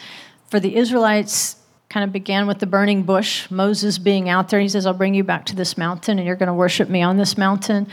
For 0.48 0.61
the 0.61 0.76
Israelites, 0.76 1.56
kind 1.89 2.05
of 2.05 2.12
began 2.12 2.47
with 2.47 2.59
the 2.59 2.66
burning 2.66 3.03
bush, 3.03 3.51
Moses 3.51 3.99
being 3.99 4.28
out 4.28 4.51
there. 4.51 4.61
He 4.61 4.68
says, 4.68 4.86
I'll 4.86 4.95
bring 4.95 5.14
you 5.14 5.24
back 5.24 5.47
to 5.47 5.57
this 5.57 5.78
mountain 5.78 6.18
and 6.18 6.26
you're 6.26 6.36
going 6.36 6.49
to 6.49 6.55
worship 6.55 6.89
me 6.89 7.03
on 7.03 7.16
this 7.16 7.39
mountain. 7.39 7.86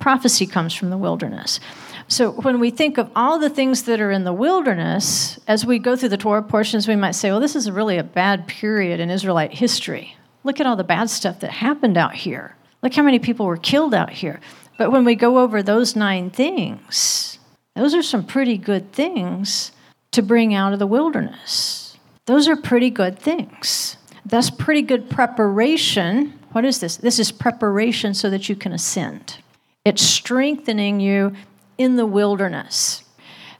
Prophecy 0.00 0.46
comes 0.46 0.74
from 0.74 0.90
the 0.90 0.98
wilderness. 0.98 1.60
So 2.08 2.30
when 2.30 2.60
we 2.60 2.70
think 2.70 2.98
of 2.98 3.10
all 3.16 3.38
the 3.38 3.50
things 3.50 3.82
that 3.84 4.00
are 4.00 4.10
in 4.10 4.24
the 4.24 4.32
wilderness, 4.32 5.40
as 5.48 5.66
we 5.66 5.78
go 5.78 5.96
through 5.96 6.10
the 6.10 6.16
Torah 6.16 6.42
portions, 6.42 6.86
we 6.86 6.96
might 6.96 7.12
say, 7.12 7.30
well, 7.30 7.40
this 7.40 7.56
is 7.56 7.70
really 7.70 7.98
a 7.98 8.04
bad 8.04 8.46
period 8.46 9.00
in 9.00 9.10
Israelite 9.10 9.52
history. 9.52 10.16
Look 10.44 10.60
at 10.60 10.66
all 10.66 10.76
the 10.76 10.84
bad 10.84 11.10
stuff 11.10 11.40
that 11.40 11.50
happened 11.50 11.96
out 11.96 12.14
here. 12.14 12.54
Look 12.82 12.94
how 12.94 13.02
many 13.02 13.18
people 13.18 13.46
were 13.46 13.56
killed 13.56 13.94
out 13.94 14.10
here. 14.10 14.40
But 14.78 14.92
when 14.92 15.04
we 15.04 15.14
go 15.14 15.38
over 15.38 15.62
those 15.62 15.96
nine 15.96 16.30
things, 16.30 17.38
those 17.74 17.94
are 17.94 18.02
some 18.02 18.24
pretty 18.24 18.56
good 18.56 18.92
things 18.92 19.72
to 20.12 20.22
bring 20.22 20.54
out 20.54 20.72
of 20.72 20.78
the 20.78 20.86
wilderness. 20.86 21.85
Those 22.26 22.48
are 22.48 22.56
pretty 22.56 22.90
good 22.90 23.18
things. 23.18 23.96
That's 24.24 24.50
pretty 24.50 24.82
good 24.82 25.08
preparation. 25.08 26.38
What 26.52 26.64
is 26.64 26.80
this? 26.80 26.96
This 26.96 27.18
is 27.18 27.30
preparation 27.30 28.14
so 28.14 28.28
that 28.30 28.48
you 28.48 28.56
can 28.56 28.72
ascend. 28.72 29.38
It's 29.84 30.02
strengthening 30.02 30.98
you 30.98 31.34
in 31.78 31.96
the 31.96 32.06
wilderness. 32.06 33.04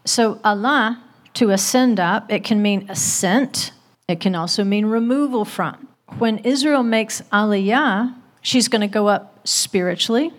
So, 0.05 0.37
alah, 0.37 0.99
to 1.35 1.51
ascend 1.51 2.01
up, 2.01 2.33
it 2.33 2.43
can 2.43 2.61
mean 2.63 2.87
ascent, 2.89 3.73
it 4.09 4.21
can 4.21 4.35
also 4.35 4.65
mean 4.65 4.87
removal 4.87 5.45
from. 5.45 5.89
When 6.19 6.39
Israel 6.39 6.83
makes 6.83 7.21
aliyah, 7.33 8.15
she's 8.41 8.69
going 8.69 8.81
to 8.81 8.87
go 8.87 9.09
up 9.09 9.47
spiritually. 9.47 10.33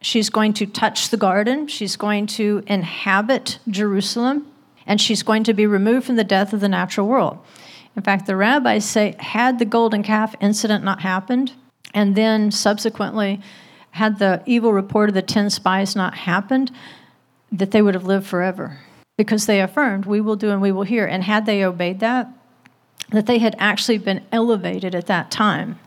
She's 0.00 0.30
going 0.30 0.52
to 0.54 0.66
touch 0.66 1.10
the 1.10 1.16
garden. 1.16 1.68
She's 1.68 1.96
going 1.96 2.26
to 2.28 2.64
inhabit 2.66 3.58
Jerusalem. 3.68 4.48
And 4.84 5.00
she's 5.00 5.22
going 5.22 5.44
to 5.44 5.54
be 5.54 5.64
removed 5.64 6.06
from 6.06 6.16
the 6.16 6.24
death 6.24 6.52
of 6.52 6.60
the 6.60 6.68
natural 6.68 7.06
world. 7.06 7.38
In 7.96 8.02
fact, 8.02 8.26
the 8.26 8.36
rabbis 8.36 8.84
say, 8.84 9.14
had 9.18 9.58
the 9.58 9.64
golden 9.64 10.02
calf 10.02 10.34
incident 10.40 10.82
not 10.84 11.00
happened, 11.02 11.52
and 11.92 12.14
then 12.14 12.50
subsequently, 12.50 13.40
had 13.92 14.18
the 14.18 14.42
evil 14.46 14.72
report 14.72 15.10
of 15.10 15.14
the 15.14 15.22
10 15.22 15.50
spies 15.50 15.94
not 15.94 16.14
happened, 16.14 16.70
that 17.50 17.70
they 17.70 17.82
would 17.82 17.94
have 17.94 18.06
lived 18.06 18.26
forever 18.26 18.78
because 19.18 19.44
they 19.44 19.60
affirmed, 19.60 20.06
We 20.06 20.20
will 20.20 20.36
do 20.36 20.50
and 20.50 20.62
we 20.62 20.72
will 20.72 20.84
hear. 20.84 21.06
And 21.06 21.22
had 21.22 21.44
they 21.44 21.62
obeyed 21.64 22.00
that, 22.00 22.28
that 23.10 23.26
they 23.26 23.38
had 23.38 23.54
actually 23.58 23.98
been 23.98 24.24
elevated 24.32 24.94
at 24.94 25.06
that 25.06 25.30
time. 25.30 25.78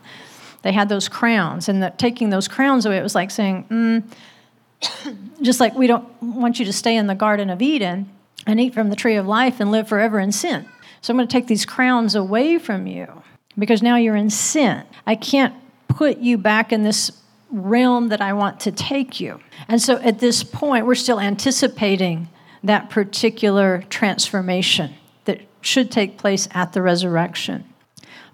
They 0.62 0.72
had 0.72 0.88
those 0.88 1.08
crowns, 1.08 1.68
and 1.68 1.82
that 1.82 1.98
taking 1.98 2.30
those 2.30 2.48
crowns 2.48 2.86
away, 2.86 2.98
it 2.98 3.02
was 3.02 3.14
like 3.14 3.30
saying, 3.30 3.66
mm, 3.68 5.22
just 5.42 5.60
like 5.60 5.74
we 5.74 5.86
don't 5.86 6.06
want 6.22 6.58
you 6.58 6.64
to 6.64 6.72
stay 6.72 6.96
in 6.96 7.08
the 7.08 7.14
Garden 7.14 7.50
of 7.50 7.60
Eden 7.60 8.08
and 8.46 8.60
eat 8.60 8.74
from 8.74 8.90
the 8.90 8.96
tree 8.96 9.16
of 9.16 9.26
life 9.26 9.60
and 9.60 9.72
live 9.72 9.88
forever 9.88 10.20
in 10.20 10.32
sin. 10.32 10.66
So 11.06 11.12
I'm 11.12 11.18
going 11.18 11.28
to 11.28 11.32
take 11.32 11.46
these 11.46 11.64
crowns 11.64 12.16
away 12.16 12.58
from 12.58 12.88
you 12.88 13.22
because 13.56 13.80
now 13.80 13.94
you're 13.94 14.16
in 14.16 14.28
sin. 14.28 14.82
I 15.06 15.14
can't 15.14 15.54
put 15.86 16.18
you 16.18 16.36
back 16.36 16.72
in 16.72 16.82
this 16.82 17.12
realm 17.48 18.08
that 18.08 18.20
I 18.20 18.32
want 18.32 18.58
to 18.62 18.72
take 18.72 19.20
you. 19.20 19.38
And 19.68 19.80
so 19.80 19.98
at 19.98 20.18
this 20.18 20.42
point, 20.42 20.84
we're 20.84 20.96
still 20.96 21.20
anticipating 21.20 22.28
that 22.64 22.90
particular 22.90 23.84
transformation 23.88 24.94
that 25.26 25.42
should 25.60 25.92
take 25.92 26.18
place 26.18 26.48
at 26.50 26.72
the 26.72 26.82
resurrection. 26.82 27.72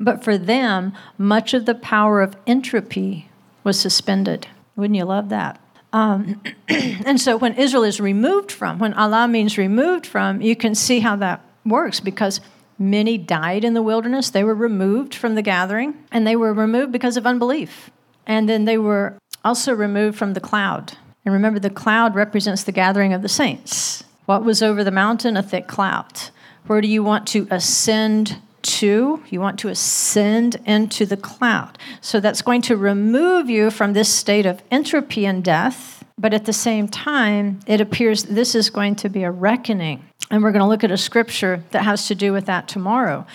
But 0.01 0.25
for 0.25 0.39
them, 0.39 0.95
much 1.19 1.53
of 1.53 1.67
the 1.67 1.75
power 1.75 2.23
of 2.23 2.37
entropy 2.47 3.29
was 3.65 3.79
suspended. 3.79 4.47
Wouldn't 4.77 4.97
you 4.97 5.05
love 5.05 5.29
that? 5.29 5.61
Um, 5.93 6.41
and 6.69 7.21
so 7.21 7.37
when 7.37 7.53
Israel 7.53 7.85
is 7.85 8.01
removed 8.01 8.51
from, 8.51 8.79
when 8.79 8.95
alah 8.95 9.31
means 9.31 9.59
removed 9.59 10.07
from, 10.07 10.41
you 10.41 10.57
can 10.57 10.75
see 10.75 11.01
how 11.01 11.17
that 11.17 11.45
works 11.67 12.01
because 12.01 12.41
many 12.79 13.19
died 13.19 13.65
in 13.65 13.75
the 13.75 13.83
wilderness. 13.83 14.31
They 14.31 14.45
were 14.45 14.55
removed 14.55 15.15
from 15.15 15.35
the 15.35 15.43
gathering, 15.43 15.95
and 16.11 16.27
they 16.27 16.37
were 16.37 16.53
removed 16.53 16.93
because 16.93 17.17
of 17.17 17.27
unbelief. 17.27 17.91
And 18.27 18.49
then 18.49 18.65
they 18.65 18.79
were 18.79 19.19
also 19.45 19.73
removed 19.73 20.19
from 20.19 20.35
the 20.35 20.41
cloud. 20.41 20.97
And 21.25 21.33
remember, 21.33 21.59
the 21.59 21.71
cloud 21.71 22.15
represents 22.15 22.65
the 22.65 22.73
gathering 22.73 23.13
of 23.13 23.23
the 23.23 23.29
saints. 23.29 24.05
What 24.27 24.45
was 24.45 24.63
over 24.63 24.85
the 24.85 24.91
mountain? 24.91 25.37
A 25.37 25.43
thick 25.43 25.67
cloud. 25.67 26.31
Where 26.67 26.81
do 26.81 26.89
you 26.89 27.03
want 27.03 27.27
to 27.29 27.47
ascend 27.51 28.39
to? 28.63 29.23
You 29.29 29.41
want 29.41 29.59
to 29.61 29.69
ascend 29.69 30.57
into 30.65 31.07
the 31.07 31.17
cloud. 31.17 31.79
So 32.01 32.21
that's 32.21 32.43
going 32.43 32.63
to 32.63 32.77
remove 32.77 33.51
you 33.51 33.71
from 33.71 33.93
this 33.93 34.09
state 34.09 34.47
of 34.47 34.63
entropy 34.71 35.27
and 35.27 35.43
death. 35.43 36.02
But 36.19 36.35
at 36.35 36.45
the 36.45 36.53
same 36.53 36.89
time, 36.89 37.61
it 37.67 37.81
appears 37.81 38.25
this 38.25 38.55
is 38.55 38.71
going 38.71 38.97
to 38.97 39.09
be 39.09 39.23
a 39.23 39.31
reckoning. 39.31 40.05
And 40.31 40.43
we're 40.43 40.53
going 40.53 40.63
to 40.63 40.69
look 40.69 40.85
at 40.85 40.91
a 40.91 40.97
scripture 40.97 41.65
that 41.73 41.85
has 41.85 42.07
to 42.09 42.15
do 42.15 42.33
with 42.33 42.47
that 42.47 42.69
tomorrow, 42.69 43.27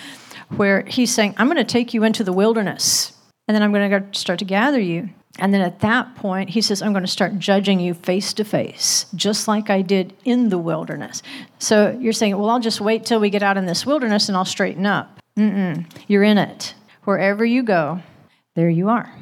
where 0.56 0.82
he's 0.82 1.14
saying, 1.14 1.34
I'm 1.36 1.46
going 1.46 1.58
to 1.58 1.64
take 1.64 1.94
you 1.94 2.02
into 2.02 2.24
the 2.24 2.32
wilderness, 2.32 3.12
and 3.46 3.54
then 3.54 3.62
I'm 3.62 3.72
going 3.72 3.90
to 3.90 4.18
start 4.18 4.38
to 4.40 4.44
gather 4.44 4.80
you. 4.80 5.10
And 5.38 5.54
then 5.54 5.60
at 5.60 5.80
that 5.80 6.16
point, 6.16 6.50
he 6.50 6.60
says, 6.60 6.82
I'm 6.82 6.92
going 6.92 7.04
to 7.04 7.10
start 7.10 7.38
judging 7.38 7.78
you 7.78 7.94
face 7.94 8.32
to 8.32 8.44
face, 8.44 9.06
just 9.14 9.46
like 9.46 9.70
I 9.70 9.82
did 9.82 10.12
in 10.24 10.48
the 10.48 10.58
wilderness. 10.58 11.22
So 11.60 11.96
you're 12.00 12.12
saying, 12.12 12.36
well, 12.36 12.50
I'll 12.50 12.58
just 12.58 12.80
wait 12.80 13.04
till 13.04 13.20
we 13.20 13.30
get 13.30 13.44
out 13.44 13.56
in 13.56 13.66
this 13.66 13.86
wilderness 13.86 14.28
and 14.28 14.36
I'll 14.36 14.44
straighten 14.44 14.84
up. 14.84 15.20
Mm-mm. 15.36 15.88
You're 16.08 16.24
in 16.24 16.38
it. 16.38 16.74
Wherever 17.04 17.44
you 17.44 17.62
go, 17.62 18.02
there 18.56 18.70
you 18.70 18.88
are. 18.88 19.14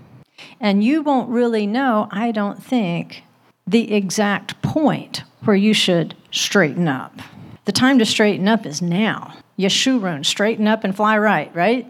And 0.59 0.83
you 0.83 1.03
won't 1.03 1.29
really 1.29 1.67
know, 1.67 2.09
I 2.11 2.33
don't 2.33 2.63
think, 2.63 3.25
the 3.67 3.95
exact 3.95 4.61
point 4.63 5.23
where 5.45 5.57
you 5.57 5.75
should 5.75 6.15
straighten 6.31 6.89
up. 6.89 7.21
The 7.65 7.73
time 7.73 7.99
to 7.99 8.07
straighten 8.07 8.47
up 8.47 8.65
is 8.65 8.81
now. 8.81 9.37
Yeshurun, 9.59 10.25
straighten 10.25 10.69
up 10.69 10.85
and 10.85 10.95
fly 10.95 11.19
right, 11.19 11.55
right? 11.55 11.87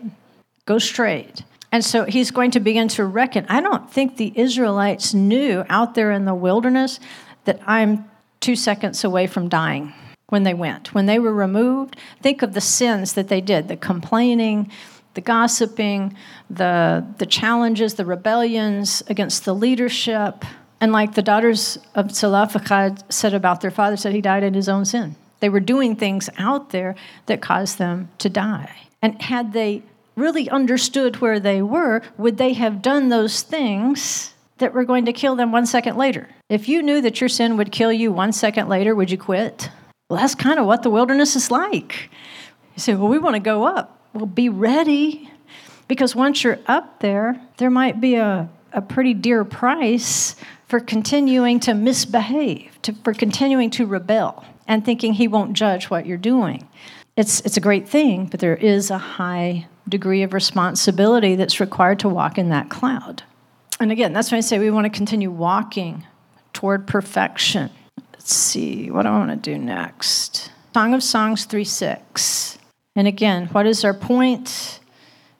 Go 0.64 0.78
straight. 0.78 1.42
And 1.72 1.84
so 1.84 2.04
he's 2.04 2.30
going 2.30 2.52
to 2.52 2.60
begin 2.60 2.88
to 2.88 3.04
reckon. 3.04 3.44
I 3.48 3.60
don't 3.60 3.90
think 3.90 4.16
the 4.16 4.32
Israelites 4.34 5.12
knew 5.12 5.64
out 5.68 5.94
there 5.94 6.10
in 6.10 6.24
the 6.24 6.34
wilderness 6.34 7.00
that 7.44 7.60
I'm 7.66 8.08
two 8.40 8.56
seconds 8.56 9.04
away 9.04 9.26
from 9.26 9.48
dying 9.48 9.92
when 10.28 10.44
they 10.44 10.54
went. 10.54 10.94
When 10.94 11.06
they 11.06 11.18
were 11.18 11.34
removed, 11.34 11.96
think 12.22 12.42
of 12.42 12.54
the 12.54 12.60
sins 12.60 13.12
that 13.14 13.28
they 13.28 13.40
did 13.40 13.68
the 13.68 13.76
complaining, 13.76 14.70
the 15.14 15.20
gossiping, 15.20 16.16
the, 16.48 17.06
the 17.18 17.26
challenges, 17.26 17.94
the 17.94 18.04
rebellions 18.04 19.02
against 19.08 19.44
the 19.44 19.54
leadership. 19.54 20.44
And 20.80 20.92
like 20.92 21.14
the 21.14 21.22
daughters 21.22 21.78
of 21.94 22.14
Zelophehad 22.14 23.12
said 23.12 23.34
about 23.34 23.60
their 23.60 23.70
father, 23.70 23.96
said 23.96 24.12
he 24.12 24.20
died 24.20 24.42
in 24.42 24.54
his 24.54 24.68
own 24.68 24.84
sin. 24.84 25.16
They 25.40 25.48
were 25.48 25.60
doing 25.60 25.96
things 25.96 26.28
out 26.38 26.70
there 26.70 26.94
that 27.26 27.40
caused 27.40 27.78
them 27.78 28.08
to 28.18 28.28
die. 28.28 28.70
And 29.02 29.20
had 29.20 29.52
they 29.52 29.82
really 30.16 30.48
understood 30.48 31.20
where 31.20 31.38
they 31.38 31.62
were, 31.62 32.02
would 32.16 32.38
they 32.38 32.54
have 32.54 32.82
done 32.82 33.08
those 33.08 33.42
things 33.42 34.34
that 34.58 34.72
were 34.72 34.84
going 34.84 35.04
to 35.04 35.12
kill 35.12 35.36
them 35.36 35.52
one 35.52 35.66
second 35.66 35.96
later? 35.96 36.28
If 36.48 36.68
you 36.68 36.82
knew 36.82 37.00
that 37.02 37.20
your 37.20 37.28
sin 37.28 37.56
would 37.56 37.72
kill 37.72 37.92
you 37.92 38.12
one 38.12 38.32
second 38.32 38.68
later, 38.68 38.94
would 38.94 39.10
you 39.10 39.18
quit? 39.18 39.70
Well, 40.08 40.18
that's 40.20 40.34
kind 40.34 40.58
of 40.58 40.66
what 40.66 40.82
the 40.82 40.90
wilderness 40.90 41.36
is 41.36 41.50
like. 41.50 42.10
You 42.74 42.80
say, 42.80 42.94
well, 42.94 43.08
we 43.08 43.18
want 43.18 43.34
to 43.34 43.40
go 43.40 43.64
up. 43.64 44.00
Well, 44.14 44.26
be 44.26 44.48
ready. 44.48 45.30
Because 45.88 46.16
once 46.16 46.42
you're 46.42 46.58
up 46.66 47.00
there, 47.00 47.40
there 47.58 47.70
might 47.70 48.00
be 48.00 48.14
a, 48.14 48.48
a 48.72 48.80
pretty 48.80 49.14
dear 49.14 49.44
price 49.44 50.36
for 50.66 50.80
continuing 50.80 51.60
to 51.60 51.74
misbehave, 51.74 52.80
to, 52.82 52.92
for 53.04 53.14
continuing 53.14 53.70
to 53.70 53.86
rebel, 53.86 54.44
and 54.66 54.84
thinking 54.84 55.14
he 55.14 55.28
won't 55.28 55.52
judge 55.52 55.90
what 55.90 56.06
you're 56.06 56.16
doing. 56.16 56.68
It's, 57.16 57.40
it's 57.40 57.56
a 57.56 57.60
great 57.60 57.88
thing, 57.88 58.26
but 58.26 58.40
there 58.40 58.56
is 58.56 58.90
a 58.90 58.98
high 58.98 59.68
degree 59.88 60.22
of 60.22 60.32
responsibility 60.32 61.36
that's 61.36 61.60
required 61.60 62.00
to 62.00 62.08
walk 62.08 62.36
in 62.36 62.48
that 62.50 62.68
cloud. 62.68 63.22
And 63.78 63.92
again, 63.92 64.12
that's 64.12 64.32
why 64.32 64.38
I 64.38 64.40
say 64.40 64.58
we 64.58 64.70
want 64.70 64.84
to 64.84 64.90
continue 64.90 65.30
walking 65.30 66.04
toward 66.52 66.86
perfection. 66.86 67.70
Let's 68.12 68.34
see, 68.34 68.90
what 68.90 69.02
do 69.02 69.08
I 69.08 69.18
want 69.18 69.30
to 69.30 69.36
do 69.36 69.58
next? 69.58 70.50
Song 70.74 70.94
of 70.94 71.02
Songs 71.02 71.44
3 71.44 71.64
6. 71.64 72.58
And 72.96 73.06
again, 73.06 73.46
what 73.48 73.66
is 73.66 73.84
our 73.84 73.94
point? 73.94 74.80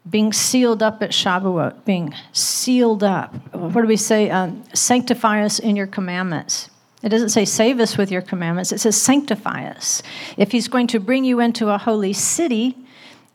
Being 0.09 0.33
sealed 0.33 0.83
up 0.83 1.03
at 1.03 1.11
Shavuot, 1.11 1.85
being 1.85 2.15
sealed 2.33 3.03
up. 3.03 3.35
What 3.55 3.83
do 3.83 3.89
we 3.89 3.97
say? 3.97 4.31
Um, 4.31 4.63
sanctify 4.73 5.45
us 5.45 5.59
in 5.59 5.75
your 5.75 5.87
commandments. 5.87 6.71
It 7.03 7.09
doesn't 7.09 7.31
say 7.31 7.45
save 7.45 7.81
us 7.81 7.97
with 7.97 8.11
your 8.11 8.23
commandments, 8.23 8.73
it 8.73 8.81
says 8.81 9.01
sanctify 9.01 9.67
us. 9.67 10.03
If 10.37 10.53
he's 10.53 10.69
going 10.69 10.87
to 10.89 11.01
bring 11.01 11.25
you 11.25 11.41
into 11.41 11.69
a 11.69 11.79
holy 11.79 12.13
city, 12.13 12.77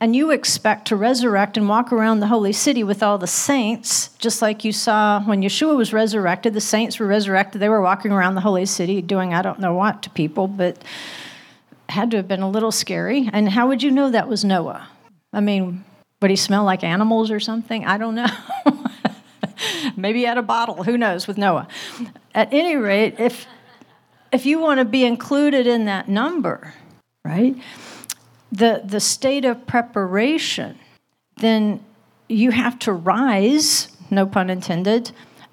and 0.02 0.16
you 0.16 0.32
expect 0.32 0.88
to 0.88 0.96
resurrect 0.96 1.56
and 1.56 1.68
walk 1.68 1.92
around 1.92 2.18
the 2.18 2.26
holy 2.26 2.52
city 2.52 2.82
with 2.82 3.04
all 3.04 3.18
the 3.18 3.28
saints, 3.28 4.08
just 4.18 4.42
like 4.42 4.64
you 4.64 4.72
saw 4.72 5.22
when 5.22 5.42
Yeshua 5.42 5.76
was 5.76 5.92
resurrected, 5.92 6.54
the 6.54 6.60
saints 6.60 6.98
were 6.98 7.06
resurrected. 7.06 7.62
They 7.62 7.68
were 7.68 7.80
walking 7.80 8.10
around 8.10 8.34
the 8.34 8.40
holy 8.40 8.66
city 8.66 9.00
doing 9.00 9.32
I 9.32 9.42
don't 9.42 9.60
know 9.60 9.74
what 9.74 10.02
to 10.02 10.10
people, 10.10 10.48
but 10.48 10.82
had 11.88 12.10
to 12.10 12.16
have 12.16 12.26
been 12.26 12.42
a 12.42 12.50
little 12.50 12.72
scary. 12.72 13.30
And 13.32 13.50
how 13.50 13.68
would 13.68 13.84
you 13.84 13.92
know 13.92 14.10
that 14.10 14.26
was 14.26 14.44
Noah? 14.44 14.88
I 15.32 15.40
mean, 15.40 15.84
would 16.22 16.30
he 16.30 16.36
smell 16.36 16.64
like 16.64 16.84
animals 16.84 17.30
or 17.30 17.40
something? 17.40 17.84
I 17.84 17.98
don't 17.98 18.14
know. 18.14 18.26
Maybe 19.96 20.20
he 20.20 20.24
had 20.24 20.38
a 20.38 20.42
bottle, 20.42 20.84
who 20.84 20.96
knows, 20.96 21.26
with 21.26 21.36
Noah. 21.36 21.68
At 22.34 22.52
any 22.52 22.76
rate, 22.76 23.16
if 23.18 23.46
if 24.32 24.46
you 24.46 24.60
want 24.60 24.78
to 24.78 24.86
be 24.86 25.04
included 25.04 25.66
in 25.66 25.84
that 25.84 26.08
number, 26.08 26.72
right? 27.22 27.54
the, 28.52 28.82
the 28.84 29.00
state 29.00 29.44
of 29.44 29.66
preparation, 29.66 30.78
then 31.38 31.82
you 32.28 32.50
have 32.50 32.78
to 32.80 32.92
rise, 32.92 33.88
no 34.10 34.26
pun 34.26 34.50
intended, 34.50 35.10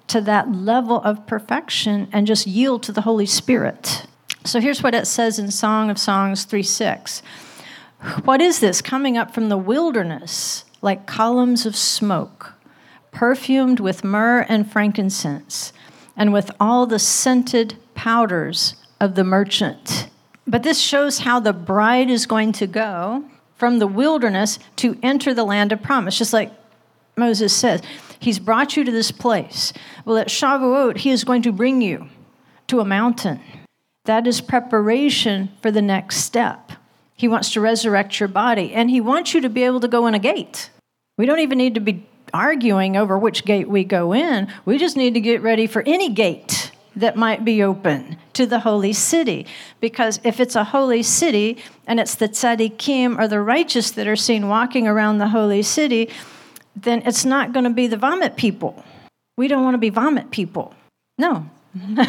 to 0.08 0.20
that 0.20 0.52
level 0.52 1.00
of 1.02 1.26
perfection 1.26 2.08
and 2.12 2.26
just 2.26 2.46
yield 2.46 2.82
to 2.82 2.92
the 2.92 3.00
Holy 3.00 3.26
Spirit. 3.26 4.06
So 4.44 4.60
here's 4.60 4.82
what 4.82 4.94
it 4.94 5.06
says 5.06 5.38
in 5.38 5.50
Song 5.50 5.88
of 5.88 5.98
Songs 5.98 6.44
3 6.44 6.62
6. 6.62 7.22
What 8.24 8.40
is 8.40 8.60
this 8.60 8.80
coming 8.80 9.18
up 9.18 9.34
from 9.34 9.50
the 9.50 9.58
wilderness 9.58 10.64
like 10.80 11.06
columns 11.06 11.66
of 11.66 11.76
smoke, 11.76 12.54
perfumed 13.12 13.78
with 13.78 14.04
myrrh 14.04 14.46
and 14.48 14.70
frankincense, 14.70 15.74
and 16.16 16.32
with 16.32 16.50
all 16.58 16.86
the 16.86 16.98
scented 16.98 17.76
powders 17.94 18.74
of 19.00 19.16
the 19.16 19.24
merchant? 19.24 20.08
But 20.46 20.62
this 20.62 20.80
shows 20.80 21.18
how 21.20 21.40
the 21.40 21.52
bride 21.52 22.08
is 22.08 22.24
going 22.24 22.52
to 22.52 22.66
go 22.66 23.24
from 23.56 23.78
the 23.78 23.86
wilderness 23.86 24.58
to 24.76 24.98
enter 25.02 25.34
the 25.34 25.44
land 25.44 25.70
of 25.70 25.82
promise, 25.82 26.16
just 26.16 26.32
like 26.32 26.50
Moses 27.18 27.54
says. 27.54 27.82
He's 28.18 28.38
brought 28.38 28.78
you 28.78 28.84
to 28.84 28.90
this 28.90 29.10
place. 29.10 29.74
Well, 30.06 30.16
at 30.16 30.28
Shavuot, 30.28 30.96
he 30.96 31.10
is 31.10 31.24
going 31.24 31.42
to 31.42 31.52
bring 31.52 31.82
you 31.82 32.08
to 32.68 32.80
a 32.80 32.84
mountain. 32.86 33.40
That 34.06 34.26
is 34.26 34.40
preparation 34.40 35.50
for 35.60 35.70
the 35.70 35.82
next 35.82 36.16
step. 36.16 36.72
He 37.20 37.28
wants 37.28 37.52
to 37.52 37.60
resurrect 37.60 38.18
your 38.18 38.30
body, 38.30 38.72
and 38.72 38.88
he 38.88 38.98
wants 38.98 39.34
you 39.34 39.42
to 39.42 39.50
be 39.50 39.64
able 39.64 39.80
to 39.80 39.88
go 39.88 40.06
in 40.06 40.14
a 40.14 40.18
gate. 40.18 40.70
We 41.18 41.26
don't 41.26 41.40
even 41.40 41.58
need 41.58 41.74
to 41.74 41.80
be 41.80 42.06
arguing 42.32 42.96
over 42.96 43.18
which 43.18 43.44
gate 43.44 43.68
we 43.68 43.84
go 43.84 44.14
in. 44.14 44.50
We 44.64 44.78
just 44.78 44.96
need 44.96 45.12
to 45.12 45.20
get 45.20 45.42
ready 45.42 45.66
for 45.66 45.82
any 45.82 46.08
gate 46.08 46.72
that 46.96 47.16
might 47.16 47.44
be 47.44 47.62
open 47.62 48.16
to 48.32 48.46
the 48.46 48.60
holy 48.60 48.94
city. 48.94 49.46
Because 49.80 50.18
if 50.24 50.40
it's 50.40 50.56
a 50.56 50.64
holy 50.64 51.02
city 51.02 51.58
and 51.86 52.00
it's 52.00 52.14
the 52.14 52.26
tzaddikim 52.26 53.18
or 53.18 53.28
the 53.28 53.42
righteous 53.42 53.90
that 53.90 54.08
are 54.08 54.16
seen 54.16 54.48
walking 54.48 54.88
around 54.88 55.18
the 55.18 55.28
holy 55.28 55.60
city, 55.60 56.08
then 56.74 57.02
it's 57.04 57.26
not 57.26 57.52
going 57.52 57.64
to 57.64 57.70
be 57.70 57.86
the 57.86 57.98
vomit 57.98 58.36
people. 58.36 58.82
We 59.36 59.46
don't 59.46 59.62
want 59.62 59.74
to 59.74 59.78
be 59.78 59.90
vomit 59.90 60.30
people. 60.30 60.74
No. 61.18 61.50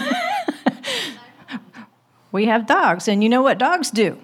we 2.32 2.46
have 2.46 2.66
dogs, 2.66 3.10
and 3.10 3.22
you 3.22 3.28
know 3.28 3.42
what 3.42 3.58
dogs 3.58 3.92
do 3.92 4.18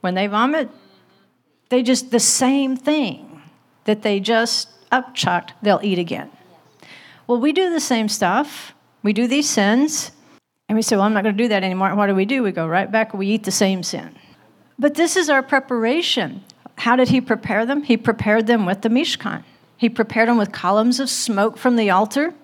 when 0.00 0.14
they 0.14 0.26
vomit? 0.26 0.70
They 1.68 1.82
just, 1.82 2.10
the 2.10 2.20
same 2.20 2.76
thing 2.76 3.42
that 3.84 4.02
they 4.02 4.20
just 4.20 4.68
upchucked, 4.90 5.50
they'll 5.62 5.80
eat 5.82 5.98
again. 5.98 6.30
Well, 7.26 7.40
we 7.40 7.52
do 7.52 7.70
the 7.70 7.80
same 7.80 8.08
stuff 8.08 8.74
we 9.02 9.12
do 9.12 9.26
these 9.26 9.48
sins, 9.48 10.12
and 10.68 10.76
we 10.76 10.82
say, 10.82 10.96
Well, 10.96 11.06
I'm 11.06 11.14
not 11.14 11.24
going 11.24 11.36
to 11.36 11.42
do 11.42 11.48
that 11.48 11.64
anymore. 11.64 11.94
what 11.94 12.06
do 12.06 12.14
we 12.14 12.24
do? 12.24 12.42
We 12.42 12.52
go 12.52 12.66
right 12.66 12.90
back, 12.90 13.14
we 13.14 13.28
eat 13.28 13.44
the 13.44 13.50
same 13.50 13.82
sin. 13.82 14.14
But 14.78 14.94
this 14.94 15.16
is 15.16 15.28
our 15.28 15.42
preparation. 15.42 16.44
How 16.76 16.96
did 16.96 17.08
he 17.08 17.20
prepare 17.20 17.66
them? 17.66 17.82
He 17.82 17.96
prepared 17.96 18.46
them 18.46 18.66
with 18.66 18.82
the 18.82 18.88
Mishkan. 18.88 19.44
He 19.76 19.88
prepared 19.88 20.28
them 20.28 20.38
with 20.38 20.52
columns 20.52 21.00
of 21.00 21.10
smoke 21.10 21.56
from 21.56 21.76
the 21.76 21.90
altar. 21.90 22.34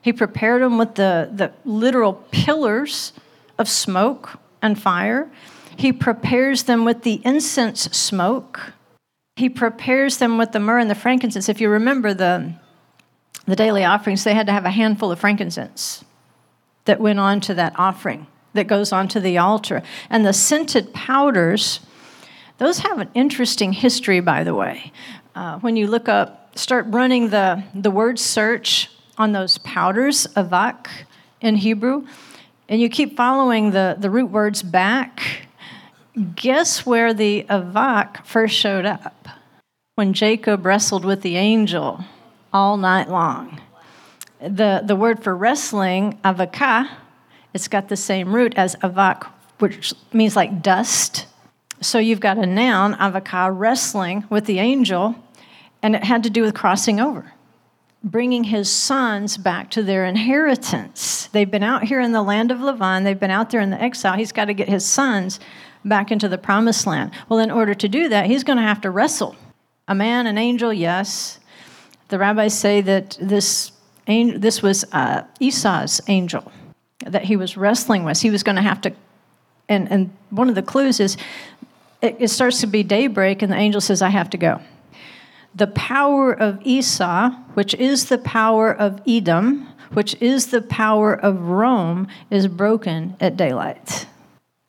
He 0.00 0.12
prepared 0.12 0.62
them 0.62 0.78
with 0.78 0.94
the, 0.94 1.30
the 1.32 1.52
literal 1.64 2.14
pillars 2.30 3.12
of 3.58 3.68
smoke 3.68 4.38
and 4.62 4.80
fire. 4.80 5.30
He 5.76 5.92
prepares 5.92 6.64
them 6.64 6.84
with 6.84 7.02
the 7.02 7.20
incense 7.24 7.82
smoke. 7.96 8.72
He 9.36 9.48
prepares 9.48 10.16
them 10.18 10.38
with 10.38 10.52
the 10.52 10.60
myrrh 10.60 10.78
and 10.78 10.90
the 10.90 10.94
frankincense. 10.94 11.48
If 11.48 11.60
you 11.60 11.68
remember 11.68 12.14
the 12.14 12.54
the 13.46 13.56
daily 13.56 13.84
offerings, 13.84 14.24
they 14.24 14.34
had 14.34 14.46
to 14.46 14.52
have 14.52 14.64
a 14.64 14.70
handful 14.70 15.12
of 15.12 15.20
frankincense 15.20 16.04
that 16.84 17.00
went 17.00 17.20
on 17.20 17.40
to 17.40 17.54
that 17.54 17.72
offering 17.76 18.26
that 18.54 18.66
goes 18.66 18.92
onto 18.92 19.20
the 19.20 19.38
altar. 19.38 19.82
And 20.10 20.26
the 20.26 20.32
scented 20.32 20.92
powders, 20.92 21.80
those 22.58 22.78
have 22.80 22.98
an 22.98 23.10
interesting 23.14 23.72
history, 23.72 24.20
by 24.20 24.42
the 24.42 24.54
way. 24.54 24.92
Uh, 25.34 25.58
when 25.60 25.76
you 25.76 25.86
look 25.86 26.08
up, 26.08 26.58
start 26.58 26.86
running 26.88 27.30
the, 27.30 27.62
the 27.74 27.90
word 27.90 28.18
search 28.18 28.90
on 29.18 29.32
those 29.32 29.58
powders, 29.58 30.26
avak 30.34 30.88
in 31.40 31.56
Hebrew, 31.56 32.06
and 32.68 32.80
you 32.80 32.88
keep 32.88 33.16
following 33.16 33.70
the, 33.70 33.96
the 33.98 34.10
root 34.10 34.30
words 34.30 34.62
back, 34.62 35.45
guess 36.34 36.86
where 36.86 37.12
the 37.12 37.46
avak 37.48 38.24
first 38.24 38.54
showed 38.54 38.86
up? 38.86 39.28
When 39.94 40.12
Jacob 40.12 40.64
wrestled 40.66 41.04
with 41.04 41.22
the 41.22 41.36
angel 41.36 42.04
all 42.52 42.76
night 42.76 43.08
long. 43.08 43.60
The, 44.40 44.82
the 44.84 44.96
word 44.96 45.22
for 45.22 45.34
wrestling, 45.36 46.18
avaka, 46.24 46.88
it's 47.54 47.68
got 47.68 47.88
the 47.88 47.96
same 47.96 48.34
root 48.34 48.54
as 48.56 48.76
avak, 48.76 49.26
which 49.58 49.94
means 50.12 50.36
like 50.36 50.62
dust. 50.62 51.26
So 51.80 51.98
you've 51.98 52.20
got 52.20 52.38
a 52.38 52.46
noun, 52.46 52.94
avaka, 52.94 53.50
wrestling 53.52 54.24
with 54.28 54.44
the 54.46 54.58
angel, 54.58 55.14
and 55.82 55.94
it 55.94 56.04
had 56.04 56.22
to 56.24 56.30
do 56.30 56.42
with 56.42 56.54
crossing 56.54 57.00
over, 57.00 57.32
bringing 58.04 58.44
his 58.44 58.70
sons 58.70 59.36
back 59.38 59.70
to 59.72 59.82
their 59.82 60.04
inheritance. 60.04 61.28
They've 61.32 61.50
been 61.50 61.62
out 61.62 61.84
here 61.84 62.00
in 62.00 62.12
the 62.12 62.22
land 62.22 62.50
of 62.50 62.58
Lavan, 62.58 63.04
they've 63.04 63.18
been 63.18 63.30
out 63.30 63.50
there 63.50 63.60
in 63.60 63.70
the 63.70 63.80
exile. 63.80 64.16
He's 64.16 64.32
got 64.32 64.46
to 64.46 64.54
get 64.54 64.68
his 64.68 64.84
sons 64.84 65.40
back 65.86 66.10
into 66.10 66.28
the 66.28 66.38
promised 66.38 66.86
land. 66.86 67.12
Well, 67.28 67.38
in 67.38 67.50
order 67.50 67.74
to 67.74 67.88
do 67.88 68.08
that, 68.08 68.26
he's 68.26 68.44
going 68.44 68.58
to 68.58 68.62
have 68.62 68.80
to 68.82 68.90
wrestle. 68.90 69.36
A 69.88 69.94
man, 69.94 70.26
an 70.26 70.36
angel, 70.36 70.72
yes. 70.72 71.38
The 72.08 72.18
rabbis 72.18 72.58
say 72.58 72.80
that 72.82 73.16
this, 73.20 73.72
this 74.06 74.62
was 74.62 74.84
uh, 74.92 75.22
Esau's 75.40 76.00
angel 76.08 76.52
that 77.06 77.24
he 77.24 77.36
was 77.36 77.56
wrestling 77.56 78.04
with. 78.04 78.20
He 78.20 78.30
was 78.30 78.42
going 78.42 78.56
to 78.56 78.62
have 78.62 78.80
to, 78.82 78.92
and, 79.68 79.90
and 79.90 80.10
one 80.30 80.48
of 80.48 80.54
the 80.54 80.62
clues 80.62 80.98
is 81.00 81.16
it, 82.02 82.16
it 82.18 82.28
starts 82.28 82.60
to 82.60 82.66
be 82.66 82.82
daybreak, 82.82 83.42
and 83.42 83.52
the 83.52 83.56
angel 83.56 83.80
says, 83.80 84.02
I 84.02 84.08
have 84.08 84.30
to 84.30 84.36
go. 84.36 84.60
The 85.54 85.68
power 85.68 86.32
of 86.32 86.60
Esau, 86.64 87.30
which 87.54 87.74
is 87.74 88.06
the 88.06 88.18
power 88.18 88.72
of 88.72 89.00
Edom, 89.06 89.68
which 89.92 90.20
is 90.20 90.48
the 90.48 90.60
power 90.60 91.14
of 91.14 91.40
Rome, 91.40 92.08
is 92.30 92.48
broken 92.48 93.16
at 93.20 93.36
daylight. 93.36 94.06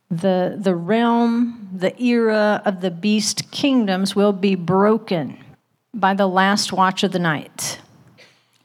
The, 0.10 0.58
the 0.58 0.76
realm, 0.76 1.70
the 1.74 2.02
era 2.02 2.62
of 2.66 2.82
the 2.82 2.92
beast 2.92 3.52
kingdoms 3.52 4.16
will 4.16 4.34
be 4.34 4.56
broken 4.56 5.38
by 5.94 6.14
the 6.14 6.28
last 6.28 6.72
watch 6.72 7.04
of 7.04 7.12
the 7.12 7.20
night. 7.20 7.80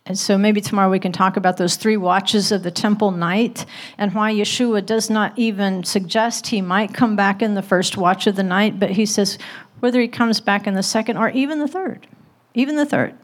And 0.04 0.18
so 0.18 0.36
maybe 0.36 0.60
tomorrow 0.60 0.90
we 0.90 0.98
can 0.98 1.12
talk 1.12 1.36
about 1.36 1.56
those 1.56 1.76
three 1.76 1.96
watches 1.96 2.50
of 2.52 2.62
the 2.62 2.70
temple 2.70 3.12
night 3.12 3.64
and 3.98 4.14
why 4.14 4.32
Yeshua 4.32 4.84
does 4.84 5.08
not 5.08 5.32
even 5.36 5.84
suggest 5.84 6.48
he 6.48 6.60
might 6.60 6.92
come 6.92 7.14
back 7.14 7.40
in 7.40 7.54
the 7.54 7.62
first 7.62 7.96
watch 7.96 8.26
of 8.26 8.36
the 8.36 8.42
night, 8.42 8.80
but 8.80 8.90
he 8.90 9.06
says 9.06 9.38
whether 9.80 10.00
he 10.00 10.08
comes 10.08 10.40
back 10.40 10.66
in 10.66 10.74
the 10.74 10.82
second 10.82 11.16
or 11.16 11.30
even 11.30 11.58
the 11.58 11.68
third. 11.68 12.06
Even 12.54 12.76
the 12.76 12.86
third. 12.86 13.14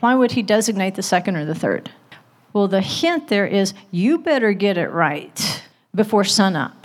Why 0.00 0.14
would 0.14 0.32
he 0.32 0.42
designate 0.42 0.94
the 0.94 1.02
second 1.02 1.36
or 1.36 1.44
the 1.44 1.54
third? 1.54 1.90
Well, 2.52 2.68
the 2.68 2.80
hint 2.80 3.28
there 3.28 3.46
is 3.46 3.72
you 3.90 4.18
better 4.18 4.52
get 4.52 4.76
it 4.76 4.88
right 4.88 5.62
before 5.94 6.24
sunup 6.24 6.81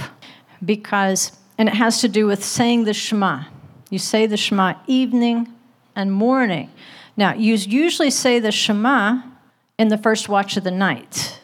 because, 0.64 1.32
and 1.58 1.70
it 1.70 1.76
has 1.76 2.01
to 2.01 2.08
do 2.08 2.26
with 2.26 2.43
saying 2.43 2.84
the 2.84 2.93
Shema. 2.93 3.45
You 3.89 3.99
say 3.99 4.26
the 4.26 4.38
Shema 4.38 4.76
evening, 4.88 5.53
and 5.97 6.14
morning. 6.14 6.70
Now, 7.18 7.34
you 7.34 7.55
usually 7.55 8.12
say 8.12 8.39
the 8.39 8.51
Shema 8.51 9.24
in 9.80 9.89
the 9.89 9.97
first 9.97 10.30
watch 10.30 10.55
of 10.55 10.64
the 10.64 10.72
night. 10.72 11.41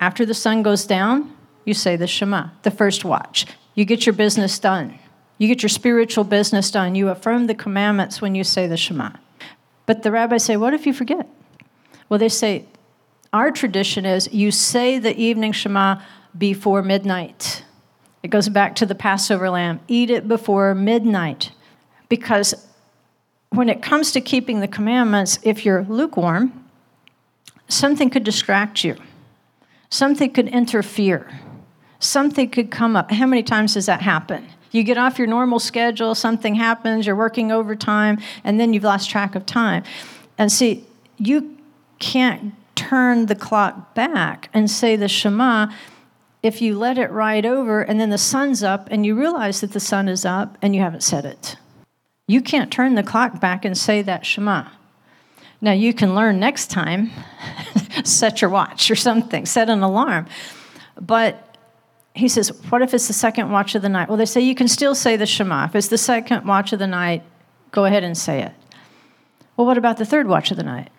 After 0.00 0.24
the 0.24 0.34
sun 0.34 0.62
goes 0.62 0.86
down, 0.86 1.36
you 1.64 1.74
say 1.74 1.96
the 1.96 2.06
Shema, 2.06 2.50
the 2.62 2.70
first 2.70 3.04
watch. 3.04 3.44
You 3.74 3.84
get 3.84 4.06
your 4.06 4.12
business 4.12 4.58
done. 4.60 4.98
You 5.36 5.48
get 5.48 5.62
your 5.62 5.68
spiritual 5.68 6.24
business 6.24 6.70
done. 6.70 6.94
You 6.94 7.08
affirm 7.08 7.48
the 7.48 7.54
commandments 7.54 8.22
when 8.22 8.36
you 8.36 8.44
say 8.44 8.68
the 8.68 8.76
Shema. 8.76 9.10
But 9.84 10.04
the 10.04 10.12
rabbis 10.12 10.44
say, 10.44 10.56
What 10.56 10.74
if 10.74 10.86
you 10.86 10.92
forget? 10.92 11.28
Well, 12.08 12.18
they 12.18 12.28
say, 12.28 12.66
Our 13.32 13.50
tradition 13.50 14.06
is 14.06 14.32
you 14.32 14.52
say 14.52 15.00
the 15.00 15.16
evening 15.16 15.52
Shema 15.52 16.00
before 16.36 16.82
midnight. 16.82 17.64
It 18.22 18.28
goes 18.28 18.48
back 18.48 18.74
to 18.76 18.86
the 18.86 18.94
Passover 18.94 19.50
lamb. 19.50 19.80
Eat 19.88 20.10
it 20.10 20.26
before 20.26 20.74
midnight 20.74 21.52
because 22.08 22.66
when 23.50 23.68
it 23.68 23.82
comes 23.82 24.12
to 24.12 24.20
keeping 24.20 24.60
the 24.60 24.68
commandments, 24.68 25.38
if 25.42 25.64
you're 25.64 25.84
lukewarm, 25.84 26.64
something 27.68 28.10
could 28.10 28.24
distract 28.24 28.84
you, 28.84 28.96
something 29.90 30.30
could 30.30 30.48
interfere, 30.48 31.40
something 31.98 32.50
could 32.50 32.70
come 32.70 32.96
up. 32.96 33.10
How 33.10 33.26
many 33.26 33.42
times 33.42 33.74
does 33.74 33.86
that 33.86 34.02
happen? 34.02 34.46
You 34.70 34.82
get 34.82 34.98
off 34.98 35.18
your 35.18 35.28
normal 35.28 35.58
schedule, 35.58 36.14
something 36.14 36.54
happens, 36.54 37.06
you're 37.06 37.16
working 37.16 37.50
overtime, 37.50 38.18
and 38.44 38.60
then 38.60 38.74
you've 38.74 38.84
lost 38.84 39.08
track 39.08 39.34
of 39.34 39.46
time. 39.46 39.82
And 40.36 40.52
see, 40.52 40.84
you 41.16 41.56
can't 41.98 42.54
turn 42.74 43.26
the 43.26 43.34
clock 43.34 43.94
back 43.94 44.50
and 44.52 44.70
say 44.70 44.94
the 44.94 45.08
Shema 45.08 45.68
if 46.42 46.62
you 46.62 46.78
let 46.78 46.98
it 46.98 47.10
ride 47.10 47.44
over 47.44 47.82
and 47.82 48.00
then 48.00 48.10
the 48.10 48.18
sun's 48.18 48.62
up 48.62 48.88
and 48.90 49.04
you 49.04 49.14
realize 49.14 49.60
that 49.60 49.72
the 49.72 49.80
sun 49.80 50.08
is 50.08 50.24
up 50.24 50.56
and 50.62 50.74
you 50.74 50.80
haven't 50.80 51.02
said 51.02 51.24
it. 51.24 51.56
You 52.26 52.42
can't 52.42 52.70
turn 52.70 52.94
the 52.94 53.02
clock 53.02 53.40
back 53.40 53.64
and 53.64 53.76
say 53.76 54.02
that 54.02 54.24
Shema. 54.24 54.68
Now, 55.60 55.72
you 55.72 55.92
can 55.92 56.14
learn 56.14 56.38
next 56.38 56.70
time, 56.70 57.10
set 58.04 58.40
your 58.40 58.50
watch 58.50 58.90
or 58.90 58.96
something, 58.96 59.44
set 59.44 59.68
an 59.68 59.82
alarm. 59.82 60.26
But 61.00 61.56
he 62.14 62.28
says, 62.28 62.50
What 62.68 62.82
if 62.82 62.94
it's 62.94 63.08
the 63.08 63.12
second 63.12 63.50
watch 63.50 63.74
of 63.74 63.82
the 63.82 63.88
night? 63.88 64.08
Well, 64.08 64.18
they 64.18 64.26
say 64.26 64.40
you 64.40 64.54
can 64.54 64.68
still 64.68 64.94
say 64.94 65.16
the 65.16 65.26
Shema. 65.26 65.64
If 65.64 65.74
it's 65.74 65.88
the 65.88 65.98
second 65.98 66.46
watch 66.46 66.72
of 66.72 66.78
the 66.78 66.86
night, 66.86 67.22
go 67.72 67.86
ahead 67.86 68.04
and 68.04 68.16
say 68.16 68.42
it. 68.42 68.52
Well, 69.56 69.66
what 69.66 69.78
about 69.78 69.96
the 69.96 70.04
third 70.04 70.28
watch 70.28 70.52
of 70.52 70.56
the 70.56 70.62
night? 70.62 70.90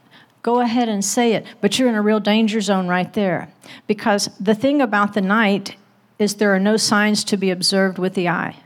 Go 0.41 0.61
ahead 0.61 0.87
and 0.87 1.03
say 1.03 1.33
it, 1.33 1.45
but 1.59 1.77
you're 1.77 1.89
in 1.89 1.95
a 1.95 2.01
real 2.01 2.19
danger 2.19 2.61
zone 2.61 2.87
right 2.87 3.11
there. 3.13 3.51
Because 3.87 4.29
the 4.39 4.55
thing 4.55 4.81
about 4.81 5.13
the 5.13 5.21
night 5.21 5.75
is 6.17 6.35
there 6.35 6.53
are 6.53 6.59
no 6.59 6.77
signs 6.77 7.23
to 7.25 7.37
be 7.37 7.49
observed 7.49 7.97
with 7.97 8.13
the 8.13 8.29
eye. 8.29 8.57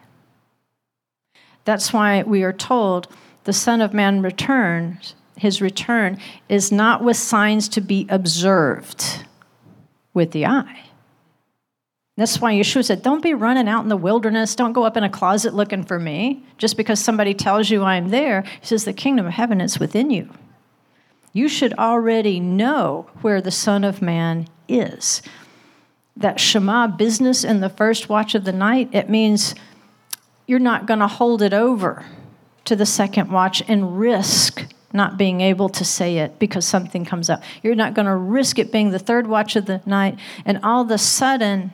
That's 1.65 1.91
why 1.93 2.24
we 2.24 2.43
are 2.43 2.53
told 2.53 3.07
the 3.45 3.53
Son 3.53 3.82
of 3.82 3.93
Man 3.93 4.21
returns, 4.21 5.15
his 5.36 5.61
return 5.61 6.19
is 6.47 6.71
not 6.71 7.03
with 7.03 7.17
signs 7.17 7.67
to 7.69 7.82
be 7.82 8.05
observed 8.09 9.26
with 10.13 10.32
the 10.32 10.45
eye. 10.45 10.82
That's 12.15 12.39
why 12.39 12.53
Yeshua 12.53 12.86
said, 12.86 13.01
Don't 13.01 13.24
be 13.24 13.34
running 13.34 13.67
out 13.67 13.82
in 13.82 13.89
the 13.89 13.97
wilderness. 13.97 14.55
Don't 14.55 14.74
go 14.74 14.84
up 14.84 14.95
in 14.95 15.03
a 15.03 15.09
closet 15.09 15.55
looking 15.55 15.84
for 15.84 15.99
me 15.99 16.45
just 16.59 16.78
because 16.78 16.99
somebody 16.99 17.34
tells 17.34 17.71
you 17.71 17.84
I'm 17.84 18.09
there. 18.09 18.43
He 18.61 18.67
says, 18.67 18.86
The 18.86 18.93
kingdom 18.93 19.26
of 19.26 19.34
heaven 19.34 19.59
is 19.59 19.80
within 19.80 20.11
you 20.11 20.30
you 21.34 21.47
should 21.47 21.73
already 21.73 22.39
know 22.39 23.09
where 23.21 23.41
the 23.41 23.51
Son 23.51 23.84
of 23.84 24.01
Man 24.01 24.47
is. 24.67 25.21
That 26.15 26.39
Shema 26.39 26.88
business 26.88 27.43
in 27.43 27.59
the 27.59 27.69
first 27.69 28.07
watch 28.07 28.36
of 28.36 28.45
the 28.45 28.51
night, 28.53 28.89
it 28.91 29.09
means 29.09 29.55
you're 30.45 30.59
not 30.59 30.86
going 30.86 30.99
to 30.99 31.07
hold 31.07 31.41
it 31.41 31.53
over 31.53 32.05
to 32.65 32.75
the 32.75 32.86
second 32.86 33.31
watch 33.31 33.63
and 33.67 33.99
risk 33.99 34.67
not 34.93 35.17
being 35.17 35.41
able 35.41 35.69
to 35.69 35.84
say 35.84 36.19
it 36.19 36.38
because 36.38 36.67
something 36.67 37.03
comes 37.03 37.27
up. 37.27 37.41
You're 37.63 37.73
not 37.73 37.95
going 37.95 38.05
to 38.05 38.15
risk 38.15 38.59
it 38.59 38.71
being 38.71 38.91
the 38.91 38.99
third 38.99 39.25
watch 39.25 39.55
of 39.55 39.65
the 39.65 39.81
night 39.88 40.19
and 40.45 40.59
all 40.61 40.84
of 40.84 40.91
a 40.91 40.99
sudden, 40.99 41.71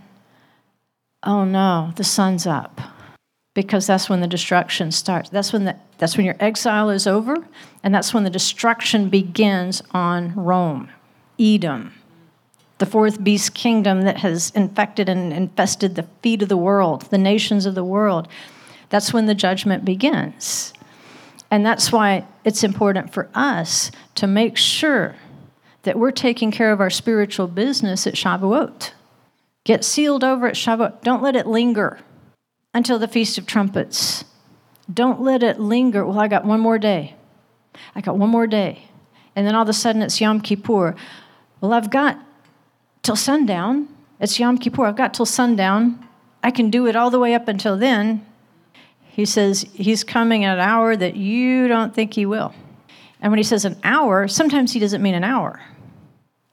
oh 1.23 1.43
no, 1.43 1.91
the 1.97 2.05
sun's 2.05 2.47
up 2.47 2.79
because 3.59 3.85
that's 3.85 4.07
when 4.09 4.21
the 4.21 4.27
destruction 4.27 4.89
starts. 4.89 5.27
That's 5.27 5.51
when, 5.51 5.65
the, 5.65 5.75
that's 5.97 6.15
when 6.15 6.25
your 6.25 6.37
exile 6.39 6.89
is 6.89 7.05
over, 7.05 7.35
and 7.83 7.93
that's 7.93 8.13
when 8.13 8.23
the 8.23 8.29
destruction 8.29 9.09
begins 9.09 9.83
on 9.91 10.33
Rome, 10.33 10.89
Edom, 11.37 11.93
the 12.77 12.85
fourth 12.85 13.21
beast 13.21 13.53
kingdom 13.53 14.03
that 14.03 14.19
has 14.19 14.51
infected 14.51 15.09
and 15.09 15.33
infested 15.33 15.95
the 15.95 16.07
feet 16.21 16.41
of 16.41 16.47
the 16.47 16.55
world, 16.55 17.01
the 17.09 17.17
nations 17.17 17.65
of 17.65 17.75
the 17.75 17.83
world. 17.83 18.29
That's 18.87 19.11
when 19.11 19.25
the 19.25 19.35
judgment 19.35 19.83
begins. 19.83 20.71
And 21.51 21.65
that's 21.65 21.91
why 21.91 22.25
it's 22.45 22.63
important 22.63 23.13
for 23.13 23.27
us 23.35 23.91
to 24.15 24.25
make 24.25 24.55
sure 24.55 25.17
that 25.83 25.99
we're 25.99 26.11
taking 26.11 26.49
care 26.49 26.71
of 26.71 26.79
our 26.79 26.89
spiritual 26.89 27.47
business 27.47 28.07
at 28.07 28.13
Shavuot. 28.13 28.91
Get 29.65 29.83
sealed 29.83 30.23
over 30.23 30.47
at 30.47 30.55
Shavuot. 30.55 31.01
Don't 31.01 31.21
let 31.21 31.35
it 31.35 31.45
linger 31.45 31.99
until 32.73 32.99
the 32.99 33.07
Feast 33.07 33.37
of 33.37 33.45
Trumpets. 33.45 34.25
Don't 34.91 35.21
let 35.21 35.43
it 35.43 35.59
linger. 35.59 36.05
Well, 36.05 36.19
I 36.19 36.27
got 36.27 36.45
one 36.45 36.59
more 36.59 36.79
day. 36.79 37.15
I 37.95 38.01
got 38.01 38.17
one 38.17 38.29
more 38.29 38.47
day. 38.47 38.89
And 39.35 39.45
then 39.45 39.55
all 39.55 39.63
of 39.63 39.69
a 39.69 39.73
sudden 39.73 40.01
it's 40.01 40.19
Yom 40.19 40.41
Kippur. 40.41 40.95
Well, 41.61 41.73
I've 41.73 41.89
got 41.89 42.19
till 43.03 43.15
sundown. 43.15 43.87
It's 44.19 44.39
Yom 44.39 44.57
Kippur. 44.57 44.85
I've 44.85 44.95
got 44.95 45.13
till 45.13 45.25
sundown. 45.25 46.05
I 46.43 46.51
can 46.51 46.69
do 46.69 46.87
it 46.87 46.95
all 46.95 47.09
the 47.09 47.19
way 47.19 47.33
up 47.33 47.47
until 47.47 47.77
then. 47.77 48.25
He 49.01 49.25
says 49.25 49.65
he's 49.73 50.03
coming 50.03 50.45
at 50.45 50.57
an 50.57 50.63
hour 50.63 50.95
that 50.95 51.15
you 51.15 51.67
don't 51.67 51.93
think 51.93 52.13
he 52.13 52.25
will. 52.25 52.53
And 53.21 53.31
when 53.31 53.37
he 53.37 53.43
says 53.43 53.65
an 53.65 53.77
hour, 53.83 54.27
sometimes 54.27 54.71
he 54.71 54.79
doesn't 54.79 55.01
mean 55.01 55.15
an 55.15 55.25
hour, 55.25 55.61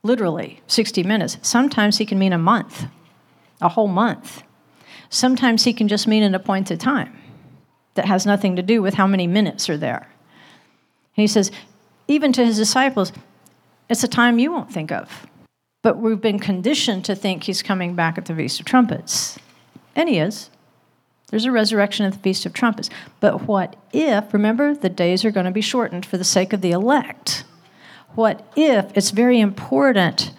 literally 0.03 0.61
60 0.67 1.05
minutes. 1.05 1.39
Sometimes 1.43 1.99
he 1.99 2.07
can 2.07 2.19
mean 2.19 2.33
a 2.33 2.39
month, 2.39 2.87
a 3.61 3.69
whole 3.69 3.87
month. 3.87 4.43
Sometimes 5.11 5.65
he 5.65 5.73
can 5.73 5.89
just 5.89 6.07
mean 6.07 6.23
an 6.23 6.35
appointed 6.35 6.81
time 6.81 7.17
that 7.95 8.07
has 8.07 8.27
nothing 8.27 8.57
to 8.57 8.63
do 8.63 8.83
with 8.83 8.95
how 8.95 9.07
many 9.07 9.27
minutes 9.27 9.69
are 9.69 9.77
there. 9.77 10.09
He 11.13 11.27
says, 11.27 11.51
even 12.09 12.33
to 12.35 12.45
his 12.45 12.57
disciples, 12.57 13.13
it's 13.89 14.05
a 14.05 14.09
time 14.09 14.39
you 14.39 14.53
won't 14.53 14.73
think 14.73 14.93
of. 14.93 15.27
But 15.83 15.99
we've 15.99 16.21
been 16.21 16.39
conditioned 16.39 17.05
to 17.07 17.15
think 17.15 17.45
he's 17.45 17.63
coming 17.63 17.95
back 17.95 18.19
at 18.19 18.27
the 18.27 18.35
Feast 18.35 18.61
of 18.61 18.67
Trumpets. 18.67 19.39
And 19.95 20.09
he 20.09 20.19
is. 20.19 20.51
There's 21.31 21.45
a 21.45 21.53
resurrection 21.53 22.07
at 22.07 22.13
the 22.13 22.19
Feast 22.19 22.47
of 22.47 22.53
Trumpets. 22.53 22.91
But 23.21 23.43
what 23.43 23.77
if, 23.93 24.33
remember, 24.33 24.75
the 24.75 24.89
days 24.89 25.25
are 25.25 25.31
going 25.31 25.47
to 25.47 25.53
be 25.53 25.61
shortened 25.61 26.05
for 26.07 26.19
the 26.19 26.25
sake 26.25 26.53
of 26.53 26.61
the 26.61 26.73
elect? 26.73 27.45
What 28.15 28.47
if 28.57 28.97
it's 28.97 29.11
very 29.11 29.41
important 29.41 30.33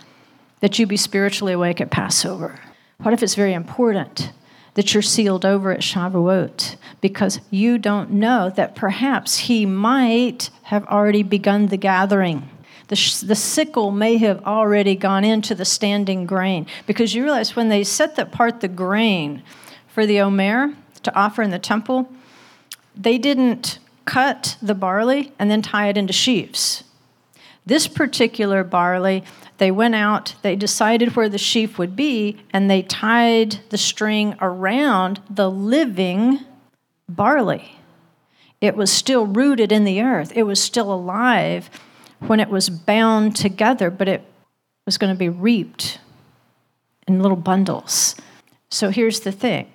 that 0.60 0.80
you 0.80 0.86
be 0.86 0.98
spiritually 0.98 1.54
awake 1.54 1.82
at 1.82 1.92
Passover? 1.92 2.60
What 3.00 3.14
if 3.14 3.22
it's 3.22 3.36
very 3.36 3.54
important 3.54 4.32
that 4.78 4.94
you're 4.94 5.02
sealed 5.02 5.44
over 5.44 5.72
at 5.72 5.80
Shavuot 5.80 6.76
because 7.02 7.40
you 7.50 7.80
don't 7.80 8.12
know 8.12 8.52
that 8.52 8.76
perhaps 8.76 9.40
he 9.40 9.66
might 9.66 10.52
have 10.62 10.86
already 10.86 11.24
begun 11.24 11.66
the 11.66 11.78
gathering. 11.78 12.48
The, 12.88 12.96
sh- 12.96 13.22
the 13.22 13.34
sickle 13.34 13.90
may 13.90 14.18
have 14.18 14.46
already 14.46 14.96
gone 14.96 15.24
into 15.24 15.56
the 15.56 15.66
standing 15.66 16.28
grain 16.28 16.68
because 16.86 17.16
you 17.16 17.24
realize 17.24 17.56
when 17.56 17.70
they 17.70 17.84
set 17.84 18.20
apart 18.20 18.62
the 18.62 18.68
grain 18.68 19.42
for 19.88 20.06
the 20.06 20.22
Omer 20.22 20.76
to 21.02 21.16
offer 21.16 21.42
in 21.42 21.50
the 21.50 21.58
temple, 21.58 22.08
they 22.96 23.18
didn't 23.18 23.80
cut 24.06 24.58
the 24.62 24.76
barley 24.76 25.34
and 25.40 25.50
then 25.50 25.64
tie 25.64 25.88
it 25.88 25.98
into 25.98 26.14
sheaves. 26.14 26.84
This 27.66 27.88
particular 27.88 28.64
barley 28.64 29.24
they 29.58 29.72
went 29.72 29.96
out, 29.96 30.36
they 30.42 30.56
decided 30.56 31.16
where 31.16 31.30
the 31.30 31.38
sheaf 31.38 31.78
would 31.78 31.96
be, 31.96 32.38
and 32.52 32.70
they 32.70 32.82
tied 32.82 33.60
the 33.70 33.78
string 33.78 34.36
around 34.40 35.20
the 35.30 35.50
living 35.50 36.40
barley. 37.10 37.80
It 38.62 38.76
was 38.76 38.92
still 38.92 39.26
rooted 39.26 39.72
in 39.72 39.84
the 39.84 40.02
earth, 40.02 40.32
it 40.36 40.44
was 40.44 40.62
still 40.62 40.94
alive 40.94 41.70
when 42.20 42.40
it 42.40 42.50
was 42.50 42.70
bound 42.70 43.36
together, 43.36 43.90
but 43.90 44.08
it 44.08 44.24
was 44.86 44.98
going 44.98 45.14
to 45.14 45.18
be 45.18 45.30
reaped 45.30 46.00
in 47.08 47.22
little 47.22 47.38
bundles. 47.38 48.16
So 48.70 48.90
here's 48.90 49.22
the 49.22 49.32
thing 49.32 49.72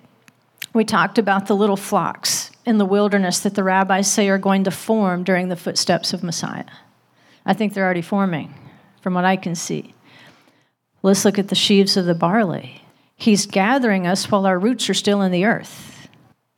we 0.73 0.83
talked 0.83 1.17
about 1.17 1.47
the 1.47 1.55
little 1.55 1.77
flocks 1.77 2.51
in 2.65 2.77
the 2.77 2.85
wilderness 2.85 3.39
that 3.39 3.55
the 3.55 3.63
rabbis 3.63 4.11
say 4.11 4.29
are 4.29 4.37
going 4.37 4.63
to 4.63 4.71
form 4.71 5.23
during 5.23 5.49
the 5.49 5.55
footsteps 5.55 6.13
of 6.13 6.23
Messiah. 6.23 6.65
I 7.45 7.53
think 7.53 7.73
they're 7.73 7.85
already 7.85 8.01
forming 8.01 8.53
from 9.03 9.13
what 9.13 9.25
I 9.25 9.35
can 9.35 9.53
see. 9.53 9.93
Let's 11.03 11.25
look 11.25 11.37
at 11.37 11.49
the 11.49 11.55
sheaves 11.55 11.97
of 11.97 12.05
the 12.05 12.15
barley. 12.15 12.81
He's 13.17 13.45
gathering 13.45 14.07
us 14.07 14.31
while 14.31 14.45
our 14.45 14.57
roots 14.57 14.89
are 14.89 14.93
still 14.93 15.21
in 15.21 15.33
the 15.33 15.43
earth. 15.43 16.07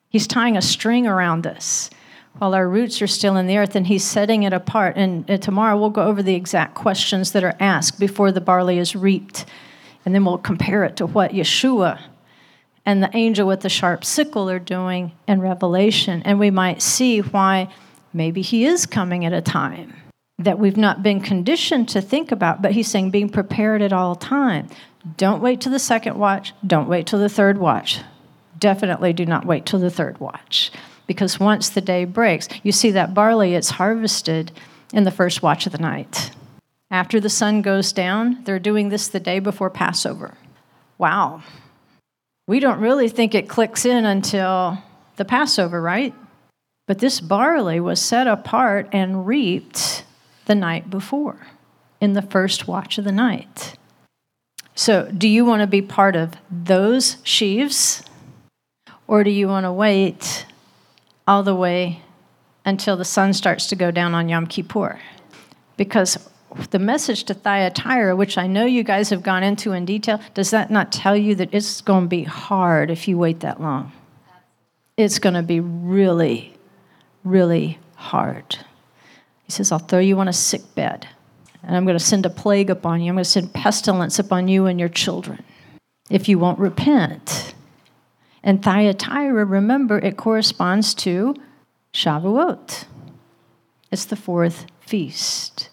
He's 0.09 0.27
tying 0.27 0.55
a 0.55 0.61
string 0.61 1.07
around 1.07 1.47
us 1.47 1.89
while 2.37 2.53
our 2.53 2.69
roots 2.69 3.01
are 3.01 3.07
still 3.07 3.35
in 3.37 3.47
the 3.47 3.57
earth, 3.57 3.75
and 3.75 3.87
He's 3.87 4.03
setting 4.03 4.43
it 4.43 4.53
apart. 4.53 4.95
And, 4.95 5.41
tomorrow 5.41 5.77
we'll 5.77 5.89
go 5.89 6.03
over 6.03 6.21
the 6.21 6.35
exact 6.35 6.75
questions 6.75 7.31
that 7.31 7.43
are 7.43 7.55
asked 7.59 7.99
before 7.99 8.31
the 8.31 8.41
barley 8.41 8.77
is 8.77 8.95
reaped. 8.95 9.45
And 10.05 10.13
then 10.13 10.23
we'll 10.23 10.37
compare 10.37 10.83
it 10.83 10.97
to 10.97 11.07
what 11.07 11.31
Yeshua 11.31 11.99
and 12.85 13.01
the 13.01 13.09
angel 13.17 13.47
with 13.47 13.61
the 13.61 13.69
sharp 13.69 14.05
sickle 14.05 14.49
are 14.49 14.59
doing 14.59 15.13
in 15.27 15.41
Revelation. 15.41 16.21
And 16.23 16.39
we 16.39 16.51
might 16.51 16.83
see 16.83 17.19
why 17.19 17.73
maybe 18.13 18.43
He 18.43 18.65
is 18.65 18.85
coming 18.85 19.25
at 19.25 19.33
a 19.33 19.41
time 19.41 19.95
that 20.37 20.59
we've 20.59 20.77
not 20.77 21.01
been 21.01 21.21
conditioned 21.21 21.89
to 21.89 22.01
think 22.01 22.31
about, 22.31 22.61
but 22.61 22.71
he's 22.71 22.89
saying 22.89 23.11
being 23.11 23.29
prepared 23.29 23.81
at 23.81 23.93
all 23.93 24.15
time. 24.15 24.67
Don't 25.17 25.41
wait 25.41 25.61
till 25.61 25.71
the 25.71 25.79
second 25.79 26.17
watch, 26.17 26.53
don't 26.65 26.89
wait 26.89 27.07
till 27.07 27.19
the 27.19 27.29
third 27.29 27.57
watch. 27.57 27.99
Definitely 28.57 29.13
do 29.13 29.25
not 29.25 29.45
wait 29.45 29.65
till 29.65 29.79
the 29.79 29.91
third 29.91 30.19
watch 30.19 30.71
because 31.07 31.39
once 31.39 31.69
the 31.69 31.81
day 31.81 32.05
breaks, 32.05 32.47
you 32.63 32.71
see 32.71 32.91
that 32.91 33.13
barley 33.13 33.53
it's 33.53 33.71
harvested 33.71 34.51
in 34.93 35.03
the 35.03 35.11
first 35.11 35.41
watch 35.41 35.65
of 35.65 35.71
the 35.71 35.77
night. 35.77 36.31
After 36.91 37.19
the 37.19 37.29
sun 37.29 37.61
goes 37.61 37.91
down, 37.91 38.43
they're 38.43 38.59
doing 38.59 38.89
this 38.89 39.07
the 39.07 39.19
day 39.19 39.39
before 39.39 39.69
Passover. 39.69 40.35
Wow. 40.97 41.43
We 42.47 42.59
don't 42.59 42.79
really 42.79 43.09
think 43.09 43.33
it 43.33 43.49
clicks 43.49 43.85
in 43.85 44.05
until 44.05 44.77
the 45.17 45.25
Passover, 45.25 45.81
right? 45.81 46.13
But 46.87 46.99
this 46.99 47.19
barley 47.19 47.79
was 47.79 47.99
set 47.99 48.27
apart 48.27 48.87
and 48.91 49.25
reaped 49.25 50.03
the 50.45 50.55
night 50.55 50.89
before, 50.89 51.47
in 51.99 52.13
the 52.13 52.21
first 52.21 52.67
watch 52.67 52.97
of 52.97 53.03
the 53.03 53.11
night. 53.11 53.77
So, 54.75 55.09
do 55.17 55.27
you 55.27 55.45
want 55.45 55.61
to 55.61 55.67
be 55.67 55.81
part 55.81 56.15
of 56.15 56.33
those 56.51 57.17
sheaves? 57.23 58.03
Or 59.07 59.23
do 59.23 59.29
you 59.29 59.47
want 59.47 59.65
to 59.65 59.71
wait 59.71 60.45
all 61.27 61.43
the 61.43 61.55
way 61.55 62.01
until 62.65 62.97
the 62.97 63.05
sun 63.05 63.33
starts 63.33 63.67
to 63.67 63.75
go 63.75 63.91
down 63.91 64.13
on 64.13 64.27
Yom 64.27 64.47
Kippur? 64.47 64.99
Because 65.77 66.17
the 66.71 66.79
message 66.79 67.23
to 67.25 67.33
Thyatira, 67.33 68.15
which 68.15 68.37
I 68.37 68.47
know 68.47 68.65
you 68.65 68.83
guys 68.83 69.09
have 69.09 69.23
gone 69.23 69.43
into 69.43 69.73
in 69.73 69.85
detail, 69.85 70.19
does 70.33 70.51
that 70.51 70.71
not 70.71 70.91
tell 70.91 71.15
you 71.15 71.35
that 71.35 71.53
it's 71.53 71.81
going 71.81 72.03
to 72.03 72.09
be 72.09 72.23
hard 72.23 72.89
if 72.89 73.07
you 73.07 73.17
wait 73.17 73.41
that 73.41 73.61
long? 73.61 73.91
It's 74.97 75.19
going 75.19 75.35
to 75.35 75.43
be 75.43 75.59
really, 75.59 76.53
really 77.23 77.79
hard. 77.95 78.57
He 79.45 79.51
says, 79.51 79.71
I'll 79.71 79.79
throw 79.79 79.99
you 79.99 80.19
on 80.19 80.27
a 80.27 80.33
sick 80.33 80.61
bed, 80.75 81.07
and 81.63 81.75
I'm 81.75 81.85
going 81.85 81.97
to 81.97 82.03
send 82.03 82.25
a 82.25 82.29
plague 82.29 82.69
upon 82.69 83.01
you. 83.01 83.09
I'm 83.09 83.15
going 83.15 83.23
to 83.23 83.29
send 83.29 83.53
pestilence 83.53 84.19
upon 84.19 84.47
you 84.47 84.65
and 84.65 84.79
your 84.79 84.89
children 84.89 85.43
if 86.09 86.27
you 86.27 86.39
won't 86.39 86.59
repent. 86.59 87.53
And 88.43 88.63
Thyatira, 88.63 89.45
remember, 89.45 89.97
it 89.97 90.17
corresponds 90.17 90.93
to 90.95 91.35
Shavuot. 91.93 92.85
It's 93.91 94.05
the 94.05 94.15
fourth 94.15 94.65
feast. 94.81 95.69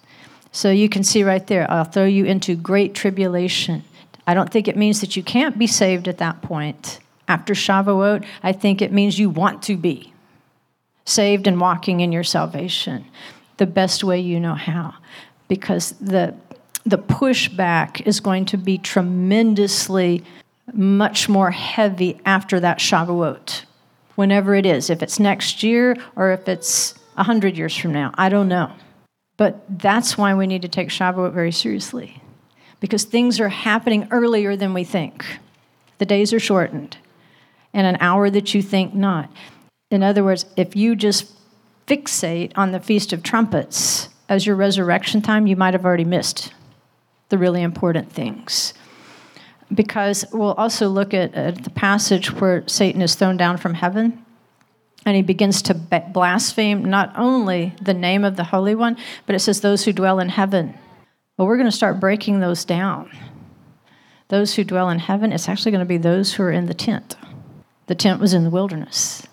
So 0.53 0.71
you 0.71 0.89
can 0.89 1.03
see 1.03 1.25
right 1.25 1.47
there, 1.47 1.71
I'll 1.71 1.85
throw 1.85 2.05
you 2.05 2.25
into 2.25 2.55
great 2.55 2.95
tribulation. 2.95 3.85
I 4.27 4.35
don't 4.35 4.51
think 4.51 4.69
it 4.69 4.77
means 4.77 5.01
that 5.01 5.17
you 5.17 5.23
can't 5.23 5.59
be 5.59 5.67
saved 5.67 6.09
at 6.09 6.19
that 6.19 6.43
point. 6.43 7.01
After 7.29 7.55
Shavuot, 7.55 8.25
I 8.43 8.53
think 8.53 8.83
it 8.83 8.93
means 8.93 9.19
you 9.19 9.31
want 9.31 9.63
to 9.65 9.77
be 9.77 10.13
saved 11.05 11.47
and 11.47 11.61
walking 11.61 12.01
in 12.01 12.13
your 12.13 12.25
salvation 12.25 13.05
the 13.63 13.67
best 13.67 14.03
way 14.03 14.19
you 14.19 14.41
know 14.41 14.57
how. 14.57 14.93
Because 15.47 15.93
the, 16.01 16.35
the 16.85 16.99
pushback 16.99 18.05
is 18.05 18.19
going 18.19 18.45
to 18.47 18.57
be 18.57 18.77
tremendously 18.77 20.25
much 20.73 21.29
more 21.29 21.53
heavy 21.53 22.21
after 22.25 22.59
that 22.59 22.79
Shavuot, 22.81 23.63
whenever 24.17 24.57
it 24.57 24.67
is. 24.67 24.91
If 24.91 25.01
it's 25.01 25.21
next 25.21 25.63
year 25.63 25.97
or 26.17 26.33
if 26.33 26.49
it's 26.49 26.95
100 27.15 27.57
years 27.57 27.77
from 27.77 27.93
now, 27.93 28.11
I 28.15 28.29
don't 28.29 28.49
know. 28.49 28.73
But 29.37 29.63
that's 29.79 30.19
why 30.19 30.35
we 30.35 30.49
need 30.49 30.63
to 30.63 30.69
take 30.69 30.89
Shavuot 30.89 31.33
very 31.33 31.53
seriously, 31.53 32.21
because 32.81 33.05
things 33.05 33.39
are 33.39 33.49
happening 33.49 34.09
earlier 34.11 34.57
than 34.57 34.75
we 34.75 34.83
think. 34.83 35.25
The 35.99 36.07
days 36.07 36.33
are 36.33 36.41
shortened, 36.41 36.97
and 37.73 37.87
an 37.87 37.99
hour 38.01 38.29
that 38.29 38.55
you 38.55 38.61
think 38.61 38.93
not. 38.93 39.31
In 39.89 40.03
other 40.03 40.25
words, 40.25 40.47
if 40.57 40.75
you 40.75 40.97
just 40.97 41.33
fixate 41.87 42.53
on 42.57 42.73
the 42.73 42.81
Feast 42.81 43.13
of 43.13 43.23
Trumpets 43.23 44.09
as 44.29 44.47
your 44.47 44.57
resurrection 44.57 45.21
time, 45.21 45.47
you 45.47 45.57
might 45.57 45.75
have 45.75 45.85
already 45.85 46.05
missed 46.05 46.53
the 47.29 47.39
really 47.39 47.63
important 47.63 48.11
things. 48.11 48.73
Because 49.73 50.25
we'll 50.33 50.53
also 50.55 50.89
look 50.89 51.15
at, 51.15 51.35
at 51.35 51.65
the 51.65 51.71
passage 51.71 52.33
where 52.33 52.67
Satan 52.67 53.03
is 53.03 53.15
thrown 53.15 53.37
down 53.37 53.57
from 53.57 53.75
heaven 53.75 54.25
and 55.05 55.17
he 55.17 55.23
begins 55.23 55.63
to 55.63 55.75
blaspheme 55.75 56.85
not 56.85 57.13
only 57.17 57.75
the 57.81 57.95
name 57.95 58.25
of 58.25 58.37
the 58.37 58.45
Holy 58.45 58.75
One, 58.75 58.97
but 59.27 59.35
it 59.35 59.41
says 59.41 59.61
those 59.61 59.85
who 59.85 59.93
dwell 59.93 60.21
in 60.21 60.29
heaven. 60.29 60.75
Well, 61.37 61.49
we're 61.49 61.57
going 61.57 61.71
to 61.71 61.77
start 61.77 62.01
breaking 62.01 62.41
those 62.41 62.65
down. 62.65 63.11
Those 64.29 64.55
who 64.55 64.65
dwell 64.65 64.91
in 64.91 64.99
heaven, 64.99 65.33
it's 65.33 65.49
actually 65.49 65.73
going 65.73 65.81
to 65.81 65.87
be 65.87 65.99
those 65.99 66.35
who 66.35 66.43
are 66.45 66.53
in 66.53 66.67
the 66.67 66.75
tent. 66.75 67.17
The 67.87 67.95
tent 67.95 68.21
was 68.21 68.33
in 68.33 68.45
the 68.45 68.51
wilderness. 68.51 69.27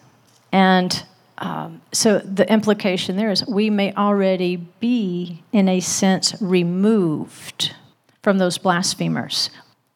And 0.51 1.03
um, 1.39 1.81
so 1.91 2.19
the 2.19 2.51
implication 2.51 3.15
there 3.15 3.31
is 3.31 3.45
we 3.47 3.69
may 3.69 3.93
already 3.93 4.57
be, 4.57 5.43
in 5.51 5.67
a 5.67 5.79
sense, 5.79 6.39
removed 6.41 7.73
from 8.21 8.37
those 8.37 8.57
blasphemers. 8.57 9.49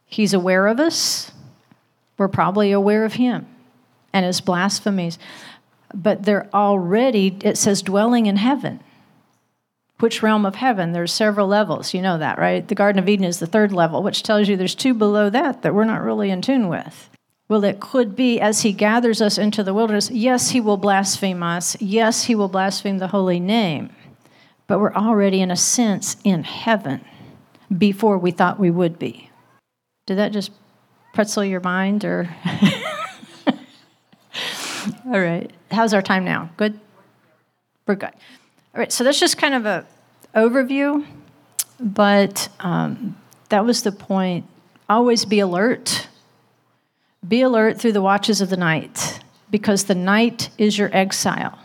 He's 0.05 0.33
aware 0.33 0.67
of 0.67 0.79
us, 0.79 1.31
we're 2.17 2.27
probably 2.27 2.71
aware 2.71 3.05
of 3.05 3.13
him 3.13 3.47
and 4.13 4.25
his 4.25 4.41
blasphemies 4.41 5.17
but 5.93 6.23
they're 6.23 6.49
already, 6.53 7.37
it 7.43 7.57
says, 7.57 7.81
dwelling 7.81 8.25
in 8.25 8.37
heaven. 8.37 8.79
Which 9.99 10.23
realm 10.23 10.45
of 10.45 10.55
heaven? 10.55 10.91
There's 10.91 11.13
several 11.13 11.47
levels. 11.47 11.93
You 11.93 12.01
know 12.01 12.17
that, 12.17 12.39
right? 12.39 12.67
The 12.67 12.75
Garden 12.75 12.99
of 12.99 13.07
Eden 13.07 13.25
is 13.25 13.39
the 13.39 13.47
third 13.47 13.71
level, 13.71 14.03
which 14.03 14.23
tells 14.23 14.49
you 14.49 14.57
there's 14.57 14.75
two 14.75 14.93
below 14.93 15.29
that 15.29 15.61
that 15.61 15.73
we're 15.73 15.85
not 15.85 16.01
really 16.01 16.29
in 16.29 16.41
tune 16.41 16.67
with. 16.67 17.09
Well, 17.53 17.65
it 17.65 17.79
could 17.79 18.15
be 18.15 18.41
as 18.41 18.63
he 18.63 18.73
gathers 18.73 19.21
us 19.21 19.37
into 19.37 19.61
the 19.61 19.75
wilderness, 19.75 20.09
yes, 20.09 20.49
he 20.49 20.59
will 20.59 20.75
blaspheme 20.75 21.43
us. 21.43 21.79
Yes, 21.79 22.23
he 22.23 22.33
will 22.33 22.47
blaspheme 22.47 22.97
the 22.97 23.09
holy 23.09 23.39
name. 23.39 23.91
But 24.65 24.79
we're 24.79 24.95
already, 24.95 25.39
in 25.39 25.51
a 25.51 25.55
sense, 25.55 26.17
in 26.23 26.45
heaven 26.45 27.05
before 27.77 28.17
we 28.17 28.31
thought 28.31 28.59
we 28.59 28.71
would 28.71 28.97
be. 28.97 29.29
Did 30.07 30.17
that 30.17 30.31
just 30.31 30.49
pretzel 31.13 31.45
your 31.45 31.59
mind 31.59 32.03
or? 32.03 32.27
All 35.05 35.19
right. 35.19 35.53
How's 35.69 35.93
our 35.93 36.01
time 36.01 36.25
now? 36.25 36.49
Good? 36.57 36.79
We're 37.85 37.93
good. 37.93 38.13
All 38.73 38.79
right. 38.79 38.91
So 38.91 39.03
that's 39.03 39.19
just 39.19 39.37
kind 39.37 39.53
of 39.53 39.67
a 39.67 39.85
overview, 40.33 41.05
but 41.79 42.49
um, 42.61 43.15
that 43.49 43.63
was 43.63 43.83
the 43.83 43.91
point. 43.91 44.47
Always 44.89 45.23
be 45.23 45.37
alert. 45.39 46.07
Be 47.27 47.41
alert 47.41 47.79
through 47.79 47.93
the 47.93 48.01
watches 48.01 48.41
of 48.41 48.49
the 48.49 48.57
night, 48.57 49.19
because 49.49 49.85
the 49.85 49.95
night 49.95 50.49
is 50.57 50.77
your 50.77 50.89
exile. 50.95 51.57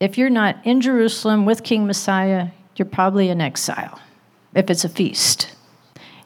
If 0.00 0.16
you're 0.16 0.30
not 0.30 0.64
in 0.64 0.80
Jerusalem 0.80 1.44
with 1.44 1.64
King 1.64 1.86
Messiah, 1.86 2.48
you're 2.76 2.86
probably 2.86 3.28
in 3.30 3.40
exile 3.40 4.00
if 4.54 4.70
it's 4.70 4.84
a 4.84 4.88
feast. 4.88 5.54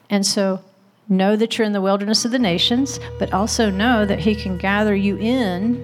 And 0.09 0.25
so 0.25 0.61
Know 1.09 1.35
that 1.35 1.57
you're 1.57 1.67
in 1.67 1.73
the 1.73 1.81
wilderness 1.81 2.23
of 2.23 2.31
the 2.31 2.39
nations, 2.39 2.97
but 3.19 3.33
also 3.33 3.69
know 3.69 4.05
that 4.05 4.19
He 4.19 4.35
can 4.35 4.57
gather 4.57 4.95
you 4.95 5.17
in 5.17 5.75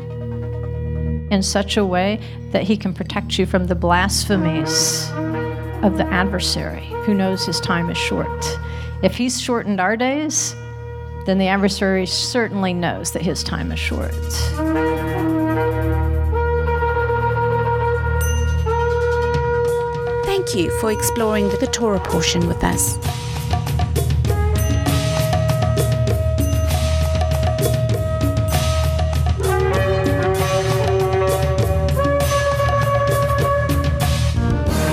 in 1.30 1.44
such 1.44 1.76
a 1.76 1.86
way 1.86 2.20
that 2.52 2.64
He 2.64 2.78
can 2.78 2.94
protect 2.94 3.38
you 3.38 3.46
from 3.46 3.68
the 3.68 3.76
blasphemies 3.76 5.10
of 5.84 5.98
the 5.98 6.08
adversary 6.10 6.86
who 7.04 7.14
knows 7.14 7.46
his 7.46 7.60
time 7.60 7.90
is 7.90 7.98
short. 7.98 8.60
If 9.04 9.18
He's 9.18 9.42
shortened 9.42 9.82
our 9.82 9.98
days, 9.98 10.56
then 11.26 11.38
the 11.38 11.48
adversary 11.48 12.06
certainly 12.06 12.74
knows 12.74 13.12
that 13.12 13.22
his 13.22 13.44
time 13.44 13.72
is 13.72 13.80
short. 13.80 14.14
Thank 20.26 20.56
you 20.56 20.72
for 20.80 20.92
exploring 20.92 21.50
the 21.50 21.70
Torah 21.72 22.00
portion 22.00 22.48
with 22.48 22.64
us. 22.64 22.98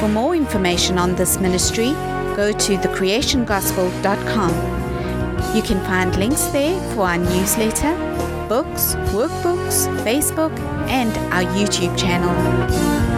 For 0.01 0.09
more 0.09 0.37
information 0.37 0.99
on 0.99 1.15
this 1.15 1.39
ministry, 1.39 1.93
go 2.37 2.53
to 2.53 2.77
thecreationgospel.com. 2.77 4.76
You 5.57 5.63
can 5.63 5.83
find 5.87 6.15
links 6.19 6.45
there 6.49 6.79
for 6.95 7.07
our 7.07 7.17
newsletter, 7.17 7.95
books, 8.47 8.95
workbooks, 9.15 9.89
Facebook, 10.05 10.53
and 10.87 11.17
our 11.33 11.45
YouTube 11.55 11.97
channel. 11.99 13.16